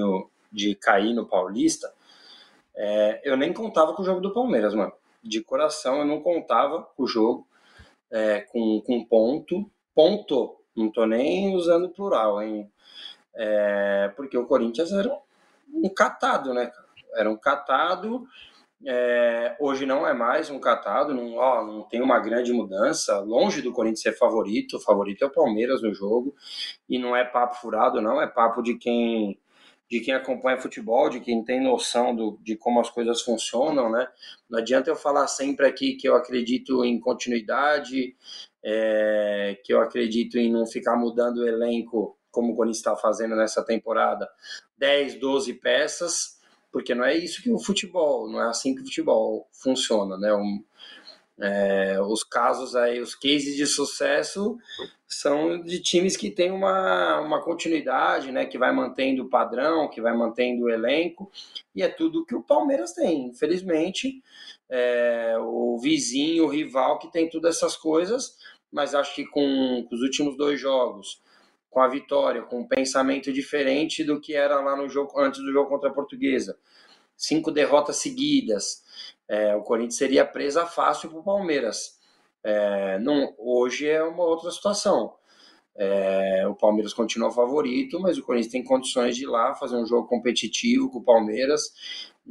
de 0.51 0.73
cair 0.73 1.13
no 1.13 1.27
Paulista, 1.27 1.93
é, 2.81 3.19
eu 3.25 3.35
nem 3.35 3.51
contava 3.51 3.93
com 3.93 4.01
o 4.01 4.05
jogo 4.05 4.21
do 4.21 4.33
Palmeiras, 4.33 4.73
mano. 4.73 4.93
De 5.21 5.43
coração, 5.43 5.99
eu 5.99 6.05
não 6.05 6.21
contava 6.21 6.83
com 6.95 7.03
o 7.03 7.07
jogo 7.07 7.45
é, 8.09 8.39
com, 8.39 8.81
com 8.81 9.03
ponto. 9.03 9.69
Ponto. 9.93 10.55
Não 10.73 10.89
tô 10.89 11.05
nem 11.05 11.53
usando 11.53 11.89
plural, 11.89 12.41
hein? 12.41 12.71
É, 13.35 14.13
porque 14.15 14.37
o 14.37 14.45
Corinthians 14.45 14.93
era 14.93 15.11
um 15.73 15.89
catado, 15.89 16.53
né? 16.53 16.71
Era 17.15 17.29
um 17.29 17.35
catado. 17.35 18.25
É, 18.87 19.57
hoje 19.59 19.85
não 19.85 20.07
é 20.07 20.13
mais 20.13 20.49
um 20.49 20.57
catado, 20.57 21.13
não, 21.13 21.35
ó, 21.35 21.65
não 21.65 21.81
tem 21.83 22.01
uma 22.01 22.17
grande 22.17 22.53
mudança. 22.53 23.19
Longe 23.19 23.61
do 23.61 23.73
Corinthians 23.73 24.03
ser 24.03 24.17
favorito, 24.17 24.77
o 24.77 24.79
favorito 24.79 25.25
é 25.25 25.27
o 25.27 25.33
Palmeiras 25.33 25.81
no 25.81 25.93
jogo. 25.93 26.33
E 26.87 26.97
não 26.97 27.13
é 27.13 27.25
papo 27.25 27.55
furado, 27.55 28.01
não, 28.01 28.21
é 28.21 28.27
papo 28.27 28.61
de 28.61 28.75
quem 28.75 29.37
de 29.89 29.99
quem 29.99 30.13
acompanha 30.13 30.61
futebol, 30.61 31.09
de 31.09 31.19
quem 31.19 31.43
tem 31.43 31.61
noção 31.61 32.15
do, 32.15 32.39
de 32.43 32.55
como 32.55 32.79
as 32.79 32.89
coisas 32.89 33.21
funcionam, 33.21 33.91
né? 33.91 34.07
Não 34.47 34.59
adianta 34.59 34.89
eu 34.89 34.95
falar 34.95 35.27
sempre 35.27 35.65
aqui 35.65 35.95
que 35.95 36.07
eu 36.07 36.15
acredito 36.15 36.85
em 36.85 36.99
continuidade, 36.99 38.15
é, 38.63 39.59
que 39.63 39.73
eu 39.73 39.81
acredito 39.81 40.37
em 40.37 40.51
não 40.51 40.67
ficar 40.67 40.95
mudando 40.95 41.37
o 41.37 41.47
elenco 41.47 42.15
como 42.29 42.53
o 42.53 42.55
Corinthians 42.55 42.77
está 42.77 42.95
fazendo 42.95 43.35
nessa 43.35 43.65
temporada, 43.65 44.29
10, 44.77 45.19
12 45.19 45.55
peças, 45.55 46.39
porque 46.71 46.93
não 46.93 47.03
é 47.03 47.17
isso 47.17 47.41
que 47.41 47.51
o 47.51 47.57
futebol, 47.57 48.29
não 48.29 48.39
é 48.39 48.47
assim 48.47 48.75
que 48.75 48.81
o 48.81 48.85
futebol 48.85 49.49
funciona, 49.51 50.15
né? 50.19 50.31
Um, 50.33 50.63
é, 51.39 51.99
os 52.01 52.23
casos 52.23 52.75
aí, 52.75 53.01
os 53.01 53.15
cases 53.15 53.55
de 53.55 53.65
sucesso 53.65 54.55
são 55.09 55.59
de 55.61 55.81
times 55.81 56.15
que 56.15 56.29
têm 56.29 56.51
uma, 56.51 57.19
uma 57.19 57.41
continuidade, 57.41 58.31
né, 58.31 58.45
que 58.45 58.59
vai 58.59 58.71
mantendo 58.71 59.23
o 59.23 59.29
padrão, 59.29 59.89
que 59.89 59.99
vai 59.99 60.15
mantendo 60.15 60.65
o 60.65 60.69
elenco, 60.69 61.31
e 61.73 61.81
é 61.81 61.89
tudo 61.89 62.25
que 62.25 62.35
o 62.35 62.43
Palmeiras 62.43 62.93
tem. 62.93 63.25
Infelizmente, 63.25 64.23
é, 64.69 65.35
o 65.39 65.79
vizinho, 65.79 66.45
o 66.45 66.49
rival 66.49 66.99
que 66.99 67.11
tem 67.11 67.27
todas 67.27 67.57
essas 67.57 67.75
coisas, 67.75 68.37
mas 68.71 68.93
acho 68.93 69.15
que 69.15 69.25
com, 69.25 69.85
com 69.89 69.95
os 69.95 70.01
últimos 70.01 70.37
dois 70.37 70.59
jogos, 70.59 71.21
com 71.71 71.81
a 71.81 71.87
vitória, 71.87 72.43
com 72.43 72.61
um 72.61 72.67
pensamento 72.67 73.33
diferente 73.33 74.03
do 74.03 74.21
que 74.21 74.35
era 74.35 74.59
lá 74.59 74.75
no 74.75 74.87
jogo 74.87 75.19
antes 75.19 75.41
do 75.41 75.51
jogo 75.51 75.69
contra 75.69 75.89
a 75.89 75.93
Portuguesa. 75.93 76.57
Cinco 77.17 77.51
derrotas 77.51 77.97
seguidas, 77.97 78.83
é, 79.27 79.55
o 79.55 79.63
Corinthians 79.63 79.97
seria 79.97 80.25
presa 80.25 80.65
fácil 80.65 81.09
para 81.09 81.19
o 81.19 81.23
Palmeiras. 81.23 81.98
É, 82.43 82.99
não, 82.99 83.33
hoje 83.37 83.87
é 83.87 84.03
uma 84.03 84.23
outra 84.23 84.51
situação. 84.51 85.13
É, 85.81 86.45
o 86.45 86.55
Palmeiras 86.55 86.93
continua 86.93 87.31
favorito, 87.31 87.99
mas 88.01 88.17
o 88.17 88.23
Corinthians 88.23 88.51
tem 88.51 88.63
condições 88.63 89.15
de 89.15 89.23
ir 89.23 89.27
lá 89.27 89.55
fazer 89.55 89.77
um 89.77 89.85
jogo 89.85 90.07
competitivo 90.07 90.89
com 90.91 90.99
o 90.99 91.03
Palmeiras 91.03 91.71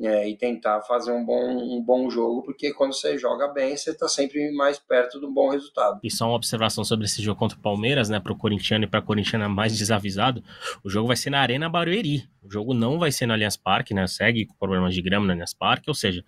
é, 0.02 0.28
e 0.28 0.36
tentar 0.36 0.82
fazer 0.82 1.12
um 1.12 1.24
bom, 1.24 1.56
um 1.56 1.82
bom 1.82 2.10
jogo, 2.10 2.42
porque 2.42 2.74
quando 2.74 2.92
você 2.92 3.16
joga 3.16 3.48
bem, 3.48 3.76
você 3.76 3.90
está 3.90 4.06
sempre 4.06 4.52
mais 4.52 4.78
perto 4.78 5.18
do 5.18 5.32
bom 5.32 5.48
resultado. 5.48 5.98
E 6.02 6.10
só 6.10 6.26
uma 6.26 6.36
observação 6.36 6.84
sobre 6.84 7.06
esse 7.06 7.22
jogo 7.22 7.38
contra 7.38 7.58
o 7.58 7.62
Palmeiras, 7.62 8.10
né, 8.10 8.20
para 8.20 8.32
o 8.32 8.36
corintiano 8.36 8.84
e 8.84 8.86
para 8.86 9.00
a 9.00 9.02
corintiana 9.02 9.48
mais 9.48 9.76
desavisado, 9.76 10.42
o 10.84 10.90
jogo 10.90 11.08
vai 11.08 11.16
ser 11.16 11.30
na 11.30 11.40
Arena 11.40 11.70
Barueri. 11.70 12.28
O 12.42 12.52
jogo 12.52 12.74
não 12.74 12.98
vai 12.98 13.10
ser 13.10 13.26
no 13.26 13.32
Allianz 13.32 13.56
Parque, 13.56 13.94
né, 13.94 14.06
segue 14.06 14.46
com 14.46 14.54
problemas 14.54 14.94
de 14.94 15.00
grama 15.00 15.26
no 15.26 15.32
Allianz 15.32 15.54
Parque, 15.54 15.88
ou 15.88 15.94
seja, 15.94 16.22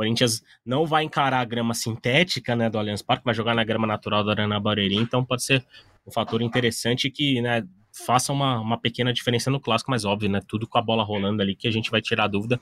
Corinthians 0.00 0.42
não 0.64 0.86
vai 0.86 1.04
encarar 1.04 1.40
a 1.40 1.44
grama 1.44 1.74
sintética 1.74 2.56
né, 2.56 2.70
do 2.70 2.78
Allianz 2.78 3.02
Parque, 3.02 3.22
vai 3.22 3.34
jogar 3.34 3.54
na 3.54 3.62
grama 3.62 3.86
natural 3.86 4.24
da 4.24 4.30
Arena 4.30 4.58
Barueri, 4.58 4.96
então 4.96 5.22
pode 5.22 5.44
ser 5.44 5.62
um 6.06 6.10
fator 6.10 6.40
interessante 6.40 7.10
que 7.10 7.38
né, 7.42 7.68
faça 8.06 8.32
uma, 8.32 8.58
uma 8.60 8.80
pequena 8.80 9.12
diferença 9.12 9.50
no 9.50 9.60
clássico, 9.60 9.90
mas 9.90 10.06
óbvio, 10.06 10.30
né? 10.30 10.40
Tudo 10.48 10.66
com 10.66 10.78
a 10.78 10.82
bola 10.82 11.04
rolando 11.04 11.42
ali 11.42 11.54
que 11.54 11.68
a 11.68 11.70
gente 11.70 11.90
vai 11.90 12.00
tirar 12.00 12.24
a 12.24 12.28
dúvida 12.28 12.58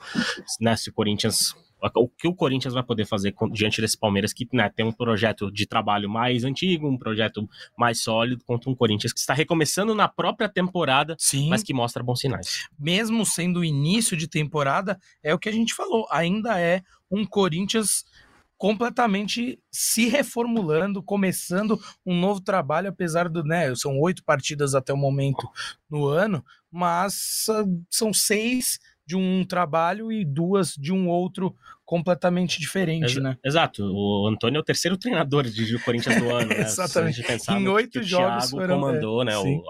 né, 0.60 0.74
se 0.74 0.90
o 0.90 0.92
Corinthians 0.92 1.54
o 1.94 2.08
que 2.08 2.26
o 2.26 2.34
Corinthians 2.34 2.74
vai 2.74 2.82
poder 2.82 3.04
fazer 3.06 3.32
diante 3.52 3.80
desse 3.80 3.96
Palmeiras 3.96 4.32
que 4.32 4.48
né, 4.52 4.68
tem 4.68 4.84
um 4.84 4.92
projeto 4.92 5.50
de 5.50 5.66
trabalho 5.66 6.10
mais 6.10 6.44
antigo, 6.44 6.88
um 6.88 6.98
projeto 6.98 7.48
mais 7.78 8.00
sólido 8.00 8.44
contra 8.44 8.68
um 8.68 8.74
Corinthians 8.74 9.12
que 9.12 9.20
está 9.20 9.32
recomeçando 9.32 9.94
na 9.94 10.08
própria 10.08 10.48
temporada, 10.48 11.14
Sim. 11.18 11.48
mas 11.48 11.62
que 11.62 11.72
mostra 11.72 12.02
bons 12.02 12.20
sinais. 12.20 12.68
Mesmo 12.78 13.24
sendo 13.24 13.60
o 13.60 13.64
início 13.64 14.16
de 14.16 14.26
temporada, 14.26 14.98
é 15.22 15.32
o 15.32 15.38
que 15.38 15.48
a 15.48 15.52
gente 15.52 15.72
falou, 15.74 16.06
ainda 16.10 16.58
é 16.58 16.82
um 17.10 17.24
Corinthians 17.24 18.04
completamente 18.56 19.58
se 19.70 20.08
reformulando, 20.08 21.00
começando 21.00 21.80
um 22.04 22.18
novo 22.18 22.40
trabalho, 22.40 22.88
apesar 22.88 23.28
do, 23.28 23.44
né, 23.44 23.72
são 23.76 23.98
oito 24.00 24.24
partidas 24.24 24.74
até 24.74 24.92
o 24.92 24.96
momento 24.96 25.48
no 25.88 26.06
ano, 26.06 26.44
mas 26.70 27.46
são 27.88 28.12
seis 28.12 28.80
de 29.06 29.16
um 29.16 29.44
trabalho 29.44 30.12
e 30.12 30.24
duas 30.24 30.74
de 30.74 30.92
um 30.92 31.08
outro 31.08 31.56
completamente 31.82 32.60
diferente, 32.60 33.14
Ex 33.14 33.22
né? 33.22 33.38
Exato. 33.42 33.82
O 33.82 34.28
Antônio 34.28 34.58
é 34.58 34.60
o 34.60 34.64
terceiro 34.64 34.98
treinador 34.98 35.44
de 35.44 35.78
Corinthians 35.82 36.20
do 36.20 36.34
ano, 36.34 36.48
né? 36.48 36.60
Exatamente. 36.68 37.22
em 37.50 37.68
oito 37.68 38.02
jogos 38.02 38.44
o 38.44 38.48
Thiago 38.48 38.50
foram, 38.50 38.80
comandou, 38.80 39.22
é, 39.22 39.24
né? 39.24 39.38
O, 39.38 39.62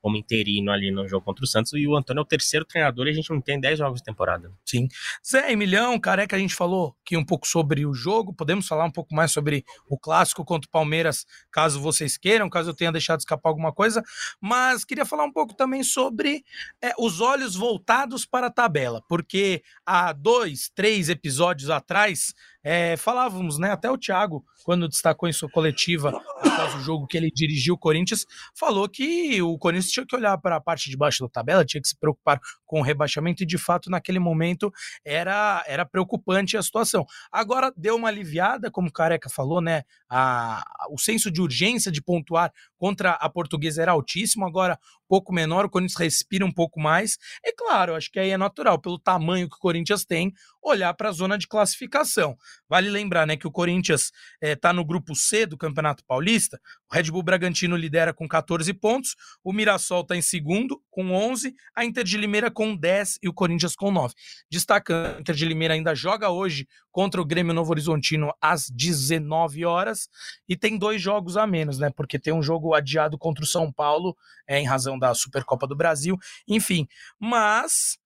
como 0.00 0.16
interino 0.16 0.70
ali 0.70 0.90
no 0.90 1.06
jogo 1.06 1.24
contra 1.24 1.44
o 1.44 1.46
Santos, 1.46 1.72
e 1.74 1.86
o 1.86 1.96
Antônio 1.96 2.20
é 2.20 2.22
o 2.22 2.26
terceiro 2.26 2.64
treinador 2.64 3.06
e 3.06 3.10
a 3.10 3.12
gente 3.12 3.30
não 3.30 3.40
tem 3.40 3.60
10 3.60 3.78
jogos 3.78 4.00
de 4.00 4.04
temporada. 4.04 4.52
Sim. 4.64 4.88
Zé 5.26 5.52
Emilhão, 5.52 5.98
careca, 5.98 6.36
a 6.36 6.38
gente 6.38 6.54
falou 6.54 6.96
aqui 7.04 7.16
um 7.16 7.24
pouco 7.24 7.46
sobre 7.46 7.84
o 7.84 7.92
jogo, 7.92 8.32
podemos 8.32 8.66
falar 8.66 8.84
um 8.84 8.90
pouco 8.90 9.14
mais 9.14 9.30
sobre 9.32 9.64
o 9.88 9.98
clássico 9.98 10.44
contra 10.44 10.66
o 10.66 10.70
Palmeiras, 10.70 11.26
caso 11.50 11.80
vocês 11.80 12.16
queiram, 12.16 12.48
caso 12.48 12.70
eu 12.70 12.74
tenha 12.74 12.92
deixado 12.92 13.20
escapar 13.20 13.50
alguma 13.50 13.72
coisa, 13.72 14.02
mas 14.40 14.84
queria 14.84 15.04
falar 15.04 15.24
um 15.24 15.32
pouco 15.32 15.54
também 15.54 15.82
sobre 15.82 16.44
é, 16.82 16.92
os 16.98 17.20
olhos 17.20 17.54
voltados 17.54 18.24
para 18.24 18.46
a 18.46 18.50
tabela, 18.50 19.02
porque 19.08 19.62
há 19.84 20.12
dois, 20.12 20.70
três 20.74 21.08
episódios 21.08 21.70
atrás, 21.70 22.34
é, 22.62 22.96
falávamos, 22.96 23.58
né? 23.58 23.70
Até 23.70 23.90
o 23.90 23.98
Thiago, 23.98 24.44
quando 24.64 24.88
destacou 24.88 25.28
em 25.28 25.32
sua 25.32 25.50
coletiva 25.50 26.20
após 26.60 26.74
o 26.74 26.80
jogo 26.80 27.06
que 27.06 27.16
ele 27.16 27.30
dirigiu 27.30 27.74
o 27.74 27.78
Corinthians, 27.78 28.26
falou 28.54 28.88
que 28.88 29.40
o 29.40 29.56
Corinthians 29.58 29.90
tinha 29.90 30.06
que 30.06 30.14
olhar 30.14 30.36
para 30.38 30.56
a 30.56 30.60
parte 30.60 30.90
de 30.90 30.96
baixo 30.96 31.22
da 31.24 31.28
tabela, 31.28 31.64
tinha 31.64 31.80
que 31.80 31.88
se 31.88 31.98
preocupar 31.98 32.38
com 32.70 32.78
o 32.78 32.82
rebaixamento, 32.84 33.42
e 33.42 33.46
de 33.46 33.58
fato, 33.58 33.90
naquele 33.90 34.20
momento, 34.20 34.72
era, 35.04 35.64
era 35.66 35.84
preocupante 35.84 36.56
a 36.56 36.62
situação. 36.62 37.04
Agora 37.32 37.72
deu 37.76 37.96
uma 37.96 38.06
aliviada, 38.06 38.70
como 38.70 38.86
o 38.86 38.92
Careca 38.92 39.28
falou, 39.28 39.60
né? 39.60 39.82
A, 40.08 40.62
o 40.88 40.96
senso 40.96 41.32
de 41.32 41.42
urgência 41.42 41.90
de 41.90 42.00
pontuar 42.00 42.52
contra 42.78 43.10
a 43.10 43.28
portuguesa 43.28 43.82
era 43.82 43.90
altíssimo, 43.90 44.46
agora 44.46 44.78
pouco 45.10 45.32
menor, 45.32 45.64
o 45.64 45.68
Corinthians 45.68 45.98
respira 45.98 46.46
um 46.46 46.52
pouco 46.52 46.78
mais. 46.78 47.18
É 47.44 47.50
claro, 47.50 47.96
acho 47.96 48.08
que 48.12 48.20
aí 48.20 48.30
é 48.30 48.38
natural, 48.38 48.80
pelo 48.80 48.96
tamanho 48.96 49.48
que 49.48 49.56
o 49.56 49.58
Corinthians 49.58 50.04
tem, 50.04 50.32
olhar 50.62 50.94
para 50.94 51.08
a 51.08 51.12
zona 51.12 51.36
de 51.36 51.48
classificação. 51.48 52.36
Vale 52.68 52.88
lembrar 52.88 53.26
né, 53.26 53.36
que 53.36 53.48
o 53.48 53.50
Corinthians 53.50 54.12
está 54.40 54.70
eh, 54.70 54.72
no 54.72 54.84
grupo 54.84 55.16
C 55.16 55.46
do 55.46 55.58
Campeonato 55.58 56.04
Paulista. 56.04 56.60
O 56.88 56.94
Red 56.94 57.10
Bull 57.10 57.24
Bragantino 57.24 57.76
lidera 57.76 58.14
com 58.14 58.28
14 58.28 58.72
pontos, 58.74 59.16
o 59.42 59.52
Mirassol 59.52 60.02
está 60.02 60.14
em 60.14 60.22
segundo 60.22 60.80
com 60.88 61.10
11, 61.10 61.56
a 61.74 61.84
Inter 61.84 62.04
de 62.04 62.16
Limeira 62.16 62.48
com 62.60 62.76
10 62.76 63.20
e 63.22 63.28
o 63.28 63.32
Corinthians 63.32 63.74
com 63.74 63.90
9. 63.90 64.12
Destacando, 64.50 65.16
a 65.16 65.20
Inter 65.20 65.34
de 65.34 65.46
Limeira 65.46 65.72
ainda 65.72 65.94
joga 65.94 66.28
hoje 66.28 66.68
contra 66.92 67.18
o 67.18 67.24
Grêmio 67.24 67.54
Novo 67.54 67.70
Horizontino 67.70 68.34
às 68.38 68.68
19 68.68 69.64
horas 69.64 70.10
e 70.46 70.54
tem 70.54 70.76
dois 70.76 71.00
jogos 71.00 71.38
a 71.38 71.46
menos, 71.46 71.78
né? 71.78 71.88
Porque 71.88 72.18
tem 72.18 72.34
um 72.34 72.42
jogo 72.42 72.74
adiado 72.74 73.16
contra 73.16 73.42
o 73.42 73.46
São 73.46 73.72
Paulo 73.72 74.14
é, 74.46 74.60
em 74.60 74.66
razão 74.66 74.98
da 74.98 75.14
Supercopa 75.14 75.66
do 75.66 75.74
Brasil, 75.74 76.18
enfim. 76.46 76.86
Mas 77.18 77.98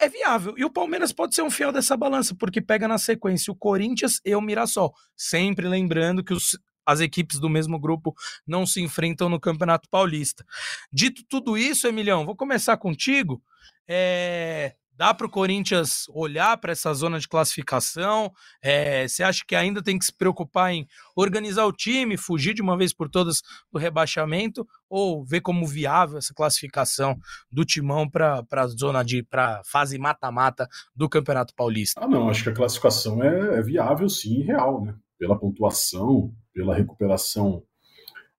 é 0.00 0.08
viável. 0.08 0.54
E 0.56 0.64
o 0.64 0.70
Palmeiras 0.70 1.12
pode 1.12 1.36
ser 1.36 1.42
um 1.42 1.50
fiel 1.50 1.70
dessa 1.70 1.96
balança, 1.96 2.34
porque 2.34 2.60
pega 2.60 2.88
na 2.88 2.98
sequência 2.98 3.52
o 3.52 3.56
Corinthians 3.56 4.20
e 4.24 4.34
o 4.34 4.40
Mirassol. 4.40 4.92
Sempre 5.16 5.68
lembrando 5.68 6.24
que 6.24 6.34
os, 6.34 6.58
as 6.84 6.98
equipes 6.98 7.38
do 7.38 7.48
mesmo 7.48 7.78
grupo 7.78 8.16
não 8.44 8.66
se 8.66 8.80
enfrentam 8.80 9.28
no 9.28 9.38
Campeonato 9.38 9.88
Paulista. 9.88 10.44
Dito 10.92 11.22
tudo 11.28 11.56
isso, 11.56 11.86
Emilhão, 11.86 12.26
vou 12.26 12.34
começar 12.34 12.76
contigo. 12.76 13.40
É, 13.88 14.74
Dá 15.02 15.14
para 15.14 15.26
o 15.26 15.30
Corinthians 15.30 16.04
olhar 16.10 16.56
para 16.58 16.70
essa 16.70 16.92
zona 16.92 17.18
de 17.18 17.26
classificação? 17.26 18.30
É, 18.62 19.08
você 19.08 19.22
acha 19.22 19.42
que 19.44 19.56
ainda 19.56 19.82
tem 19.82 19.98
que 19.98 20.04
se 20.04 20.14
preocupar 20.14 20.72
em 20.72 20.86
organizar 21.16 21.64
o 21.64 21.72
time, 21.72 22.16
fugir 22.16 22.54
de 22.54 22.60
uma 22.60 22.76
vez 22.76 22.92
por 22.92 23.08
todas 23.08 23.40
do 23.72 23.78
rebaixamento? 23.78 24.64
Ou 24.88 25.24
ver 25.24 25.40
como 25.40 25.66
viável 25.66 26.18
essa 26.18 26.34
classificação 26.34 27.16
do 27.50 27.64
timão 27.64 28.08
para 28.08 28.44
a 28.52 28.66
zona 28.66 29.02
de 29.02 29.22
para 29.22 29.62
fase 29.64 29.98
mata-mata 29.98 30.68
do 30.94 31.08
Campeonato 31.08 31.54
Paulista? 31.54 32.00
Ah, 32.00 32.06
não, 32.06 32.28
acho 32.28 32.44
que 32.44 32.50
a 32.50 32.54
classificação 32.54 33.24
é, 33.24 33.58
é 33.58 33.62
viável 33.62 34.08
sim 34.10 34.42
real, 34.42 34.84
né? 34.84 34.94
Pela 35.18 35.38
pontuação, 35.38 36.32
pela 36.52 36.76
recuperação 36.76 37.62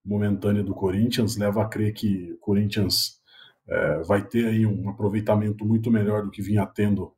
momentânea 0.05 0.63
do 0.63 0.75
Corinthians, 0.75 1.35
leva 1.35 1.63
a 1.63 1.67
crer 1.67 1.93
que 1.93 2.31
o 2.33 2.37
Corinthians 2.37 3.22
é, 3.67 4.03
vai 4.03 4.25
ter 4.25 4.47
aí 4.47 4.65
um 4.65 4.89
aproveitamento 4.89 5.65
muito 5.65 5.89
melhor 5.89 6.23
do 6.23 6.31
que 6.31 6.41
vinha 6.41 6.65
tendo 6.65 7.13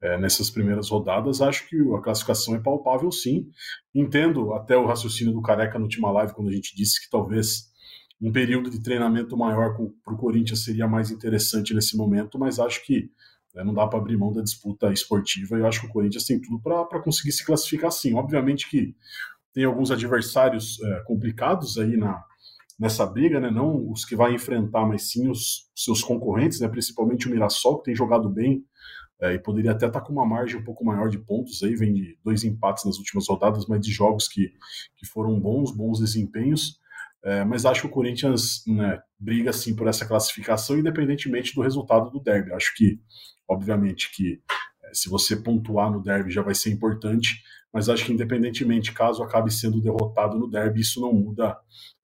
é, 0.00 0.18
nessas 0.18 0.50
primeiras 0.50 0.88
rodadas. 0.90 1.40
Acho 1.40 1.68
que 1.68 1.76
a 1.94 2.00
classificação 2.00 2.54
é 2.54 2.60
palpável, 2.60 3.10
sim. 3.10 3.48
Entendo 3.94 4.52
até 4.54 4.76
o 4.76 4.86
raciocínio 4.86 5.32
do 5.32 5.42
Careca 5.42 5.78
na 5.78 5.84
última 5.84 6.10
live, 6.10 6.34
quando 6.34 6.48
a 6.48 6.52
gente 6.52 6.76
disse 6.76 7.02
que 7.02 7.10
talvez 7.10 7.72
um 8.20 8.32
período 8.32 8.70
de 8.70 8.80
treinamento 8.80 9.36
maior 9.36 9.74
para 10.02 10.14
o 10.14 10.18
Corinthians 10.18 10.64
seria 10.64 10.86
mais 10.86 11.10
interessante 11.10 11.74
nesse 11.74 11.96
momento, 11.96 12.38
mas 12.38 12.58
acho 12.58 12.84
que 12.84 13.10
né, 13.54 13.62
não 13.62 13.74
dá 13.74 13.86
para 13.86 13.98
abrir 13.98 14.16
mão 14.16 14.32
da 14.32 14.42
disputa 14.42 14.92
esportiva 14.92 15.56
e 15.56 15.60
eu 15.60 15.66
acho 15.66 15.80
que 15.80 15.86
o 15.86 15.90
Corinthians 15.90 16.24
tem 16.24 16.40
tudo 16.40 16.60
para 16.60 17.00
conseguir 17.00 17.32
se 17.32 17.44
classificar 17.44 17.90
sim. 17.90 18.14
Obviamente 18.14 18.68
que 18.68 18.94
tem 19.52 19.64
alguns 19.64 19.90
adversários 19.90 20.82
é, 20.82 21.00
complicados 21.04 21.78
aí 21.78 21.96
na, 21.96 22.22
nessa 22.78 23.06
briga, 23.06 23.40
né? 23.40 23.50
Não 23.50 23.90
os 23.90 24.04
que 24.04 24.16
vai 24.16 24.34
enfrentar, 24.34 24.86
mas 24.86 25.10
sim 25.10 25.28
os, 25.28 25.70
seus 25.74 26.02
concorrentes, 26.02 26.60
né? 26.60 26.68
Principalmente 26.68 27.26
o 27.28 27.30
Mirassol, 27.30 27.78
que 27.78 27.84
tem 27.84 27.94
jogado 27.94 28.28
bem 28.28 28.64
é, 29.20 29.34
e 29.34 29.38
poderia 29.38 29.72
até 29.72 29.86
estar 29.86 30.00
tá 30.00 30.06
com 30.06 30.12
uma 30.12 30.26
margem 30.26 30.58
um 30.58 30.64
pouco 30.64 30.84
maior 30.84 31.08
de 31.08 31.18
pontos 31.18 31.62
aí, 31.62 31.74
vem 31.76 31.92
de 31.92 32.18
dois 32.24 32.44
empates 32.44 32.84
nas 32.84 32.98
últimas 32.98 33.28
rodadas, 33.28 33.66
mas 33.66 33.80
de 33.80 33.92
jogos 33.92 34.28
que, 34.28 34.52
que 34.96 35.06
foram 35.06 35.38
bons, 35.38 35.70
bons 35.74 36.00
desempenhos. 36.00 36.80
É, 37.24 37.42
mas 37.44 37.64
acho 37.64 37.82
que 37.82 37.86
o 37.86 37.90
Corinthians 37.90 38.62
né, 38.66 39.00
briga 39.18 39.52
sim 39.52 39.74
por 39.74 39.86
essa 39.86 40.04
classificação, 40.04 40.78
independentemente 40.78 41.54
do 41.54 41.62
resultado 41.62 42.10
do 42.10 42.20
derby. 42.20 42.52
Acho 42.52 42.74
que, 42.76 43.00
obviamente, 43.48 44.14
que 44.14 44.42
se 44.94 45.08
você 45.08 45.36
pontuar 45.36 45.90
no 45.90 46.02
derby 46.02 46.30
já 46.30 46.42
vai 46.42 46.54
ser 46.54 46.70
importante, 46.70 47.42
mas 47.72 47.88
acho 47.88 48.04
que 48.04 48.12
independentemente, 48.12 48.92
caso 48.92 49.22
acabe 49.22 49.52
sendo 49.52 49.80
derrotado 49.80 50.38
no 50.38 50.48
derby, 50.48 50.80
isso 50.80 51.00
não 51.00 51.12
muda 51.12 51.58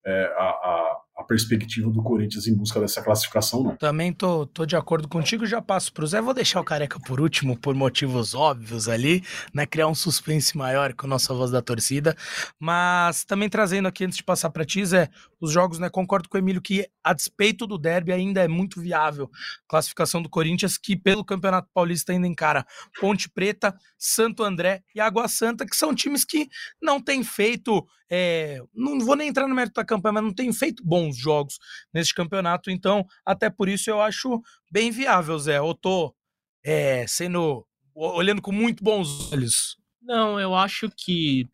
é, 0.05 0.25
a, 0.37 0.45
a, 0.45 1.00
a, 1.21 1.25
perspectiva 1.25 1.91
do 1.91 2.03
Corinthians 2.03 2.47
em 2.47 2.55
busca 2.55 2.81
dessa 2.81 3.03
classificação, 3.03 3.63
não. 3.63 3.77
Também 3.77 4.13
tô, 4.13 4.47
tô 4.47 4.67
de 4.67 4.77
acordo 4.77 5.09
contigo, 5.09 5.47
já 5.47 5.61
passo 5.61 5.93
pro 5.93 6.07
Zé. 6.07 6.21
Vou 6.21 6.35
deixar 6.35 6.61
o 6.61 6.65
Careca 6.65 6.99
por 7.01 7.21
último, 7.21 7.59
por 7.59 7.75
motivos 7.75 8.35
óbvios 8.35 8.89
ali, 8.89 9.23
né? 9.55 9.67
Criar 9.67 9.89
um 9.89 9.95
suspense 9.95 10.57
maior 10.57 10.95
com 10.95 11.07
a 11.07 11.09
nossa 11.09 11.33
voz 11.35 11.51
da 11.51 11.63
torcida. 11.63 12.17
Mas 12.59 13.25
também 13.25 13.49
trazendo 13.49 13.89
aqui, 13.89 14.05
antes 14.05 14.17
de 14.17 14.25
passar 14.25 14.51
pra 14.51 14.65
ti, 14.65 14.85
Zé, 14.85 15.09
os 15.41 15.53
jogos, 15.53 15.79
né? 15.79 15.89
Concordo 15.89 16.29
com 16.29 16.37
o 16.37 16.41
Emílio 16.41 16.61
que, 16.61 16.87
a 17.03 17.13
despeito 17.13 17.67
do 17.67 17.79
derby, 17.79 18.13
ainda 18.13 18.43
é 18.43 18.49
muito 18.49 18.81
viável 18.81 19.31
classificação 19.69 20.21
do 20.21 20.29
Corinthians, 20.29 20.77
que 20.77 20.97
pelo 20.97 21.25
Campeonato 21.25 21.69
Paulista 21.73 22.13
ainda 22.13 22.27
encara 22.27 22.67
Ponte 23.01 23.29
Preta, 23.29 23.75
Santo 23.99 24.43
André 24.43 24.83
e 24.95 25.01
Água 25.01 25.29
Santa, 25.29 25.65
que 25.65 25.77
são 25.77 25.95
times 25.95 26.25
que 26.25 26.49
não 26.83 27.01
têm 27.01 27.23
feito. 27.23 27.87
É, 28.11 28.61
não 28.75 28.99
vou 29.01 29.15
nem 29.15 29.29
entrar 29.29 29.47
no 29.47 29.55
mérito 29.55 29.75
da 29.75 29.85
campanha, 29.85 30.15
mas 30.15 30.25
não 30.25 30.35
têm 30.35 30.53
feito 30.53 30.85
bons 30.85 31.17
jogos 31.17 31.59
nesse 31.95 32.13
campeonato, 32.13 32.71
então, 32.71 33.07
até 33.25 33.49
por 33.49 33.69
isso 33.69 33.89
eu 33.89 34.01
acho 34.01 34.43
bem 34.71 34.91
viável, 34.91 35.39
Zé. 35.39 35.59
Eu 35.59 35.75
tô 35.75 36.15
é, 36.65 37.07
sendo. 37.07 37.67
olhando 37.95 38.43
com 38.43 38.53
muito 38.53 38.83
bons 38.83 39.33
olhos. 39.33 39.77
Não, 40.03 40.41
eu 40.41 40.55
acho 40.55 40.91
que 40.91 41.49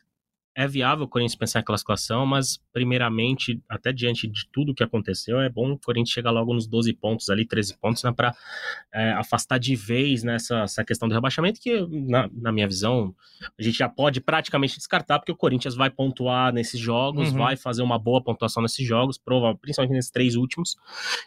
é 0.57 0.67
viável 0.67 1.05
o 1.05 1.09
Corinthians 1.09 1.37
pensar 1.37 1.61
em 1.61 1.65
classificação, 1.65 2.25
mas 2.25 2.59
primeiramente, 2.73 3.63
até 3.69 3.93
diante 3.93 4.27
de 4.27 4.49
tudo 4.51 4.75
que 4.75 4.83
aconteceu, 4.83 5.39
é 5.39 5.51
bom 5.51 5.73
o 5.73 5.79
Corinthians 5.79 6.15
chegar 6.15 6.31
logo 6.31 6.55
nos 6.55 6.67
12 6.67 6.95
pontos 6.95 7.29
ali, 7.29 7.45
13 7.45 7.77
pontos, 7.79 8.03
né, 8.03 8.11
para 8.11 8.35
é, 8.93 9.13
afastar 9.13 9.59
de 9.59 9.77
vez 9.77 10.23
nessa 10.23 10.61
essa 10.61 10.83
questão 10.83 11.09
do 11.09 11.15
rebaixamento, 11.15 11.61
que 11.61 11.87
na, 11.91 12.31
na, 12.33 12.51
minha 12.51 12.67
visão 12.67 13.15
a 13.59 13.63
gente 13.63 13.77
já 13.77 13.89
pode 13.89 14.19
praticamente 14.19 14.79
descartar, 14.79 15.19
porque 15.19 15.31
o 15.31 15.37
Corinthians 15.37 15.75
vai 15.75 15.91
pontuar 15.91 16.55
nesses 16.55 16.81
jogos, 16.81 17.29
uhum. 17.31 17.37
vai 17.37 17.55
fazer 17.55 17.83
uma 17.83 17.99
boa 17.99 18.23
pontuação 18.23 18.63
nesses 18.63 18.87
jogos, 18.87 19.19
provavelmente, 19.19 19.61
principalmente 19.61 19.93
nesses 19.93 20.11
três 20.11 20.37
últimos, 20.37 20.77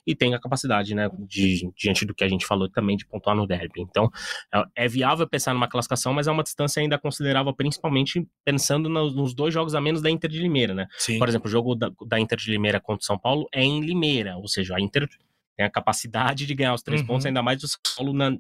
e 0.08 0.16
tem 0.16 0.34
a 0.34 0.40
capacidade, 0.40 0.96
né, 0.96 1.08
de, 1.20 1.72
diante 1.78 2.04
do 2.04 2.16
que 2.16 2.24
a 2.24 2.28
gente 2.28 2.48
falou 2.48 2.68
também, 2.68 2.98
de 2.98 3.06
pontuar 3.06 3.36
no 3.36 3.46
derby. 3.46 3.80
Então, 3.82 4.10
é, 4.52 4.86
é 4.86 4.88
viável 4.88 5.28
pensar 5.28 5.54
numa 5.54 5.68
classificação, 5.68 6.14
mas 6.14 6.26
é 6.26 6.32
uma 6.32 6.42
distância 6.42 6.82
ainda 6.82 6.98
considerável, 6.98 7.54
principalmente 7.54 8.28
pensando 8.44 8.90
nos 8.90 9.19
nos 9.20 9.34
dois 9.34 9.54
jogos 9.54 9.76
a 9.76 9.82
menos 9.82 10.02
da 10.02 10.10
Inter 10.10 10.30
de 10.30 10.40
Limeira, 10.40 10.74
né? 10.74 10.88
Sim. 10.98 11.20
Por 11.20 11.28
exemplo, 11.30 11.48
o 11.48 11.52
jogo 11.52 11.76
da, 11.76 11.92
da 12.08 12.20
Inter 12.20 12.38
de 12.38 12.52
Limeira 12.52 12.80
contra 12.80 13.02
o 13.02 13.06
São 13.06 13.18
Paulo 13.18 13.48
é 13.54 13.64
em 13.64 13.82
Limeira, 13.82 14.38
ou 14.38 14.48
seja, 14.48 14.76
a 14.76 14.82
Inter 14.82 15.08
tem 15.56 15.66
a 15.66 15.70
capacidade 15.70 16.46
de 16.46 16.56
ganhar 16.56 16.74
os 16.74 16.82
três 16.82 17.02
uhum. 17.02 17.08
pontos, 17.08 17.26
ainda 17.26 17.44
mais 17.44 17.62
o 17.64 17.68
São 17.68 17.80
Paulo, 17.98 18.14
na, 18.14 18.32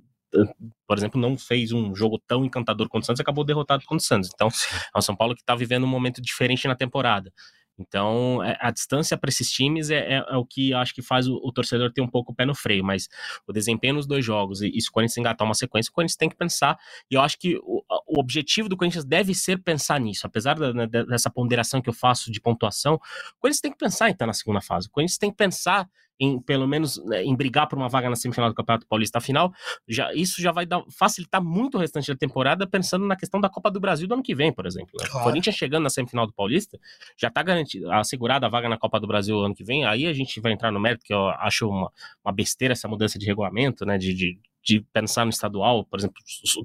por 0.87 0.97
exemplo, 0.97 1.19
não 1.19 1.37
fez 1.37 1.71
um 1.71 1.95
jogo 1.95 2.19
tão 2.25 2.45
encantador 2.45 2.87
contra 2.87 3.03
o 3.03 3.05
Santos 3.05 3.19
e 3.19 3.23
acabou 3.23 3.43
derrotado 3.43 3.83
contra 3.83 4.01
o 4.03 4.05
Santos. 4.05 4.29
Então, 4.33 4.47
é 4.47 4.97
o 4.97 5.01
São 5.01 5.15
Paulo 5.15 5.35
que 5.35 5.41
está 5.41 5.55
vivendo 5.55 5.83
um 5.83 5.87
momento 5.87 6.21
diferente 6.21 6.67
na 6.67 6.75
temporada. 6.75 7.31
Então, 7.79 8.43
é, 8.43 8.57
a 8.59 8.71
distância 8.71 9.17
para 9.17 9.29
esses 9.29 9.49
times 9.49 9.89
é, 9.89 10.17
é, 10.17 10.25
é, 10.27 10.35
o 10.35 10.45
que 10.45 10.73
acho 10.73 10.93
que 10.93 11.01
faz 11.01 11.27
o, 11.27 11.35
o, 11.43 11.51
torcedor 11.51 11.91
ter 11.91 12.01
um 12.01 12.07
pouco 12.07 12.33
o 12.33 12.35
pé 12.35 12.45
no 12.45 12.53
freio, 12.53 12.83
mas 12.83 13.07
o 13.47 13.53
desempenho 13.53 13.95
nos 13.95 14.05
dois 14.05 14.23
jogos, 14.25 14.61
e, 14.61 14.69
e 14.75 14.81
se 14.81 14.89
o 14.89 14.91
Corinthians 14.91 15.17
engatar 15.17 15.47
uma 15.47 15.53
sequência, 15.53 15.89
o 15.89 15.93
Corinthians 15.93 16.17
tem 16.17 16.29
que 16.29 16.35
pensar, 16.35 16.77
e 17.09 17.15
eu 17.15 17.21
acho 17.21 17.39
que 17.39 17.57
o, 17.63 17.83
o 18.07 18.19
objetivo 18.19 18.67
do 18.67 18.75
Corinthians 18.75 19.05
deve 19.05 19.33
ser 19.33 19.63
pensar 19.63 19.99
nisso, 19.99 20.27
apesar 20.27 20.55
da, 20.55 20.85
dessa 20.85 21.29
ponderação 21.29 21.81
que 21.81 21.89
eu 21.89 21.93
faço 21.93 22.31
de 22.31 22.41
pontuação, 22.41 22.95
o 22.95 23.39
Corinthians 23.39 23.61
tem 23.61 23.71
que 23.71 23.77
pensar 23.77 24.09
estar 24.09 24.27
na 24.27 24.33
segunda 24.33 24.61
fase, 24.61 24.87
o 24.87 24.91
Corinthians 24.91 25.17
tem 25.17 25.31
que 25.31 25.37
pensar 25.37 25.89
em 26.19 26.39
pelo 26.39 26.67
menos 26.67 27.03
né, 27.05 27.23
em 27.23 27.35
brigar 27.35 27.67
por 27.67 27.77
uma 27.77 27.87
vaga 27.87 28.09
na 28.09 28.15
semifinal 28.15 28.49
do 28.49 28.55
Campeonato 28.55 28.85
Paulista. 28.87 29.17
Afinal, 29.19 29.53
já, 29.87 30.13
isso 30.13 30.41
já 30.41 30.51
vai 30.51 30.65
dar, 30.65 30.83
facilitar 30.91 31.41
muito 31.41 31.75
o 31.75 31.79
restante 31.79 32.11
da 32.11 32.17
temporada, 32.17 32.67
pensando 32.67 33.05
na 33.05 33.15
questão 33.15 33.39
da 33.39 33.49
Copa 33.49 33.71
do 33.71 33.79
Brasil 33.79 34.07
do 34.07 34.13
ano 34.13 34.23
que 34.23 34.35
vem, 34.35 34.51
por 34.51 34.65
exemplo. 34.65 34.91
Né? 34.99 35.07
Claro. 35.07 35.25
O 35.25 35.29
Corinthians 35.29 35.55
chegando 35.55 35.83
na 35.83 35.89
semifinal 35.89 36.27
do 36.27 36.33
Paulista, 36.33 36.77
já 37.17 37.29
está 37.29 37.41
garantido, 37.41 37.91
assegurada 37.91 38.45
a 38.45 38.49
vaga 38.49 38.67
na 38.67 38.77
Copa 38.77 38.99
do 38.99 39.07
Brasil 39.07 39.39
ano 39.39 39.55
que 39.55 39.63
vem. 39.63 39.85
Aí 39.85 40.07
a 40.07 40.13
gente 40.13 40.39
vai 40.41 40.51
entrar 40.51 40.71
no 40.71 40.79
mérito, 40.79 41.05
que 41.05 41.13
eu 41.13 41.29
acho 41.29 41.67
uma, 41.69 41.91
uma 42.23 42.33
besteira 42.33 42.73
essa 42.73 42.87
mudança 42.87 43.17
de 43.17 43.25
regulamento, 43.25 43.85
né? 43.85 43.97
de, 43.97 44.13
de 44.13 44.39
de 44.69 44.81
pensar 44.93 45.25
no 45.25 45.31
estadual, 45.31 45.83
por 45.83 45.99
exemplo, 45.99 46.15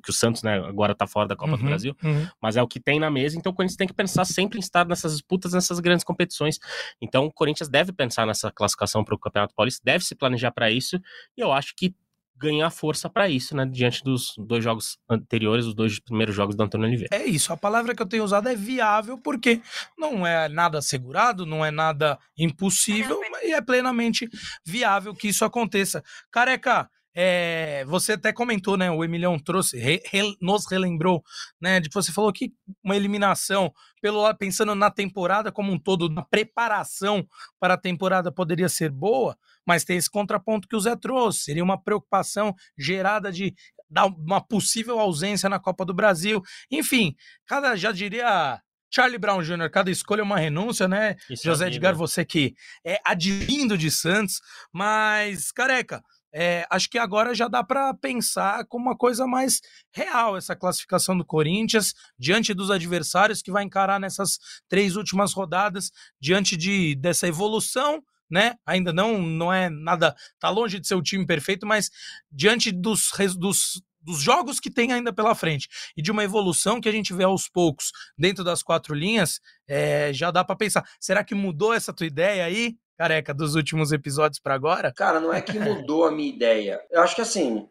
que 0.03 0.11
o 0.11 0.13
Santos 0.13 0.43
né, 0.43 0.59
agora 0.59 0.93
está 0.93 1.07
fora 1.07 1.27
da 1.27 1.35
Copa 1.35 1.53
uhum, 1.53 1.59
do 1.59 1.65
Brasil, 1.65 1.97
uhum. 2.05 2.29
mas 2.41 2.55
é 2.55 2.63
o 2.63 2.69
que 2.69 2.79
tem 2.79 3.01
na 3.01 3.11
mesa, 3.11 3.39
então 3.39 3.51
o 3.51 3.55
Corinthians 3.55 3.79
tem 3.79 3.87
que 3.87 3.95
pensar 3.95 4.27
sempre 4.27 4.59
em 4.59 4.61
estar 4.61 4.87
nessas 4.87 5.13
disputas, 5.13 5.55
nessas 5.55 5.81
grandes 5.81 6.05
competições. 6.05 6.59
Então 7.01 7.25
o 7.25 7.33
Corinthians 7.33 7.71
deve 7.71 7.93
pensar 7.93 8.27
nessa 8.27 8.53
classificação 8.53 9.03
para 9.03 9.15
o 9.15 9.19
Campeonato 9.19 9.55
Paulista, 9.55 9.81
deve 9.83 10.05
se 10.05 10.15
planejar 10.15 10.51
para 10.51 10.71
isso, 10.71 11.01
e 11.37 11.41
eu 11.41 11.51
acho 11.51 11.75
que 11.75 11.95
ganhar 12.37 12.69
força 12.69 13.09
para 13.09 13.29
isso, 13.29 13.57
né? 13.57 13.65
Diante 13.65 14.03
dos 14.03 14.35
dois 14.37 14.63
jogos 14.63 14.99
anteriores, 15.09 15.67
os 15.67 15.75
dois 15.75 15.99
primeiros 16.01 16.35
jogos 16.35 16.57
do 16.57 16.63
Antônio 16.63 16.87
Oliveira. 16.87 17.17
É 17.17 17.25
isso, 17.25 17.53
a 17.53 17.57
palavra 17.57 17.95
que 17.95 18.03
eu 18.03 18.07
tenho 18.07 18.25
usado 18.25 18.49
é 18.49 18.55
viável, 18.55 19.17
porque 19.17 19.63
não 19.97 20.27
é 20.27 20.49
nada 20.49 20.79
assegurado, 20.79 21.47
não 21.47 21.65
é 21.65 21.71
nada 21.71 22.19
impossível, 22.37 23.21
e 23.43 23.53
é 23.53 23.61
plenamente 23.63 24.29
viável 24.67 25.15
que 25.15 25.29
isso 25.29 25.45
aconteça. 25.45 26.03
Careca, 26.31 26.91
é, 27.15 27.85
você 27.87 28.13
até 28.13 28.33
comentou, 28.33 28.77
né? 28.77 28.91
O 28.91 29.05
Emilhão 29.05 29.39
trouxe, 29.39 29.79
re, 29.79 30.03
re, 30.11 30.37
nos 30.41 30.67
relembrou, 30.67 31.23
né? 31.61 31.79
De 31.79 31.89
que 31.89 31.95
você 31.95 32.13
falou 32.13 32.33
que 32.33 32.53
uma 32.83 32.97
eliminação, 32.97 33.73
pelo 34.01 34.33
pensando 34.35 34.75
na 34.75 34.91
temporada 34.91 35.53
como 35.53 35.73
um 35.73 35.79
todo, 35.79 36.09
na 36.09 36.23
preparação 36.23 37.27
para 37.61 37.75
a 37.75 37.79
temporada 37.79 38.33
poderia 38.33 38.69
ser 38.69 38.91
boa, 38.91 39.37
mas 39.67 39.85
tem 39.85 39.97
esse 39.97 40.11
contraponto 40.11 40.67
que 40.67 40.77
o 40.77 40.81
Zé 40.81 40.97
trouxe. 40.97 41.45
Seria 41.45 41.63
uma 41.63 41.81
preocupação 41.81 42.55
gerada 42.77 43.31
de 43.31 43.55
dar 43.89 44.07
uma 44.07 44.41
possível 44.41 44.99
ausência 44.99 45.49
na 45.49 45.61
Copa 45.61 45.85
do 45.85 45.95
Brasil. 45.95 46.43
Enfim, 46.71 47.15
cada 47.47 47.77
já 47.77 47.93
diria 47.93 48.61
Charlie 48.95 49.19
Brown 49.19 49.43
Jr., 49.43 49.71
cada 49.71 49.91
escolha 49.91 50.21
é 50.21 50.25
uma 50.25 50.39
renúncia, 50.39 50.87
né? 50.87 51.17
Isso 51.29 51.45
José 51.45 51.65
é 51.65 51.69
Edgar, 51.69 51.97
você 51.97 52.25
que 52.25 52.55
é 52.85 53.01
advindo 53.05 53.77
de 53.77 53.91
Santos, 53.91 54.41
mas, 54.73 55.51
careca, 55.51 56.01
é, 56.37 56.67
acho 56.69 56.91
que 56.91 56.99
agora 56.99 57.33
já 57.33 57.47
dá 57.47 57.63
para 57.63 57.95
pensar 57.95 58.67
como 58.67 58.87
uma 58.87 58.97
coisa 58.97 59.25
mais 59.25 59.61
real 59.93 60.37
essa 60.37 60.57
classificação 60.57 61.17
do 61.17 61.25
Corinthians 61.25 61.95
diante 62.19 62.53
dos 62.53 62.73
adversários 62.73 63.41
que 63.41 63.53
vai 63.53 63.63
encarar 63.63 64.01
nessas 64.01 64.39
três 64.69 64.97
últimas 64.97 65.33
rodadas, 65.33 65.93
diante 66.21 66.57
de 66.57 66.97
dessa 66.97 67.29
evolução 67.29 68.03
né? 68.29 68.55
Ainda 68.67 68.93
não 68.93 69.23
não 69.23 69.53
é 69.53 69.71
nada, 69.71 70.17
tá 70.41 70.51
longe 70.51 70.81
de 70.81 70.89
ser 70.89 70.95
o 70.97 71.03
time 71.03 71.25
perfeito, 71.25 71.67
mas 71.67 71.91
diante 72.33 72.73
dos, 72.73 73.11
dos, 73.39 73.83
dos 74.01 74.21
jogos 74.21 74.59
que 74.59 74.71
tem 74.71 74.93
ainda 74.93 75.13
pela 75.13 75.35
frente 75.35 75.69
e 75.97 76.03
de 76.03 76.11
uma 76.11 76.25
evolução 76.25 76.81
que 76.81 76.89
a 76.89 76.93
gente 76.93 77.15
vê 77.15 77.23
aos 77.23 77.49
poucos 77.49 77.93
dentro 78.19 78.43
das 78.43 78.63
quatro 78.63 78.95
linhas, 78.95 79.41
é, 79.69 80.13
já 80.13 80.31
dá 80.31 80.43
para 80.43 80.57
pensar. 80.57 80.85
Será 80.99 81.23
que 81.23 81.35
mudou 81.35 81.73
essa 81.73 81.93
tua 81.93 82.07
ideia 82.07 82.45
aí? 82.45 82.77
Careca 82.97 83.35
dos 83.35 83.55
últimos 83.55 83.93
episódios 83.93 84.39
para 84.39 84.55
agora? 84.55 84.93
Cara, 84.93 85.21
não 85.21 85.33
é 85.33 85.41
que 85.41 85.59
mudou 85.59 86.05
a 86.05 86.11
minha 86.11 86.29
ideia. 86.29 86.81
Eu 86.91 87.03
acho 87.03 87.15
que 87.15 87.23
assim, 87.23 87.69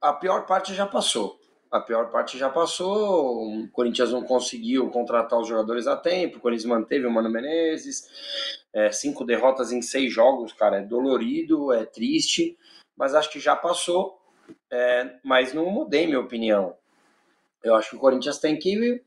a 0.00 0.12
pior 0.12 0.46
parte 0.46 0.74
já 0.74 0.86
passou. 0.86 1.38
A 1.70 1.80
pior 1.80 2.10
parte 2.10 2.38
já 2.38 2.48
passou. 2.48 3.48
O 3.48 3.68
Corinthians 3.70 4.12
não 4.12 4.22
conseguiu 4.22 4.90
contratar 4.90 5.40
os 5.40 5.48
jogadores 5.48 5.86
a 5.86 5.96
tempo. 5.96 6.38
O 6.38 6.40
Corinthians 6.40 6.68
manteve 6.68 7.06
o 7.06 7.10
Mano 7.10 7.30
Menezes. 7.30 8.08
É, 8.72 8.92
cinco 8.92 9.24
derrotas 9.24 9.72
em 9.72 9.80
seis 9.80 10.12
jogos, 10.12 10.52
cara, 10.52 10.78
é 10.78 10.80
dolorido, 10.80 11.72
é 11.72 11.84
triste, 11.84 12.58
mas 12.96 13.14
acho 13.14 13.30
que 13.30 13.38
já 13.38 13.54
passou. 13.54 14.20
É, 14.70 15.16
mas 15.22 15.54
não 15.54 15.70
mudei 15.70 16.06
minha 16.06 16.20
opinião. 16.20 16.76
Eu 17.62 17.74
acho 17.74 17.90
que 17.90 17.96
o 17.96 18.00
Corinthians 18.00 18.38
tem 18.38 18.58
que 18.58 19.02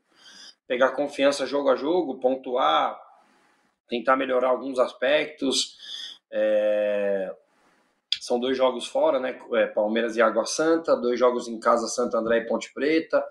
pegar 0.66 0.90
confiança 0.90 1.46
jogo 1.46 1.70
a 1.70 1.76
jogo, 1.76 2.18
pontuar, 2.18 2.98
tentar 3.88 4.16
melhorar 4.16 4.48
alguns 4.48 4.78
aspectos. 4.78 5.76
É, 6.30 7.34
são 8.20 8.38
dois 8.38 8.56
jogos 8.56 8.86
fora, 8.86 9.18
né? 9.18 9.38
É, 9.54 9.66
Palmeiras 9.66 10.16
e 10.16 10.22
Água 10.22 10.44
Santa, 10.44 10.96
dois 10.96 11.18
jogos 11.18 11.48
em 11.48 11.58
casa, 11.58 11.86
Santo 11.86 12.16
André 12.16 12.38
e 12.38 12.46
Ponte 12.46 12.72
Preta. 12.72 13.24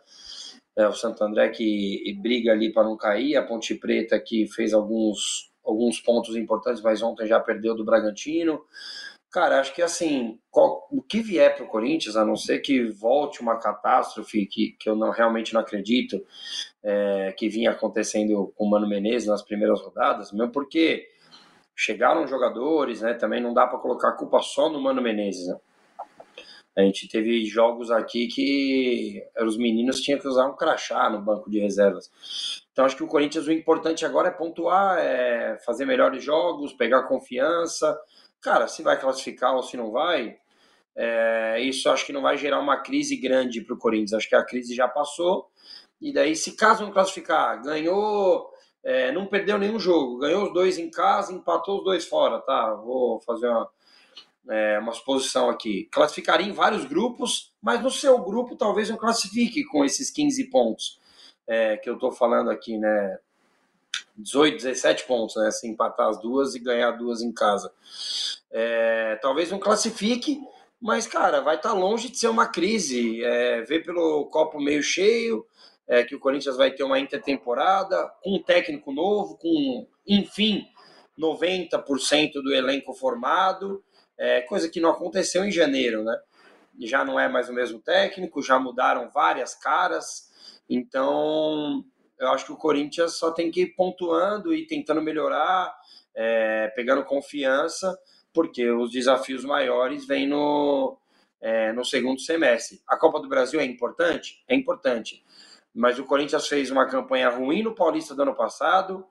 É, 0.76 0.88
o 0.88 0.94
Santo 0.94 1.24
André 1.24 1.50
que 1.50 2.18
briga 2.22 2.52
ali 2.52 2.72
para 2.72 2.84
não 2.84 2.96
cair, 2.96 3.36
a 3.36 3.44
Ponte 3.44 3.76
Preta 3.76 4.20
que 4.20 4.48
fez 4.48 4.74
alguns, 4.74 5.52
alguns 5.66 6.00
pontos 6.00 6.36
importantes, 6.36 6.82
mas 6.82 7.02
ontem 7.02 7.28
já 7.28 7.40
perdeu 7.40 7.76
do 7.76 7.86
Bragantino. 7.86 8.64
Cara, 9.38 9.60
acho 9.60 9.72
que 9.76 9.84
assim, 9.84 10.40
qual, 10.50 10.88
o 10.90 11.00
que 11.00 11.20
vier 11.20 11.56
para 11.56 11.64
o 11.64 11.68
Corinthians, 11.68 12.16
a 12.18 12.26
não 12.26 12.36
ser 12.36 12.58
que 12.58 12.90
volte 12.90 13.40
uma 13.40 13.56
catástrofe 13.60 14.48
que, 14.48 14.76
que 14.80 14.90
eu 14.90 14.96
não 14.96 15.12
realmente 15.12 15.54
não 15.54 15.62
acredito, 15.62 16.20
é, 16.82 17.32
que 17.38 17.48
vinha 17.48 17.70
acontecendo 17.70 18.52
com 18.56 18.66
o 18.66 18.68
Mano 18.68 18.90
Menezes 18.90 19.28
nas 19.28 19.44
primeiras 19.44 19.80
rodadas, 19.80 20.32
mesmo 20.32 20.52
porque 20.52 21.08
chegaram 21.76 22.26
jogadores, 22.26 23.02
né? 23.02 23.14
Também 23.14 23.40
não 23.40 23.54
dá 23.54 23.68
para 23.68 23.78
colocar 23.78 24.10
a 24.10 24.14
culpa 24.14 24.42
só 24.42 24.72
no 24.72 24.82
Mano 24.82 25.04
Menezes, 25.04 25.46
né? 25.46 25.60
A 26.76 26.82
gente 26.82 27.08
teve 27.08 27.46
jogos 27.46 27.92
aqui 27.92 28.26
que 28.26 29.24
os 29.40 29.56
meninos 29.56 30.02
tinham 30.02 30.20
que 30.20 30.28
usar 30.28 30.48
um 30.48 30.56
crachá 30.56 31.12
no 31.12 31.22
banco 31.22 31.48
de 31.48 31.60
reservas. 31.60 32.10
Então 32.72 32.86
acho 32.86 32.98
que 32.98 33.04
o 33.04 33.08
Corinthians 33.08 33.46
o 33.46 33.52
importante 33.52 34.04
agora 34.04 34.30
é 34.30 34.32
pontuar, 34.32 34.98
é 34.98 35.60
fazer 35.64 35.86
melhores 35.86 36.24
jogos, 36.24 36.74
pegar 36.74 37.04
confiança. 37.04 37.96
Cara, 38.42 38.68
se 38.68 38.84
vai 38.84 39.00
classificar 39.00 39.56
ou 39.56 39.64
se 39.64 39.76
não 39.78 39.92
vai, 39.92 40.38
é, 40.96 41.60
isso 41.62 41.90
acho 41.90 42.06
que 42.06 42.14
não 42.14 42.22
vai 42.22 42.38
gerar 42.38 42.60
uma 42.60 42.78
crise 42.78 43.16
grande 43.16 43.62
para 43.62 43.76
o 43.76 43.80
Corinthians. 43.80 44.14
Acho 44.14 44.30
que 44.30 44.36
a 44.36 44.46
crise 44.46 44.76
já 44.76 44.88
passou. 44.88 45.50
E 46.02 46.14
daí, 46.14 46.36
se 46.36 46.56
caso 46.56 46.84
não 46.84 46.92
classificar, 46.92 47.62
ganhou 47.62 48.52
é, 48.88 49.12
não 49.12 49.26
perdeu 49.26 49.58
nenhum 49.58 49.78
jogo, 49.78 50.18
ganhou 50.20 50.46
os 50.46 50.54
dois 50.54 50.78
em 50.78 50.90
casa, 50.90 51.34
empatou 51.34 51.80
os 51.80 51.84
dois 51.84 52.06
fora, 52.06 52.40
tá? 52.40 52.74
Vou 52.74 53.20
fazer 53.20 53.50
uma, 53.50 53.70
é, 54.50 54.80
uma 54.80 54.94
exposição 54.94 55.50
aqui. 55.50 55.90
Classificaria 55.92 56.48
em 56.48 56.54
vários 56.54 56.86
grupos, 56.86 57.54
mas 57.62 57.82
no 57.84 57.92
seu 57.92 58.18
grupo 58.20 58.56
talvez 58.56 58.90
não 58.90 58.96
classifique 58.96 59.66
com 59.66 59.84
esses 59.84 60.10
15 60.10 60.50
pontos 60.50 61.02
é, 61.46 61.76
que 61.76 61.90
eu 61.90 61.96
estou 61.96 62.14
falando 62.14 62.50
aqui, 62.50 62.78
né? 62.78 63.18
18, 64.18 64.58
17 64.58 65.06
pontos, 65.06 65.36
né? 65.36 65.52
Se 65.52 65.68
empatar 65.68 66.10
as 66.10 66.20
duas 66.20 66.56
e 66.56 66.60
ganhar 66.60 66.92
duas 66.92 67.22
em 67.22 67.32
casa. 67.32 67.72
É, 68.52 69.16
talvez 69.22 69.52
não 69.52 69.60
classifique, 69.60 70.40
mas, 70.82 71.06
cara, 71.06 71.42
vai 71.42 71.56
estar 71.56 71.70
tá 71.70 71.76
longe 71.76 72.10
de 72.10 72.18
ser 72.18 72.28
uma 72.28 72.48
crise. 72.48 73.24
É, 73.24 73.62
ver 73.62 73.84
pelo 73.84 74.26
copo 74.26 74.60
meio 74.60 74.82
cheio, 74.82 75.46
é, 75.88 76.04
que 76.04 76.16
o 76.16 76.20
Corinthians 76.20 76.58
vai 76.58 76.72
ter 76.72 76.84
uma 76.84 77.00
intertemporada, 77.00 78.12
com 78.22 78.36
um 78.36 78.44
técnico 78.44 78.92
novo, 78.92 79.38
com, 79.38 79.88
enfim, 80.08 80.68
90% 81.18 82.34
do 82.34 82.54
elenco 82.54 82.94
formado, 82.94 83.84
é, 84.18 84.42
coisa 84.42 84.70
que 84.70 84.80
não 84.80 84.92
aconteceu 84.92 85.46
em 85.46 85.52
janeiro, 85.52 86.04
né? 86.04 86.18
Já 86.82 87.04
não 87.04 87.20
é 87.20 87.28
mais 87.28 87.50
o 87.50 87.54
mesmo 87.54 87.80
técnico, 87.80 88.42
já 88.42 88.60
mudaram 88.60 89.10
várias 89.10 89.56
caras, 89.56 90.30
então 90.70 91.84
eu 92.20 92.30
acho 92.30 92.46
que 92.46 92.52
o 92.52 92.58
Corinthians 92.58 93.14
só 93.14 93.32
tem 93.32 93.52
que 93.52 93.62
ir 93.62 93.76
pontuando 93.76 94.54
e 94.54 94.66
tentando 94.66 95.02
melhorar, 95.02 95.76
é, 96.16 96.68
pegando 96.70 97.04
confiança, 97.04 97.98
porque 98.34 98.70
os 98.70 98.92
desafios 98.92 99.44
maiores 99.46 100.06
vêm 100.06 100.28
no, 100.28 100.98
é, 101.42 101.72
no 101.74 101.86
segundo 101.86 102.20
semestre. 102.20 102.82
A 102.88 102.98
Copa 102.98 103.20
do 103.20 103.28
Brasil 103.28 103.60
é 103.60 103.66
importante? 103.66 104.44
É 104.48 104.56
importante 104.56 105.24
mas 105.78 106.00
o 106.00 106.06
Corinthians 106.06 106.48
fez 106.48 106.72
uma 106.72 106.88
campanha 106.88 107.30
ruim 107.30 107.62
no 107.62 107.76
Paulista 107.76 108.16
do 108.16 108.24
ano 108.24 108.34
passado, 108.34 109.06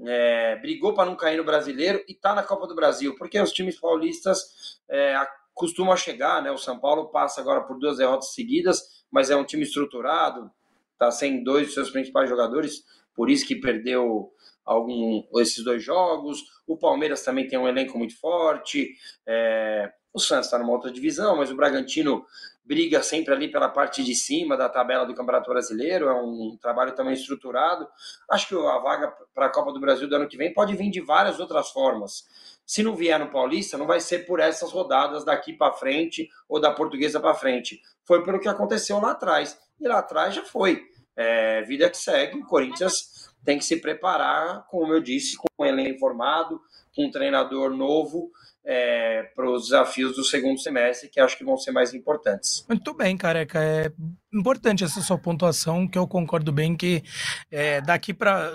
é, 0.00 0.56
brigou 0.56 0.94
para 0.94 1.04
não 1.04 1.14
cair 1.14 1.36
no 1.36 1.44
Brasileiro 1.44 2.02
e 2.08 2.12
está 2.12 2.34
na 2.34 2.42
Copa 2.42 2.66
do 2.66 2.74
Brasil, 2.74 3.14
porque 3.18 3.38
os 3.38 3.52
times 3.52 3.78
paulistas 3.78 4.80
é, 4.88 5.14
costumam 5.52 5.94
chegar, 5.94 6.42
né? 6.42 6.50
O 6.50 6.56
São 6.56 6.78
Paulo 6.78 7.10
passa 7.10 7.42
agora 7.42 7.64
por 7.64 7.78
duas 7.78 7.98
derrotas 7.98 8.32
seguidas, 8.32 9.04
mas 9.10 9.28
é 9.28 9.36
um 9.36 9.44
time 9.44 9.62
estruturado, 9.62 10.50
está 10.96 11.10
sem 11.10 11.44
dois 11.44 11.68
de 11.68 11.74
seus 11.74 11.90
principais 11.90 12.28
jogadores, 12.28 12.82
por 13.14 13.30
isso 13.30 13.46
que 13.46 13.56
perdeu 13.56 14.32
algum 14.64 15.22
esses 15.36 15.62
dois 15.62 15.82
jogos. 15.82 16.42
O 16.66 16.76
Palmeiras 16.76 17.22
também 17.22 17.46
tem 17.46 17.58
um 17.58 17.68
elenco 17.68 17.96
muito 17.96 18.18
forte. 18.18 18.94
É, 19.24 19.92
o 20.12 20.18
Santos 20.18 20.46
está 20.46 20.58
numa 20.58 20.72
outra 20.72 20.90
divisão, 20.90 21.36
mas 21.36 21.50
o 21.50 21.56
Bragantino 21.56 22.26
briga 22.64 23.00
sempre 23.00 23.32
ali 23.32 23.48
pela 23.48 23.68
parte 23.68 24.02
de 24.02 24.14
cima 24.14 24.56
da 24.56 24.68
tabela 24.68 25.06
do 25.06 25.14
Campeonato 25.14 25.48
Brasileiro, 25.48 26.08
é 26.08 26.14
um 26.14 26.58
trabalho 26.60 26.94
também 26.96 27.14
estruturado. 27.14 27.86
Acho 28.28 28.48
que 28.48 28.54
a 28.56 28.78
vaga 28.78 29.14
para 29.32 29.46
a 29.46 29.48
Copa 29.50 29.72
do 29.72 29.78
Brasil 29.78 30.08
do 30.08 30.16
ano 30.16 30.26
que 30.26 30.36
vem 30.36 30.52
pode 30.52 30.74
vir 30.74 30.90
de 30.90 31.00
várias 31.00 31.38
outras 31.38 31.70
formas. 31.70 32.24
Se 32.66 32.82
não 32.82 32.96
vier 32.96 33.20
no 33.20 33.30
Paulista, 33.30 33.78
não 33.78 33.86
vai 33.86 34.00
ser 34.00 34.26
por 34.26 34.40
essas 34.40 34.72
rodadas 34.72 35.24
daqui 35.24 35.52
para 35.52 35.72
frente 35.74 36.28
ou 36.48 36.58
da 36.58 36.72
Portuguesa 36.72 37.20
para 37.20 37.34
frente. 37.34 37.80
Foi 38.04 38.24
pelo 38.24 38.40
que 38.40 38.48
aconteceu 38.48 38.98
lá 39.00 39.12
atrás. 39.12 39.56
E 39.80 39.88
lá 39.88 39.98
atrás 39.98 40.34
já 40.34 40.44
foi. 40.44 40.84
É, 41.16 41.62
vida 41.62 41.88
que 41.88 41.96
segue, 41.96 42.38
o 42.38 42.46
Corinthians 42.46 43.30
tem 43.44 43.58
que 43.58 43.64
se 43.64 43.80
preparar, 43.80 44.66
como 44.68 44.92
eu 44.92 45.00
disse, 45.00 45.36
com 45.36 45.46
um 45.62 45.64
elenco 45.64 45.98
formado, 45.98 46.60
com 46.94 47.06
um 47.06 47.10
treinador 47.10 47.70
novo, 47.70 48.30
é, 48.64 49.22
para 49.34 49.48
os 49.48 49.64
desafios 49.64 50.16
do 50.16 50.24
segundo 50.24 50.58
semestre, 50.58 51.08
que 51.08 51.20
acho 51.20 51.38
que 51.38 51.44
vão 51.44 51.56
ser 51.56 51.70
mais 51.70 51.94
importantes. 51.94 52.64
Muito 52.68 52.92
bem, 52.92 53.16
careca. 53.16 53.62
É 53.62 53.92
importante 54.32 54.84
essa 54.84 55.00
sua 55.00 55.18
pontuação, 55.18 55.86
que 55.86 55.98
eu 55.98 56.06
concordo 56.06 56.52
bem 56.52 56.76
que 56.76 57.02
é, 57.50 57.80
daqui 57.80 58.12
para 58.12 58.52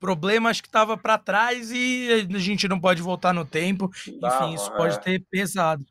problema 0.00 0.48
acho 0.48 0.62
que 0.62 0.68
estava 0.68 0.96
para 0.96 1.18
trás 1.18 1.70
e 1.70 2.26
a 2.34 2.38
gente 2.38 2.66
não 2.66 2.80
pode 2.80 3.02
voltar 3.02 3.34
no 3.34 3.44
tempo. 3.44 3.90
Enfim, 4.08 4.54
isso 4.54 4.72
é. 4.72 4.76
pode 4.76 5.00
ter 5.00 5.22
pesado. 5.30 5.84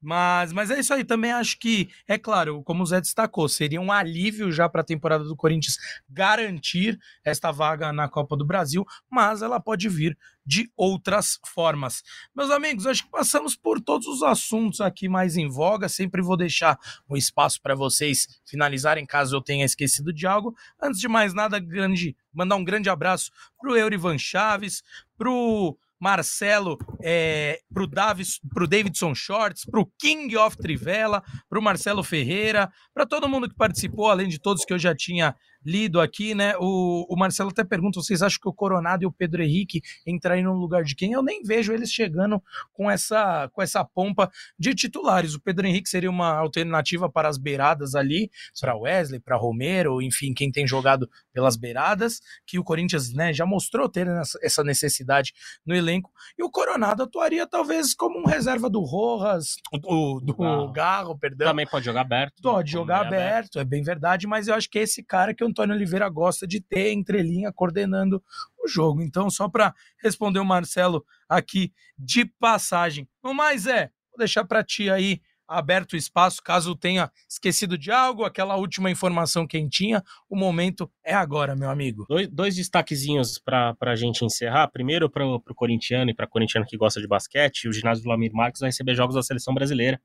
Mas, 0.00 0.52
mas 0.52 0.70
é 0.70 0.80
isso 0.80 0.92
aí. 0.92 1.04
Também 1.04 1.32
acho 1.32 1.58
que, 1.58 1.88
é 2.08 2.18
claro, 2.18 2.62
como 2.64 2.82
o 2.82 2.86
Zé 2.86 3.00
destacou, 3.00 3.48
seria 3.48 3.80
um 3.80 3.92
alívio 3.92 4.50
já 4.50 4.68
para 4.68 4.80
a 4.80 4.84
temporada 4.84 5.24
do 5.24 5.36
Corinthians 5.36 5.76
garantir 6.10 6.98
esta 7.24 7.52
vaga 7.52 7.92
na 7.92 8.08
Copa 8.08 8.36
do 8.36 8.44
Brasil, 8.44 8.84
mas 9.08 9.42
ela 9.42 9.60
pode 9.60 9.88
vir 9.88 10.18
de 10.44 10.70
outras 10.76 11.38
formas. 11.46 12.02
Meus 12.34 12.50
amigos, 12.50 12.86
acho 12.86 13.04
que 13.04 13.10
passamos 13.10 13.54
por 13.54 13.80
todos 13.80 14.06
os 14.08 14.22
assuntos 14.22 14.80
aqui 14.80 15.08
mais 15.08 15.36
em 15.36 15.48
voga. 15.48 15.88
Sempre 15.88 16.20
vou 16.20 16.36
deixar 16.36 16.76
um 17.08 17.16
espaço 17.16 17.60
para 17.62 17.74
vocês 17.74 18.26
finalizarem, 18.44 18.81
caso 19.06 19.36
eu 19.36 19.42
tenha 19.42 19.64
esquecido 19.64 20.12
de 20.12 20.26
algo. 20.26 20.54
Antes 20.82 21.00
de 21.00 21.08
mais 21.08 21.34
nada, 21.34 21.58
grande, 21.58 22.16
mandar 22.32 22.56
um 22.56 22.64
grande 22.64 22.88
abraço 22.88 23.30
para 23.58 23.72
o 23.72 23.76
Eurivan 23.76 24.18
Chaves, 24.18 24.82
para 25.16 25.30
o 25.30 25.76
Marcelo, 26.02 26.76
é, 27.00 27.60
pro, 27.72 27.86
Davis, 27.86 28.40
pro 28.52 28.66
Davidson 28.66 29.14
Shorts, 29.14 29.64
pro 29.64 29.88
King 29.98 30.36
of 30.36 30.56
Trivela, 30.56 31.22
pro 31.48 31.62
Marcelo 31.62 32.02
Ferreira, 32.02 32.68
para 32.92 33.06
todo 33.06 33.28
mundo 33.28 33.48
que 33.48 33.54
participou, 33.54 34.10
além 34.10 34.28
de 34.28 34.40
todos 34.40 34.64
que 34.64 34.72
eu 34.72 34.78
já 34.80 34.96
tinha 34.96 35.36
lido 35.64 36.00
aqui, 36.00 36.34
né? 36.34 36.54
O, 36.58 37.06
o 37.08 37.16
Marcelo 37.16 37.50
até 37.50 37.64
pergunta: 37.64 38.00
vocês 38.00 38.22
acham 38.22 38.38
que 38.40 38.48
o 38.48 38.52
Coronado 38.52 39.04
e 39.04 39.06
o 39.06 39.12
Pedro 39.12 39.42
Henrique 39.42 39.80
entrariam 40.06 40.54
no 40.54 40.60
lugar 40.60 40.84
de 40.84 40.94
quem? 40.94 41.12
Eu 41.12 41.22
nem 41.22 41.42
vejo 41.42 41.72
eles 41.72 41.90
chegando 41.90 42.42
com 42.72 42.90
essa, 42.90 43.48
com 43.52 43.62
essa 43.62 43.84
pompa 43.84 44.30
de 44.58 44.74
titulares. 44.74 45.34
O 45.34 45.40
Pedro 45.40 45.66
Henrique 45.66 45.88
seria 45.88 46.10
uma 46.10 46.36
alternativa 46.36 47.10
para 47.10 47.28
as 47.28 47.38
beiradas 47.38 47.94
ali, 47.94 48.30
para 48.60 48.76
Wesley, 48.76 49.20
para 49.20 49.36
Romero, 49.36 50.02
enfim, 50.02 50.34
quem 50.34 50.50
tem 50.50 50.66
jogado 50.66 51.08
pelas 51.32 51.56
beiradas, 51.56 52.20
que 52.46 52.58
o 52.58 52.64
Corinthians 52.64 53.12
né, 53.12 53.32
já 53.32 53.46
mostrou 53.46 53.88
ter 53.88 54.06
essa 54.42 54.62
necessidade 54.62 55.32
no 55.64 55.74
elenco. 55.74 56.10
E 56.38 56.42
o 56.42 56.50
Coronado 56.50 57.02
atuaria 57.02 57.46
talvez 57.46 57.94
como 57.94 58.20
um 58.20 58.26
reserva 58.26 58.68
do 58.68 58.80
Rojas, 58.80 59.56
do, 59.72 60.20
do 60.20 60.72
Garro. 60.72 61.18
Perdão. 61.18 61.48
Também 61.48 61.66
pode 61.66 61.84
jogar 61.84 62.02
aberto. 62.02 62.42
Pode 62.42 62.70
jogar 62.70 63.06
aberto, 63.06 63.12
aberto, 63.12 63.58
é 63.58 63.64
bem 63.64 63.82
verdade, 63.82 64.26
mas 64.26 64.48
eu 64.48 64.54
acho 64.54 64.68
que 64.68 64.78
é 64.78 64.82
esse 64.82 65.02
cara 65.02 65.34
que 65.34 65.42
eu 65.42 65.48
Antônio 65.52 65.76
Oliveira 65.76 66.08
gosta 66.08 66.46
de 66.46 66.60
ter 66.60 66.92
entrelinha 66.92 67.52
coordenando 67.52 68.22
o 68.62 68.66
jogo. 68.66 69.02
Então, 69.02 69.30
só 69.30 69.48
para 69.48 69.74
responder 70.02 70.40
o 70.40 70.44
Marcelo 70.44 71.04
aqui 71.28 71.72
de 71.96 72.24
passagem. 72.24 73.08
No 73.22 73.32
mais 73.32 73.66
é, 73.66 73.90
vou 74.10 74.18
deixar 74.18 74.44
para 74.44 74.64
ti 74.64 74.90
aí 74.90 75.20
aberto 75.46 75.92
o 75.92 75.96
espaço, 75.96 76.42
caso 76.42 76.74
tenha 76.74 77.10
esquecido 77.28 77.76
de 77.76 77.90
algo, 77.90 78.24
aquela 78.24 78.56
última 78.56 78.90
informação 78.90 79.46
quentinha, 79.46 80.02
o 80.28 80.34
momento 80.34 80.90
é 81.04 81.12
agora, 81.12 81.54
meu 81.54 81.68
amigo. 81.68 82.06
Dois, 82.08 82.28
dois 82.28 82.56
destaquezinhos 82.56 83.38
para 83.38 83.76
a 83.82 83.94
gente 83.94 84.24
encerrar. 84.24 84.68
Primeiro, 84.68 85.10
para 85.10 85.26
o 85.26 85.40
corintiano 85.54 86.10
e 86.10 86.14
para 86.14 86.26
corintiano 86.26 86.66
que 86.66 86.76
gosta 86.76 87.00
de 87.00 87.06
basquete, 87.06 87.68
o 87.68 87.72
ginásio 87.72 88.02
do 88.02 88.08
Lamir 88.08 88.32
Marques 88.32 88.60
vai 88.60 88.70
receber 88.70 88.94
jogos 88.94 89.14
da 89.14 89.22
seleção 89.22 89.52
brasileira 89.52 90.00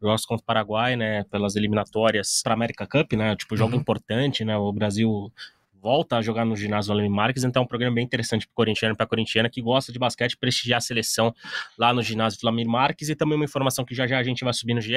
jogos 0.00 0.24
contra 0.24 0.42
o 0.42 0.46
Paraguai, 0.46 0.96
né, 0.96 1.24
pelas 1.24 1.56
eliminatórias 1.56 2.40
para 2.42 2.54
América 2.54 2.86
Cup, 2.86 3.12
né, 3.12 3.36
tipo 3.36 3.56
jogo 3.56 3.74
uhum. 3.74 3.80
importante, 3.80 4.44
né, 4.44 4.56
o 4.56 4.72
Brasil 4.72 5.32
volta 5.80 6.16
a 6.16 6.22
jogar 6.22 6.44
no 6.44 6.54
ginásio 6.56 6.92
Vladimir 6.92 7.10
Marques, 7.10 7.44
então 7.44 7.62
é 7.62 7.64
um 7.64 7.68
programa 7.68 7.94
bem 7.94 8.04
interessante 8.04 8.46
para 8.46 8.54
corintiano 8.54 8.94
e 8.94 8.96
para 8.96 9.06
corintiana 9.06 9.48
que 9.48 9.62
gosta 9.62 9.92
de 9.92 9.98
basquete 9.98 10.36
prestigiar 10.36 10.78
a 10.78 10.80
seleção 10.80 11.34
lá 11.78 11.92
no 11.92 12.02
ginásio 12.02 12.38
Vladimir 12.40 12.68
Marques. 12.68 13.08
E 13.08 13.14
também 13.14 13.36
uma 13.36 13.44
informação 13.44 13.84
que 13.84 13.94
já 13.94 14.06
já 14.06 14.18
a 14.18 14.22
gente 14.22 14.44
vai 14.44 14.52
subir 14.52 14.74
no 14.74 14.80
GE, 14.80 14.94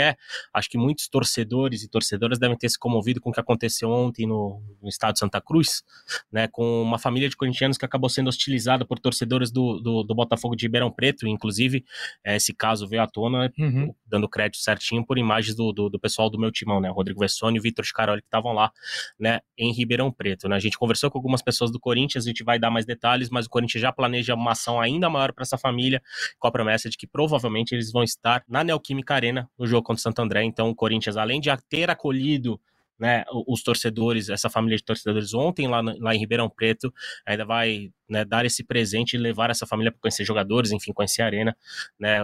acho 0.53 0.69
que 0.69 0.77
muitos 0.77 1.07
torcedores 1.07 1.83
e 1.83 1.89
torcedoras 1.89 2.39
devem 2.39 2.57
ter 2.57 2.69
se 2.69 2.77
comovido 2.77 3.21
com 3.21 3.29
o 3.29 3.33
que 3.33 3.39
aconteceu 3.39 3.89
ontem 3.89 4.27
no, 4.27 4.61
no 4.81 4.89
estado 4.89 5.13
de 5.13 5.19
Santa 5.19 5.39
Cruz, 5.39 5.83
né, 6.31 6.47
com 6.47 6.81
uma 6.81 6.97
família 6.97 7.29
de 7.29 7.35
corintianos 7.35 7.77
que 7.77 7.85
acabou 7.85 8.09
sendo 8.09 8.27
hostilizada 8.27 8.85
por 8.85 8.99
torcedores 8.99 9.51
do, 9.51 9.79
do, 9.79 10.03
do 10.03 10.15
Botafogo 10.15 10.55
de 10.55 10.65
Ribeirão 10.65 10.91
Preto, 10.91 11.27
inclusive 11.27 11.85
é, 12.23 12.35
esse 12.35 12.53
caso 12.53 12.87
veio 12.87 13.01
à 13.01 13.07
tona, 13.07 13.51
uhum. 13.57 13.93
dando 14.05 14.27
crédito 14.27 14.57
certinho 14.57 15.05
por 15.05 15.17
imagens 15.17 15.55
do, 15.55 15.71
do, 15.71 15.89
do, 15.89 15.99
pessoal 15.99 16.29
do 16.29 16.39
meu 16.39 16.51
timão, 16.51 16.79
né, 16.81 16.89
Rodrigo 16.89 17.19
Vessone 17.19 17.57
e 17.57 17.59
o 17.59 17.63
Vitor 17.63 17.85
Scaroli 17.85 18.21
que 18.21 18.27
estavam 18.27 18.53
lá, 18.53 18.71
né, 19.19 19.39
em 19.57 19.71
Ribeirão 19.71 20.11
Preto, 20.11 20.47
né, 20.47 20.55
a 20.55 20.59
gente 20.59 20.72
gente 20.73 20.77
conversou 20.77 21.09
com 21.09 21.17
algumas 21.17 21.41
pessoas 21.41 21.71
do 21.71 21.79
Corinthians, 21.79 22.25
a 22.25 22.27
gente 22.27 22.43
vai 22.43 22.59
dar 22.59 22.71
mais 22.71 22.85
detalhes, 22.85 23.29
mas 23.29 23.45
o 23.45 23.49
Corinthians 23.49 23.81
já 23.81 23.91
planeja 23.91 24.33
uma 24.33 24.51
ação 24.51 24.81
ainda 24.81 25.09
maior 25.09 25.31
para 25.31 25.43
essa 25.43 25.57
família, 25.57 26.01
com 26.39 26.47
a 26.47 26.51
promessa 26.51 26.89
de 26.89 26.97
que 26.97 27.07
provavelmente 27.07 27.73
eles 27.73 27.91
vão 27.91 28.03
estar 28.03 28.43
na 28.47 28.63
Neoquímica 28.63 29.13
Arena 29.13 29.49
no 29.57 29.65
jogo 29.65 29.83
contra 29.83 29.99
o 29.99 30.03
Santo 30.03 30.21
André. 30.21 30.43
Então, 30.43 30.69
o 30.69 30.75
Corinthians, 30.75 31.15
além 31.15 31.39
de 31.39 31.49
ter 31.69 31.89
acolhido 31.89 32.59
né, 32.99 33.23
os 33.47 33.63
torcedores, 33.63 34.29
essa 34.29 34.49
família 34.49 34.77
de 34.77 34.83
torcedores 34.83 35.33
ontem 35.33 35.67
lá, 35.67 35.81
lá 35.81 36.15
em 36.15 36.19
Ribeirão 36.19 36.49
Preto, 36.49 36.93
ainda 37.25 37.45
vai 37.45 37.91
né, 38.09 38.23
dar 38.23 38.45
esse 38.45 38.63
presente 38.63 39.15
e 39.15 39.19
levar 39.19 39.49
essa 39.49 39.65
família 39.65 39.91
para 39.91 39.99
conhecer 39.99 40.23
jogadores, 40.23 40.71
enfim, 40.71 40.93
conhecer 40.93 41.21
a 41.21 41.25
arena, 41.25 41.57
né, 41.99 42.19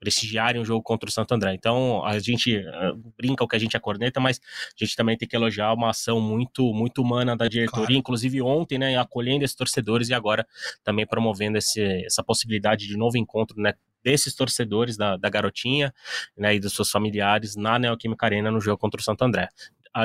prestigiarem 0.00 0.60
o 0.60 0.64
jogo 0.64 0.82
contra 0.82 1.08
o 1.08 1.12
Santo 1.12 1.32
André. 1.34 1.54
Então, 1.54 2.04
a 2.04 2.18
gente 2.18 2.56
uh, 2.56 3.12
brinca 3.16 3.44
o 3.44 3.48
que 3.48 3.54
a 3.54 3.58
gente 3.58 3.76
é 3.76 3.80
corneta, 3.80 4.18
mas 4.18 4.40
a 4.40 4.84
gente 4.84 4.96
também 4.96 5.16
tem 5.16 5.28
que 5.28 5.36
elogiar 5.36 5.72
uma 5.74 5.90
ação 5.90 6.20
muito, 6.20 6.72
muito 6.72 7.02
humana 7.02 7.36
da 7.36 7.46
diretoria, 7.46 7.86
claro. 7.86 7.94
inclusive 7.94 8.40
ontem, 8.40 8.78
né, 8.78 8.96
acolhendo 8.96 9.44
esses 9.44 9.54
torcedores 9.54 10.08
e 10.08 10.14
agora 10.14 10.46
também 10.82 11.06
promovendo 11.06 11.58
esse, 11.58 11.82
essa 12.04 12.24
possibilidade 12.24 12.86
de 12.86 12.96
novo 12.96 13.18
encontro, 13.18 13.60
né, 13.60 13.74
desses 14.02 14.34
torcedores 14.34 14.96
da, 14.96 15.18
da 15.18 15.28
garotinha 15.28 15.92
né, 16.34 16.54
e 16.54 16.60
dos 16.60 16.72
seus 16.72 16.90
familiares 16.90 17.54
na 17.54 17.78
Neoquímica 17.78 18.24
Arena 18.24 18.50
no 18.50 18.60
jogo 18.60 18.78
contra 18.78 18.98
o 18.98 19.04
Santo 19.04 19.22
André 19.22 19.48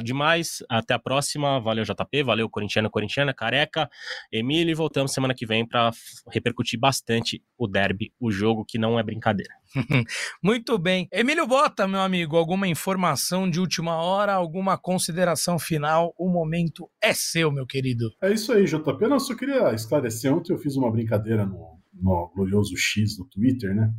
demais. 0.03 0.63
Até 0.69 0.93
a 0.93 0.99
próxima. 0.99 1.59
Valeu, 1.59 1.83
JP. 1.83 2.23
Valeu, 2.23 2.49
Corintiano, 2.49 2.89
Corintiana, 2.89 3.33
Careca, 3.33 3.89
Emílio. 4.31 4.71
E 4.71 4.75
voltamos 4.75 5.13
semana 5.13 5.33
que 5.33 5.45
vem 5.45 5.65
para 5.65 5.91
repercutir 6.31 6.79
bastante 6.79 7.41
o 7.57 7.67
derby, 7.67 8.11
o 8.19 8.31
jogo 8.31 8.65
que 8.65 8.77
não 8.77 8.99
é 8.99 9.03
brincadeira. 9.03 9.53
Muito 10.41 10.77
bem. 10.77 11.07
Emílio 11.11 11.47
Bota, 11.47 11.87
meu 11.87 12.01
amigo, 12.01 12.37
alguma 12.37 12.67
informação 12.67 13.49
de 13.49 13.59
última 13.59 13.95
hora, 13.97 14.33
alguma 14.33 14.77
consideração 14.77 15.59
final? 15.59 16.13
O 16.17 16.29
momento 16.29 16.89
é 17.01 17.13
seu, 17.13 17.51
meu 17.51 17.65
querido. 17.65 18.11
É 18.21 18.31
isso 18.31 18.51
aí, 18.53 18.65
JP. 18.65 19.07
Não, 19.07 19.19
só 19.19 19.35
queria 19.35 19.73
esclarecer. 19.73 20.33
Ontem 20.33 20.53
eu 20.53 20.57
fiz 20.57 20.75
uma 20.75 20.91
brincadeira 20.91 21.45
no, 21.45 21.79
no 21.93 22.31
Glorioso 22.35 22.75
X 22.77 23.17
no 23.17 23.25
Twitter, 23.25 23.75
né? 23.75 23.91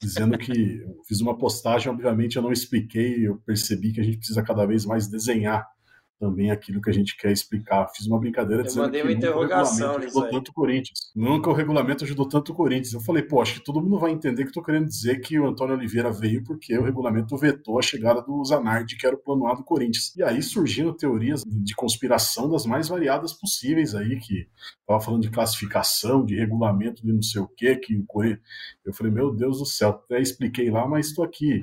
Dizendo 0.00 0.38
que 0.38 0.84
fiz 1.06 1.20
uma 1.20 1.36
postagem, 1.36 1.90
obviamente 1.90 2.36
eu 2.36 2.42
não 2.42 2.52
expliquei, 2.52 3.26
eu 3.26 3.36
percebi 3.38 3.92
que 3.92 4.00
a 4.00 4.04
gente 4.04 4.18
precisa 4.18 4.42
cada 4.42 4.64
vez 4.64 4.84
mais 4.84 5.08
desenhar 5.08 5.66
também 6.18 6.50
aquilo 6.50 6.80
que 6.80 6.90
a 6.90 6.92
gente 6.92 7.16
quer 7.16 7.30
explicar. 7.30 7.88
Fiz 7.94 8.06
uma 8.06 8.18
brincadeira 8.18 8.62
eu 8.62 8.66
dizendo 8.66 8.84
mandei 8.84 9.02
uma 9.02 9.10
que 9.10 9.16
interrogação 9.16 9.94
o 9.94 9.98
regulamento 9.98 10.06
ajudou 10.06 10.30
tanto 10.30 10.48
o 10.48 10.52
Corinthians. 10.54 10.98
Nunca 11.14 11.50
o 11.50 11.52
regulamento 11.52 12.04
ajudou 12.04 12.28
tanto 12.28 12.52
o 12.52 12.54
Corinthians. 12.54 12.92
Eu 12.92 13.00
falei, 13.00 13.22
pô, 13.22 13.40
acho 13.40 13.54
que 13.54 13.64
todo 13.64 13.80
mundo 13.80 13.98
vai 13.98 14.10
entender 14.10 14.42
que 14.42 14.48
eu 14.48 14.54
tô 14.54 14.62
querendo 14.62 14.86
dizer 14.86 15.20
que 15.20 15.38
o 15.38 15.46
Antônio 15.46 15.76
Oliveira 15.76 16.10
veio 16.10 16.42
porque 16.42 16.76
o 16.76 16.82
regulamento 16.82 17.36
vetou 17.36 17.78
a 17.78 17.82
chegada 17.82 18.20
do 18.22 18.44
Zanardi, 18.44 18.96
que 18.96 19.06
era 19.06 19.14
o 19.14 19.18
plano 19.18 19.46
A 19.46 19.54
do 19.54 19.62
Corinthians. 19.62 20.14
E 20.16 20.22
aí 20.22 20.42
surgiram 20.42 20.92
teorias 20.92 21.44
de 21.46 21.74
conspiração 21.74 22.50
das 22.50 22.66
mais 22.66 22.88
variadas 22.88 23.32
possíveis 23.32 23.94
aí, 23.94 24.18
que 24.18 24.48
tava 24.86 25.00
falando 25.00 25.22
de 25.22 25.30
classificação, 25.30 26.24
de 26.24 26.34
regulamento 26.36 27.04
de 27.04 27.12
não 27.12 27.22
sei 27.22 27.40
o 27.40 27.48
quê, 27.48 27.76
que 27.76 27.96
o 27.96 28.04
Corinthians... 28.04 28.40
Eu 28.84 28.92
falei, 28.92 29.12
meu 29.12 29.30
Deus 29.30 29.58
do 29.58 29.66
céu, 29.66 29.90
até 29.90 30.20
expliquei 30.20 30.70
lá, 30.70 30.86
mas 30.86 31.08
estou 31.08 31.24
aqui 31.24 31.62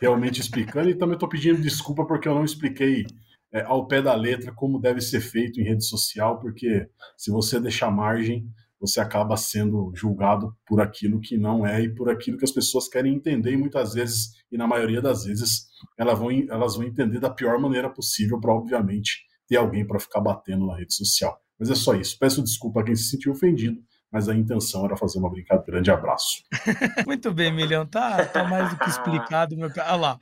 realmente 0.00 0.40
explicando 0.40 0.88
e 0.88 0.94
também 0.94 1.14
estou 1.14 1.28
pedindo 1.28 1.60
desculpa 1.60 2.06
porque 2.06 2.28
eu 2.28 2.34
não 2.34 2.44
expliquei 2.44 3.04
é, 3.52 3.62
ao 3.62 3.86
pé 3.86 4.00
da 4.00 4.14
letra 4.14 4.52
como 4.52 4.80
deve 4.80 5.00
ser 5.00 5.20
feito 5.20 5.60
em 5.60 5.64
rede 5.64 5.84
social, 5.84 6.38
porque 6.38 6.88
se 7.16 7.30
você 7.30 7.60
deixar 7.60 7.90
margem, 7.90 8.48
você 8.80 8.98
acaba 8.98 9.36
sendo 9.36 9.92
julgado 9.94 10.56
por 10.66 10.80
aquilo 10.80 11.20
que 11.20 11.36
não 11.36 11.66
é 11.66 11.82
e 11.82 11.94
por 11.94 12.08
aquilo 12.08 12.38
que 12.38 12.44
as 12.44 12.52
pessoas 12.52 12.88
querem 12.88 13.14
entender, 13.14 13.52
e 13.52 13.56
muitas 13.56 13.92
vezes, 13.92 14.30
e 14.50 14.56
na 14.56 14.66
maioria 14.66 15.02
das 15.02 15.24
vezes, 15.24 15.66
elas 15.98 16.18
vão, 16.18 16.30
elas 16.30 16.76
vão 16.76 16.86
entender 16.86 17.20
da 17.20 17.28
pior 17.28 17.58
maneira 17.58 17.90
possível 17.90 18.40
para, 18.40 18.54
obviamente, 18.54 19.24
ter 19.46 19.56
alguém 19.56 19.86
para 19.86 20.00
ficar 20.00 20.20
batendo 20.20 20.66
na 20.66 20.76
rede 20.76 20.94
social. 20.94 21.38
Mas 21.58 21.68
é 21.68 21.74
só 21.74 21.94
isso. 21.94 22.18
Peço 22.18 22.42
desculpa 22.42 22.80
a 22.80 22.84
quem 22.84 22.96
se 22.96 23.10
sentiu 23.10 23.32
ofendido, 23.32 23.78
mas 24.10 24.28
a 24.28 24.34
intenção 24.34 24.84
era 24.84 24.96
fazer 24.96 25.18
uma 25.18 25.30
brincadeira. 25.30 25.70
Grande 25.70 25.90
abraço. 25.90 26.42
Muito 27.06 27.32
bem, 27.32 27.52
Milhão. 27.52 27.86
Tá, 27.86 28.24
tá 28.26 28.44
mais 28.44 28.70
do 28.70 28.78
que 28.78 28.88
explicado, 28.88 29.56
meu 29.56 29.72
cara. 29.72 29.92
Olha 29.92 30.00
lá. 30.00 30.20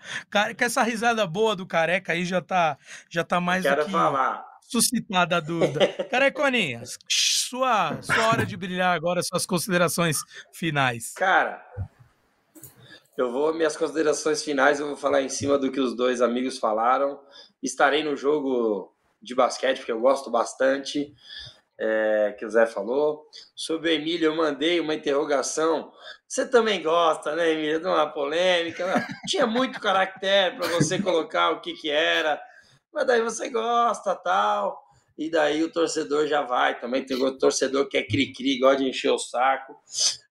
Com 0.54 0.64
essa 0.64 0.82
risada 0.82 1.26
boa 1.26 1.56
do 1.56 1.66
careca 1.66 2.12
aí 2.12 2.24
já 2.24 2.40
tá, 2.42 2.76
já 3.08 3.24
tá 3.24 3.40
mais 3.40 3.62
Quero 3.62 3.82
do 3.82 3.86
que 3.86 3.92
falar. 3.92 4.44
suscitada 4.60 5.38
a 5.38 5.40
dúvida. 5.40 5.88
Careconinha, 6.10 6.82
sua, 7.08 8.00
sua 8.02 8.28
hora 8.28 8.44
de 8.44 8.56
brilhar 8.56 8.94
agora, 8.94 9.22
suas 9.22 9.46
considerações 9.46 10.18
finais. 10.52 11.14
Cara, 11.14 11.64
eu 13.16 13.32
vou, 13.32 13.54
minhas 13.54 13.76
considerações 13.76 14.44
finais, 14.44 14.80
eu 14.80 14.86
vou 14.86 14.96
falar 14.96 15.22
em 15.22 15.30
cima 15.30 15.58
do 15.58 15.72
que 15.72 15.80
os 15.80 15.96
dois 15.96 16.20
amigos 16.20 16.58
falaram. 16.58 17.18
Estarei 17.62 18.04
no 18.04 18.14
jogo 18.14 18.94
de 19.20 19.34
basquete, 19.34 19.78
porque 19.78 19.90
eu 19.90 20.00
gosto 20.00 20.30
bastante 20.30 21.12
é, 21.78 22.34
que 22.38 22.44
o 22.44 22.50
Zé 22.50 22.66
falou. 22.66 23.26
Sobre 23.54 23.90
o 23.90 23.92
Emílio, 23.92 24.26
eu 24.26 24.36
mandei 24.36 24.80
uma 24.80 24.94
interrogação. 24.94 25.92
Você 26.26 26.46
também 26.46 26.82
gosta, 26.82 27.36
né, 27.36 27.52
Emílio, 27.52 27.80
de 27.80 27.86
uma 27.86 28.10
polêmica? 28.10 29.06
Tinha 29.28 29.46
muito 29.46 29.80
caractere 29.80 30.56
para 30.56 30.68
você 30.68 31.00
colocar 31.00 31.50
o 31.50 31.60
que, 31.60 31.74
que 31.74 31.90
era, 31.90 32.40
mas 32.92 33.06
daí 33.06 33.22
você 33.22 33.48
gosta, 33.48 34.14
tal. 34.14 34.82
E 35.16 35.30
daí 35.30 35.62
o 35.62 35.72
torcedor 35.72 36.26
já 36.26 36.42
vai 36.42 36.78
também. 36.78 37.04
Tem 37.04 37.16
o 37.16 37.38
torcedor 37.38 37.88
que 37.88 37.96
é 37.96 38.02
cri-cri, 38.02 38.58
gosta 38.58 38.82
de 38.82 38.88
encher 38.88 39.10
o 39.10 39.18
saco. 39.18 39.76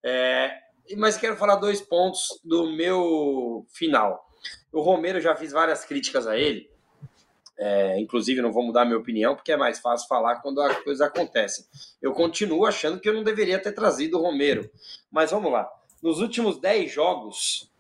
É, 0.04 0.52
mas 0.98 1.18
quero 1.18 1.36
falar 1.36 1.56
dois 1.56 1.82
pontos 1.82 2.39
do 2.43 2.72
meu 2.72 3.66
final. 3.70 4.26
O 4.72 4.82
Romero, 4.82 5.20
já 5.20 5.36
fiz 5.36 5.52
várias 5.52 5.84
críticas 5.84 6.26
a 6.26 6.38
ele 6.38 6.70
é, 7.58 7.99
inclusive, 7.99 8.41
não 8.41 8.51
vou 8.51 8.64
mudar 8.64 8.86
minha 8.86 8.97
opinião, 8.97 9.36
porque 9.36 9.51
é 9.51 9.58
mais 9.58 9.80
fácil 9.80 10.08
falar 10.08 10.38
quando 10.38 10.62
as 10.62 10.78
coisas 10.84 11.01
acontecem. 11.01 11.66
Eu 12.01 12.14
continuo 12.14 12.66
achando 12.66 12.99
que 12.99 13.10
eu 13.10 13.14
não 13.14 13.24
deveria 13.24 13.60
ter 13.60 13.72
trazido 13.72 14.18
o 14.18 14.22
Romero. 14.22 14.70
Mas 15.12 15.32
vamos 15.32 15.51
lá. 15.51 15.68
Nos 16.01 16.20
últimos 16.20 16.60
10 16.60 16.91
jogos 16.91 17.72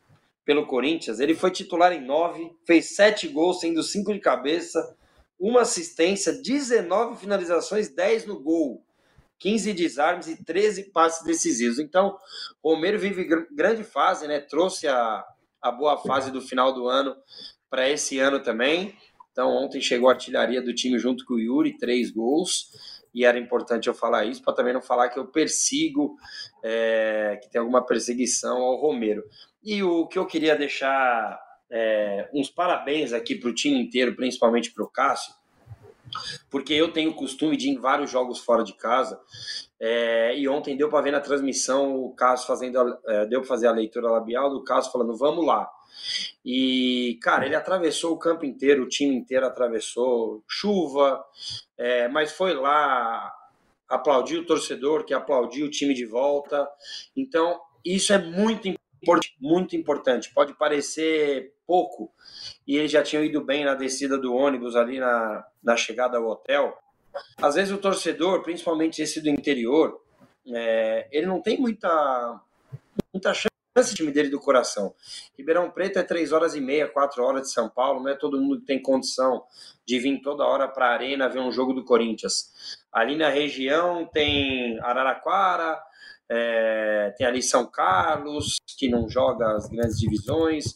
pelo 0.43 0.65
Corinthians, 0.65 1.19
ele 1.19 1.35
foi 1.35 1.51
titular 1.51 1.93
em 1.93 2.03
9, 2.03 2.55
fez 2.65 2.95
7 2.95 3.27
gols, 3.27 3.59
sendo 3.59 3.83
5 3.83 4.13
de 4.13 4.19
cabeça, 4.19 4.95
uma 5.39 5.61
assistência, 5.61 6.33
19 6.33 7.19
finalizações, 7.19 7.89
10 7.89 8.25
no 8.25 8.39
gol. 8.39 8.83
15 9.39 9.71
desarmes 9.73 10.27
e 10.27 10.43
13 10.43 10.85
passes 10.85 11.23
decisivos. 11.23 11.77
Então, 11.77 12.17
Romero 12.63 12.97
vive 12.97 13.23
grande 13.51 13.83
fase, 13.83 14.27
né? 14.27 14.39
Trouxe 14.39 14.87
a, 14.87 15.23
a 15.61 15.71
boa 15.71 15.97
fase 15.99 16.31
do 16.31 16.41
final 16.41 16.73
do 16.73 16.87
ano 16.87 17.15
para 17.69 17.87
esse 17.87 18.17
ano 18.17 18.41
também. 18.41 18.97
Então, 19.37 19.55
ontem 19.55 19.79
chegou 19.79 20.09
a 20.09 20.13
artilharia 20.13 20.63
do 20.63 20.73
time 20.73 20.97
junto 20.97 21.23
com 21.23 21.35
o 21.35 21.39
Yuri, 21.39 21.77
três 21.77 22.09
gols. 22.09 22.71
E 23.13 23.23
era 23.23 23.37
importante 23.37 23.87
eu 23.87 23.93
falar 23.93 24.25
isso 24.25 24.41
para 24.41 24.51
também 24.51 24.73
não 24.73 24.81
falar 24.81 25.09
que 25.09 25.19
eu 25.19 25.27
persigo, 25.27 26.17
é, 26.63 27.39
que 27.39 27.47
tem 27.47 27.61
alguma 27.61 27.85
perseguição 27.85 28.57
ao 28.57 28.77
Romero. 28.77 29.23
E 29.63 29.83
o 29.83 30.07
que 30.07 30.17
eu 30.17 30.25
queria 30.25 30.55
deixar 30.55 31.39
é, 31.69 32.27
uns 32.33 32.49
parabéns 32.49 33.13
aqui 33.13 33.35
para 33.35 33.51
o 33.51 33.53
time 33.53 33.79
inteiro, 33.79 34.15
principalmente 34.15 34.71
para 34.71 34.83
o 34.83 34.89
Cássio, 34.89 35.35
porque 36.49 36.73
eu 36.73 36.91
tenho 36.91 37.11
o 37.11 37.15
costume 37.15 37.55
de 37.55 37.67
ir 37.67 37.73
em 37.73 37.79
vários 37.79 38.09
jogos 38.09 38.39
fora 38.39 38.63
de 38.63 38.73
casa. 38.73 39.21
É, 39.79 40.35
e 40.35 40.49
ontem 40.49 40.75
deu 40.75 40.89
para 40.89 41.03
ver 41.03 41.11
na 41.11 41.19
transmissão 41.19 41.95
o 41.95 42.11
Cássio 42.15 42.47
fazendo, 42.47 42.97
é, 43.05 43.27
deu 43.27 43.41
para 43.41 43.49
fazer 43.49 43.67
a 43.67 43.71
leitura 43.71 44.09
labial 44.09 44.49
do 44.49 44.63
Cássio 44.63 44.91
falando: 44.91 45.15
vamos 45.15 45.45
lá. 45.45 45.69
E, 46.45 47.19
cara, 47.21 47.45
ele 47.45 47.55
atravessou 47.55 48.13
o 48.13 48.19
campo 48.19 48.45
inteiro, 48.45 48.83
o 48.83 48.89
time 48.89 49.15
inteiro 49.15 49.45
atravessou, 49.45 50.43
chuva, 50.47 51.23
é, 51.77 52.07
mas 52.07 52.31
foi 52.31 52.53
lá, 52.53 53.33
aplaudiu 53.87 54.41
o 54.41 54.45
torcedor, 54.45 55.03
que 55.03 55.13
aplaudiu 55.13 55.65
o 55.65 55.71
time 55.71 55.93
de 55.93 56.05
volta. 56.05 56.67
Então, 57.15 57.59
isso 57.83 58.13
é 58.13 58.17
muito 58.17 58.67
importante, 58.67 59.35
muito 59.39 59.75
importante. 59.75 60.33
Pode 60.33 60.53
parecer 60.53 61.53
pouco, 61.65 62.11
e 62.65 62.77
eles 62.77 62.91
já 62.91 63.03
tinham 63.03 63.23
ido 63.23 63.43
bem 63.43 63.65
na 63.65 63.75
descida 63.75 64.17
do 64.17 64.33
ônibus 64.33 64.75
ali 64.75 64.99
na, 64.99 65.45
na 65.61 65.75
chegada 65.75 66.17
ao 66.17 66.27
hotel. 66.27 66.77
Às 67.37 67.55
vezes 67.55 67.73
o 67.73 67.77
torcedor, 67.77 68.43
principalmente 68.43 69.01
esse 69.01 69.21
do 69.21 69.29
interior, 69.29 70.01
é, 70.47 71.07
ele 71.11 71.25
não 71.25 71.41
tem 71.41 71.59
muita, 71.59 72.39
muita 73.13 73.33
chance 73.33 73.56
esse 73.81 73.95
time 73.95 74.11
dele 74.11 74.29
do 74.29 74.39
coração. 74.39 74.93
Ribeirão 75.37 75.69
Preto 75.71 75.99
é 75.99 76.03
três 76.03 76.31
horas 76.31 76.55
e 76.55 76.61
meia, 76.61 76.87
quatro 76.87 77.23
horas 77.23 77.43
de 77.43 77.51
São 77.51 77.69
Paulo, 77.69 78.01
não 78.01 78.09
é 78.09 78.15
todo 78.15 78.39
mundo 78.39 78.59
que 78.59 78.65
tem 78.65 78.81
condição 78.81 79.43
de 79.85 79.99
vir 79.99 80.21
toda 80.21 80.43
hora 80.43 80.67
para 80.67 80.87
a 80.87 80.93
Arena 80.93 81.29
ver 81.29 81.39
um 81.39 81.51
jogo 81.51 81.73
do 81.73 81.85
Corinthians. 81.85 82.51
Ali 82.91 83.15
na 83.15 83.29
região 83.29 84.05
tem 84.05 84.79
Araraquara, 84.81 85.79
é, 86.29 87.13
tem 87.17 87.25
ali 87.25 87.41
São 87.41 87.65
Carlos, 87.65 88.57
que 88.77 88.89
não 88.89 89.09
joga 89.09 89.55
as 89.55 89.67
grandes 89.69 89.97
divisões, 89.97 90.75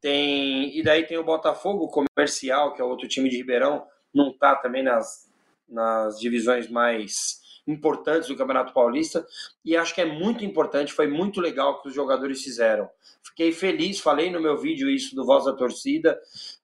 tem 0.00 0.78
e 0.78 0.82
daí 0.82 1.06
tem 1.06 1.18
o 1.18 1.24
Botafogo 1.24 1.88
Comercial, 1.88 2.74
que 2.74 2.80
é 2.80 2.84
outro 2.84 3.08
time 3.08 3.28
de 3.28 3.36
Ribeirão, 3.36 3.84
não 4.14 4.30
está 4.30 4.54
também 4.54 4.82
nas, 4.82 5.28
nas 5.68 6.18
divisões 6.18 6.68
mais 6.68 7.45
importantes 7.66 8.28
do 8.28 8.36
Campeonato 8.36 8.72
Paulista 8.72 9.26
e 9.64 9.76
acho 9.76 9.94
que 9.94 10.00
é 10.00 10.04
muito 10.04 10.44
importante, 10.44 10.92
foi 10.92 11.08
muito 11.08 11.40
legal 11.40 11.72
o 11.72 11.82
que 11.82 11.88
os 11.88 11.94
jogadores 11.94 12.42
fizeram. 12.42 12.88
Fiquei 13.22 13.52
feliz, 13.52 13.98
falei 13.98 14.30
no 14.30 14.40
meu 14.40 14.56
vídeo 14.56 14.88
isso 14.88 15.14
do 15.14 15.24
Voz 15.24 15.44
da 15.44 15.52
Torcida 15.52 16.18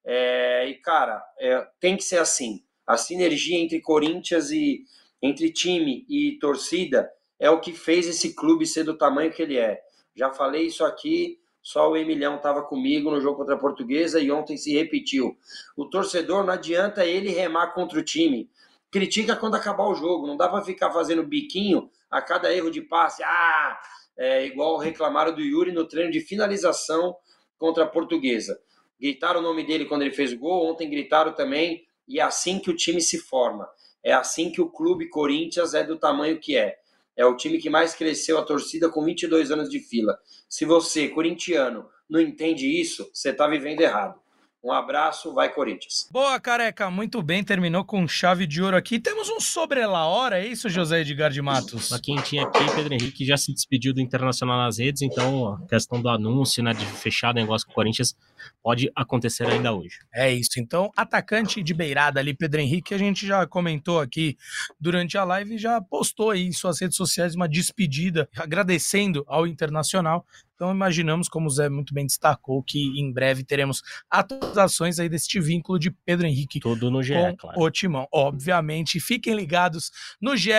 é, 0.04 0.68
e 0.68 0.74
cara, 0.74 1.22
é, 1.38 1.66
tem 1.80 1.96
que 1.96 2.04
ser 2.04 2.18
assim. 2.18 2.62
A 2.86 2.96
sinergia 2.96 3.58
entre 3.58 3.80
Corinthians 3.80 4.50
e 4.50 4.84
entre 5.20 5.52
time 5.52 6.04
e 6.08 6.38
torcida 6.40 7.10
é 7.38 7.48
o 7.48 7.60
que 7.60 7.72
fez 7.72 8.08
esse 8.08 8.34
clube 8.34 8.66
ser 8.66 8.84
do 8.84 8.96
tamanho 8.96 9.32
que 9.32 9.42
ele 9.42 9.56
é. 9.56 9.80
Já 10.14 10.32
falei 10.32 10.66
isso 10.66 10.84
aqui, 10.84 11.38
só 11.62 11.90
o 11.90 11.96
Emilhão 11.96 12.36
estava 12.36 12.62
comigo 12.62 13.10
no 13.10 13.20
jogo 13.20 13.38
contra 13.38 13.54
a 13.54 13.58
Portuguesa 13.58 14.20
e 14.20 14.32
ontem 14.32 14.56
se 14.56 14.72
repetiu. 14.72 15.36
O 15.76 15.86
torcedor 15.86 16.44
não 16.44 16.52
adianta 16.52 17.06
ele 17.06 17.30
remar 17.30 17.68
contra 17.68 17.98
o 17.98 18.04
time 18.04 18.50
critica 18.92 19.34
quando 19.34 19.54
acabar 19.54 19.88
o 19.88 19.94
jogo. 19.94 20.26
Não 20.26 20.36
dá 20.36 20.48
para 20.48 20.62
ficar 20.62 20.92
fazendo 20.92 21.24
biquinho 21.24 21.90
a 22.10 22.20
cada 22.20 22.54
erro 22.54 22.70
de 22.70 22.82
passe. 22.82 23.24
Ah, 23.24 23.80
é 24.16 24.44
igual 24.44 24.76
reclamaram 24.76 25.34
do 25.34 25.40
Yuri 25.40 25.72
no 25.72 25.88
treino 25.88 26.12
de 26.12 26.20
finalização 26.20 27.16
contra 27.58 27.84
a 27.84 27.88
Portuguesa. 27.88 28.60
Gritaram 29.00 29.40
o 29.40 29.42
nome 29.42 29.66
dele 29.66 29.86
quando 29.86 30.02
ele 30.02 30.12
fez 30.12 30.32
o 30.32 30.38
gol, 30.38 30.70
ontem 30.70 30.88
gritaram 30.88 31.32
também, 31.32 31.84
e 32.06 32.20
é 32.20 32.22
assim 32.22 32.60
que 32.60 32.70
o 32.70 32.76
time 32.76 33.00
se 33.00 33.18
forma. 33.18 33.68
É 34.04 34.12
assim 34.12 34.52
que 34.52 34.60
o 34.60 34.68
clube 34.68 35.08
Corinthians 35.08 35.74
é 35.74 35.82
do 35.82 35.98
tamanho 35.98 36.38
que 36.38 36.56
é. 36.56 36.76
É 37.16 37.24
o 37.24 37.36
time 37.36 37.58
que 37.58 37.70
mais 37.70 37.94
cresceu 37.94 38.38
a 38.38 38.42
torcida 38.42 38.88
com 38.88 39.04
22 39.04 39.50
anos 39.50 39.68
de 39.68 39.80
fila. 39.80 40.18
Se 40.48 40.64
você, 40.64 41.08
corintiano, 41.08 41.88
não 42.08 42.20
entende 42.20 42.66
isso, 42.66 43.10
você 43.12 43.30
está 43.30 43.46
vivendo 43.46 43.80
errado. 43.80 44.20
Um 44.64 44.70
abraço, 44.70 45.34
vai 45.34 45.52
Corinthians. 45.52 46.08
Boa, 46.08 46.38
careca, 46.38 46.88
muito 46.88 47.20
bem, 47.20 47.42
terminou 47.42 47.84
com 47.84 48.06
chave 48.06 48.46
de 48.46 48.62
ouro 48.62 48.76
aqui. 48.76 49.00
Temos 49.00 49.28
um 49.28 49.40
sobre 49.40 49.84
la 49.84 50.06
hora, 50.06 50.38
é 50.38 50.46
isso, 50.46 50.68
José 50.68 51.00
Edgar 51.00 51.32
de 51.32 51.42
Matos? 51.42 51.90
Uma 51.90 51.98
quentinha 51.98 52.44
aqui, 52.44 52.64
Pedro 52.72 52.94
Henrique 52.94 53.24
já 53.24 53.36
se 53.36 53.52
despediu 53.52 53.92
do 53.92 54.00
Internacional 54.00 54.56
nas 54.58 54.78
redes, 54.78 55.02
então 55.02 55.54
a 55.54 55.66
questão 55.66 56.00
do 56.00 56.08
anúncio, 56.08 56.62
né, 56.62 56.72
de 56.72 56.86
fechar 56.86 57.30
o 57.30 57.34
negócio 57.34 57.66
com 57.66 57.72
o 57.72 57.74
Corinthians 57.74 58.14
pode 58.62 58.88
acontecer 58.94 59.48
ainda 59.48 59.72
hoje. 59.72 59.98
É 60.14 60.32
isso, 60.32 60.60
então, 60.60 60.92
atacante 60.96 61.60
de 61.60 61.74
beirada 61.74 62.20
ali, 62.20 62.32
Pedro 62.32 62.60
Henrique, 62.60 62.94
a 62.94 62.98
gente 62.98 63.26
já 63.26 63.44
comentou 63.44 63.98
aqui 63.98 64.36
durante 64.80 65.18
a 65.18 65.24
live, 65.24 65.58
já 65.58 65.80
postou 65.80 66.30
aí 66.30 66.46
em 66.46 66.52
suas 66.52 66.80
redes 66.80 66.96
sociais 66.96 67.34
uma 67.34 67.48
despedida, 67.48 68.28
agradecendo 68.36 69.24
ao 69.26 69.44
Internacional 69.44 70.24
então 70.62 70.72
imaginamos, 70.72 71.28
como 71.28 71.48
o 71.48 71.50
Zé 71.50 71.68
muito 71.68 71.92
bem 71.92 72.06
destacou, 72.06 72.62
que 72.62 72.78
em 72.96 73.12
breve 73.12 73.42
teremos 73.42 73.82
atualizações 74.08 75.00
aí 75.00 75.08
deste 75.08 75.40
vínculo 75.40 75.76
de 75.76 75.90
Pedro 75.90 76.24
Henrique 76.24 76.60
Tudo 76.60 76.88
no 76.88 77.02
GE, 77.02 77.14
com 77.14 77.36
claro. 77.36 77.60
o 77.60 77.68
Timão. 77.68 78.06
Obviamente, 78.12 79.00
fiquem 79.00 79.34
ligados 79.34 79.90
no 80.20 80.36
GE. 80.36 80.52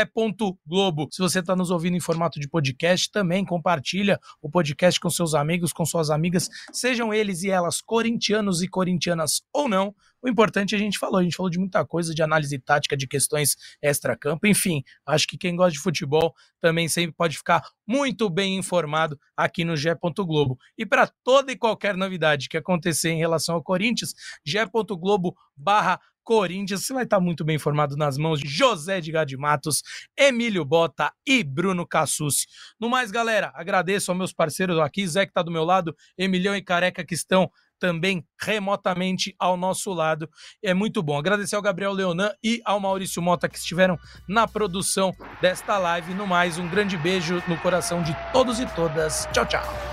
Globo. 0.68 1.08
Se 1.10 1.22
você 1.22 1.40
está 1.40 1.56
nos 1.56 1.72
ouvindo 1.72 1.96
em 1.96 2.02
formato 2.02 2.38
de 2.38 2.50
podcast, 2.50 3.10
também 3.10 3.46
compartilha 3.46 4.20
o 4.42 4.50
podcast 4.50 5.00
com 5.00 5.10
seus 5.10 5.34
amigos, 5.34 5.72
com 5.72 5.86
suas 5.86 6.10
amigas, 6.10 6.50
sejam 6.74 7.14
eles 7.14 7.44
e 7.44 7.50
elas 7.50 7.80
corintianos 7.80 8.62
e 8.62 8.68
corintianas 8.68 9.42
ou 9.54 9.70
não. 9.70 9.96
O 10.24 10.30
importante 10.30 10.74
a 10.74 10.78
gente 10.78 10.98
falou, 10.98 11.20
a 11.20 11.24
gente 11.24 11.36
falou 11.36 11.50
de 11.50 11.60
muita 11.60 11.86
coisa, 11.86 12.16
de 12.16 12.24
análise 12.24 12.58
tática, 12.58 12.96
de 12.96 13.06
questões 13.06 13.58
extra-campo, 13.82 14.48
enfim, 14.48 14.82
acho 15.06 15.28
que 15.28 15.38
quem 15.38 15.54
gosta 15.54 15.74
de 15.74 15.80
futebol 15.80 16.34
também 16.62 16.88
sempre 16.88 17.14
pode 17.14 17.38
ficar 17.38 17.62
muito 17.86 18.30
bem 18.30 18.56
informado 18.56 19.20
aqui 19.36 19.66
no 19.66 19.76
G. 19.76 19.94
Globo. 20.20 20.58
E 20.78 20.86
para 20.86 21.08
toda 21.24 21.52
e 21.52 21.58
qualquer 21.58 21.98
novidade 21.98 22.48
que 22.48 22.56
acontecer 22.56 23.10
em 23.10 23.18
relação 23.18 23.56
ao 23.56 23.64
Corinthians, 23.64 24.14
G.globo 24.46 25.36
barra 25.58 26.00
Corinthians, 26.24 26.86
você 26.86 26.94
vai 26.94 27.04
estar 27.04 27.20
muito 27.20 27.44
bem 27.44 27.58
informado 27.58 27.98
nas 27.98 28.18
mãos 28.18 28.40
de 28.40 28.48
José 28.48 29.02
de 29.02 29.12
Gade 29.12 29.36
Matos, 29.36 29.84
Emílio 30.18 30.64
Bota 30.64 31.12
e 31.28 31.44
Bruno 31.44 31.86
Cassucci. 31.86 32.48
No 32.80 32.90
mais, 32.90 33.12
galera, 33.12 33.52
agradeço 33.54 34.10
aos 34.10 34.18
meus 34.18 34.34
parceiros 34.34 34.80
aqui, 34.80 35.06
Zé 35.06 35.26
que 35.26 35.32
está 35.32 35.42
do 35.42 35.52
meu 35.52 35.66
lado, 35.66 35.94
Emilhão 36.18 36.56
e 36.56 36.62
Careca 36.62 37.04
que 37.04 37.14
estão 37.14 37.52
também 37.84 38.26
remotamente 38.40 39.36
ao 39.38 39.58
nosso 39.58 39.92
lado. 39.92 40.30
É 40.64 40.74
muito 40.74 41.04
bom. 41.04 41.18
Agradecer 41.18 41.58
ao 41.58 41.62
Gabriel 41.62 41.92
Leonan 41.92 42.32
e 42.42 42.62
ao 42.64 42.80
Maurício 42.80 43.22
Mota 43.22 43.50
que 43.50 43.58
estiveram 43.58 44.00
na 44.26 44.48
produção 44.48 45.14
desta 45.42 45.78
live. 45.78 46.14
No 46.14 46.26
mais, 46.26 46.58
um 46.58 46.70
grande 46.70 46.96
beijo 46.96 47.44
no 47.46 47.58
coração 47.58 48.02
de 48.02 48.16
todos 48.32 48.58
e 48.62 48.66
todas. 48.68 49.28
Tchau, 49.34 49.46
tchau. 49.46 49.93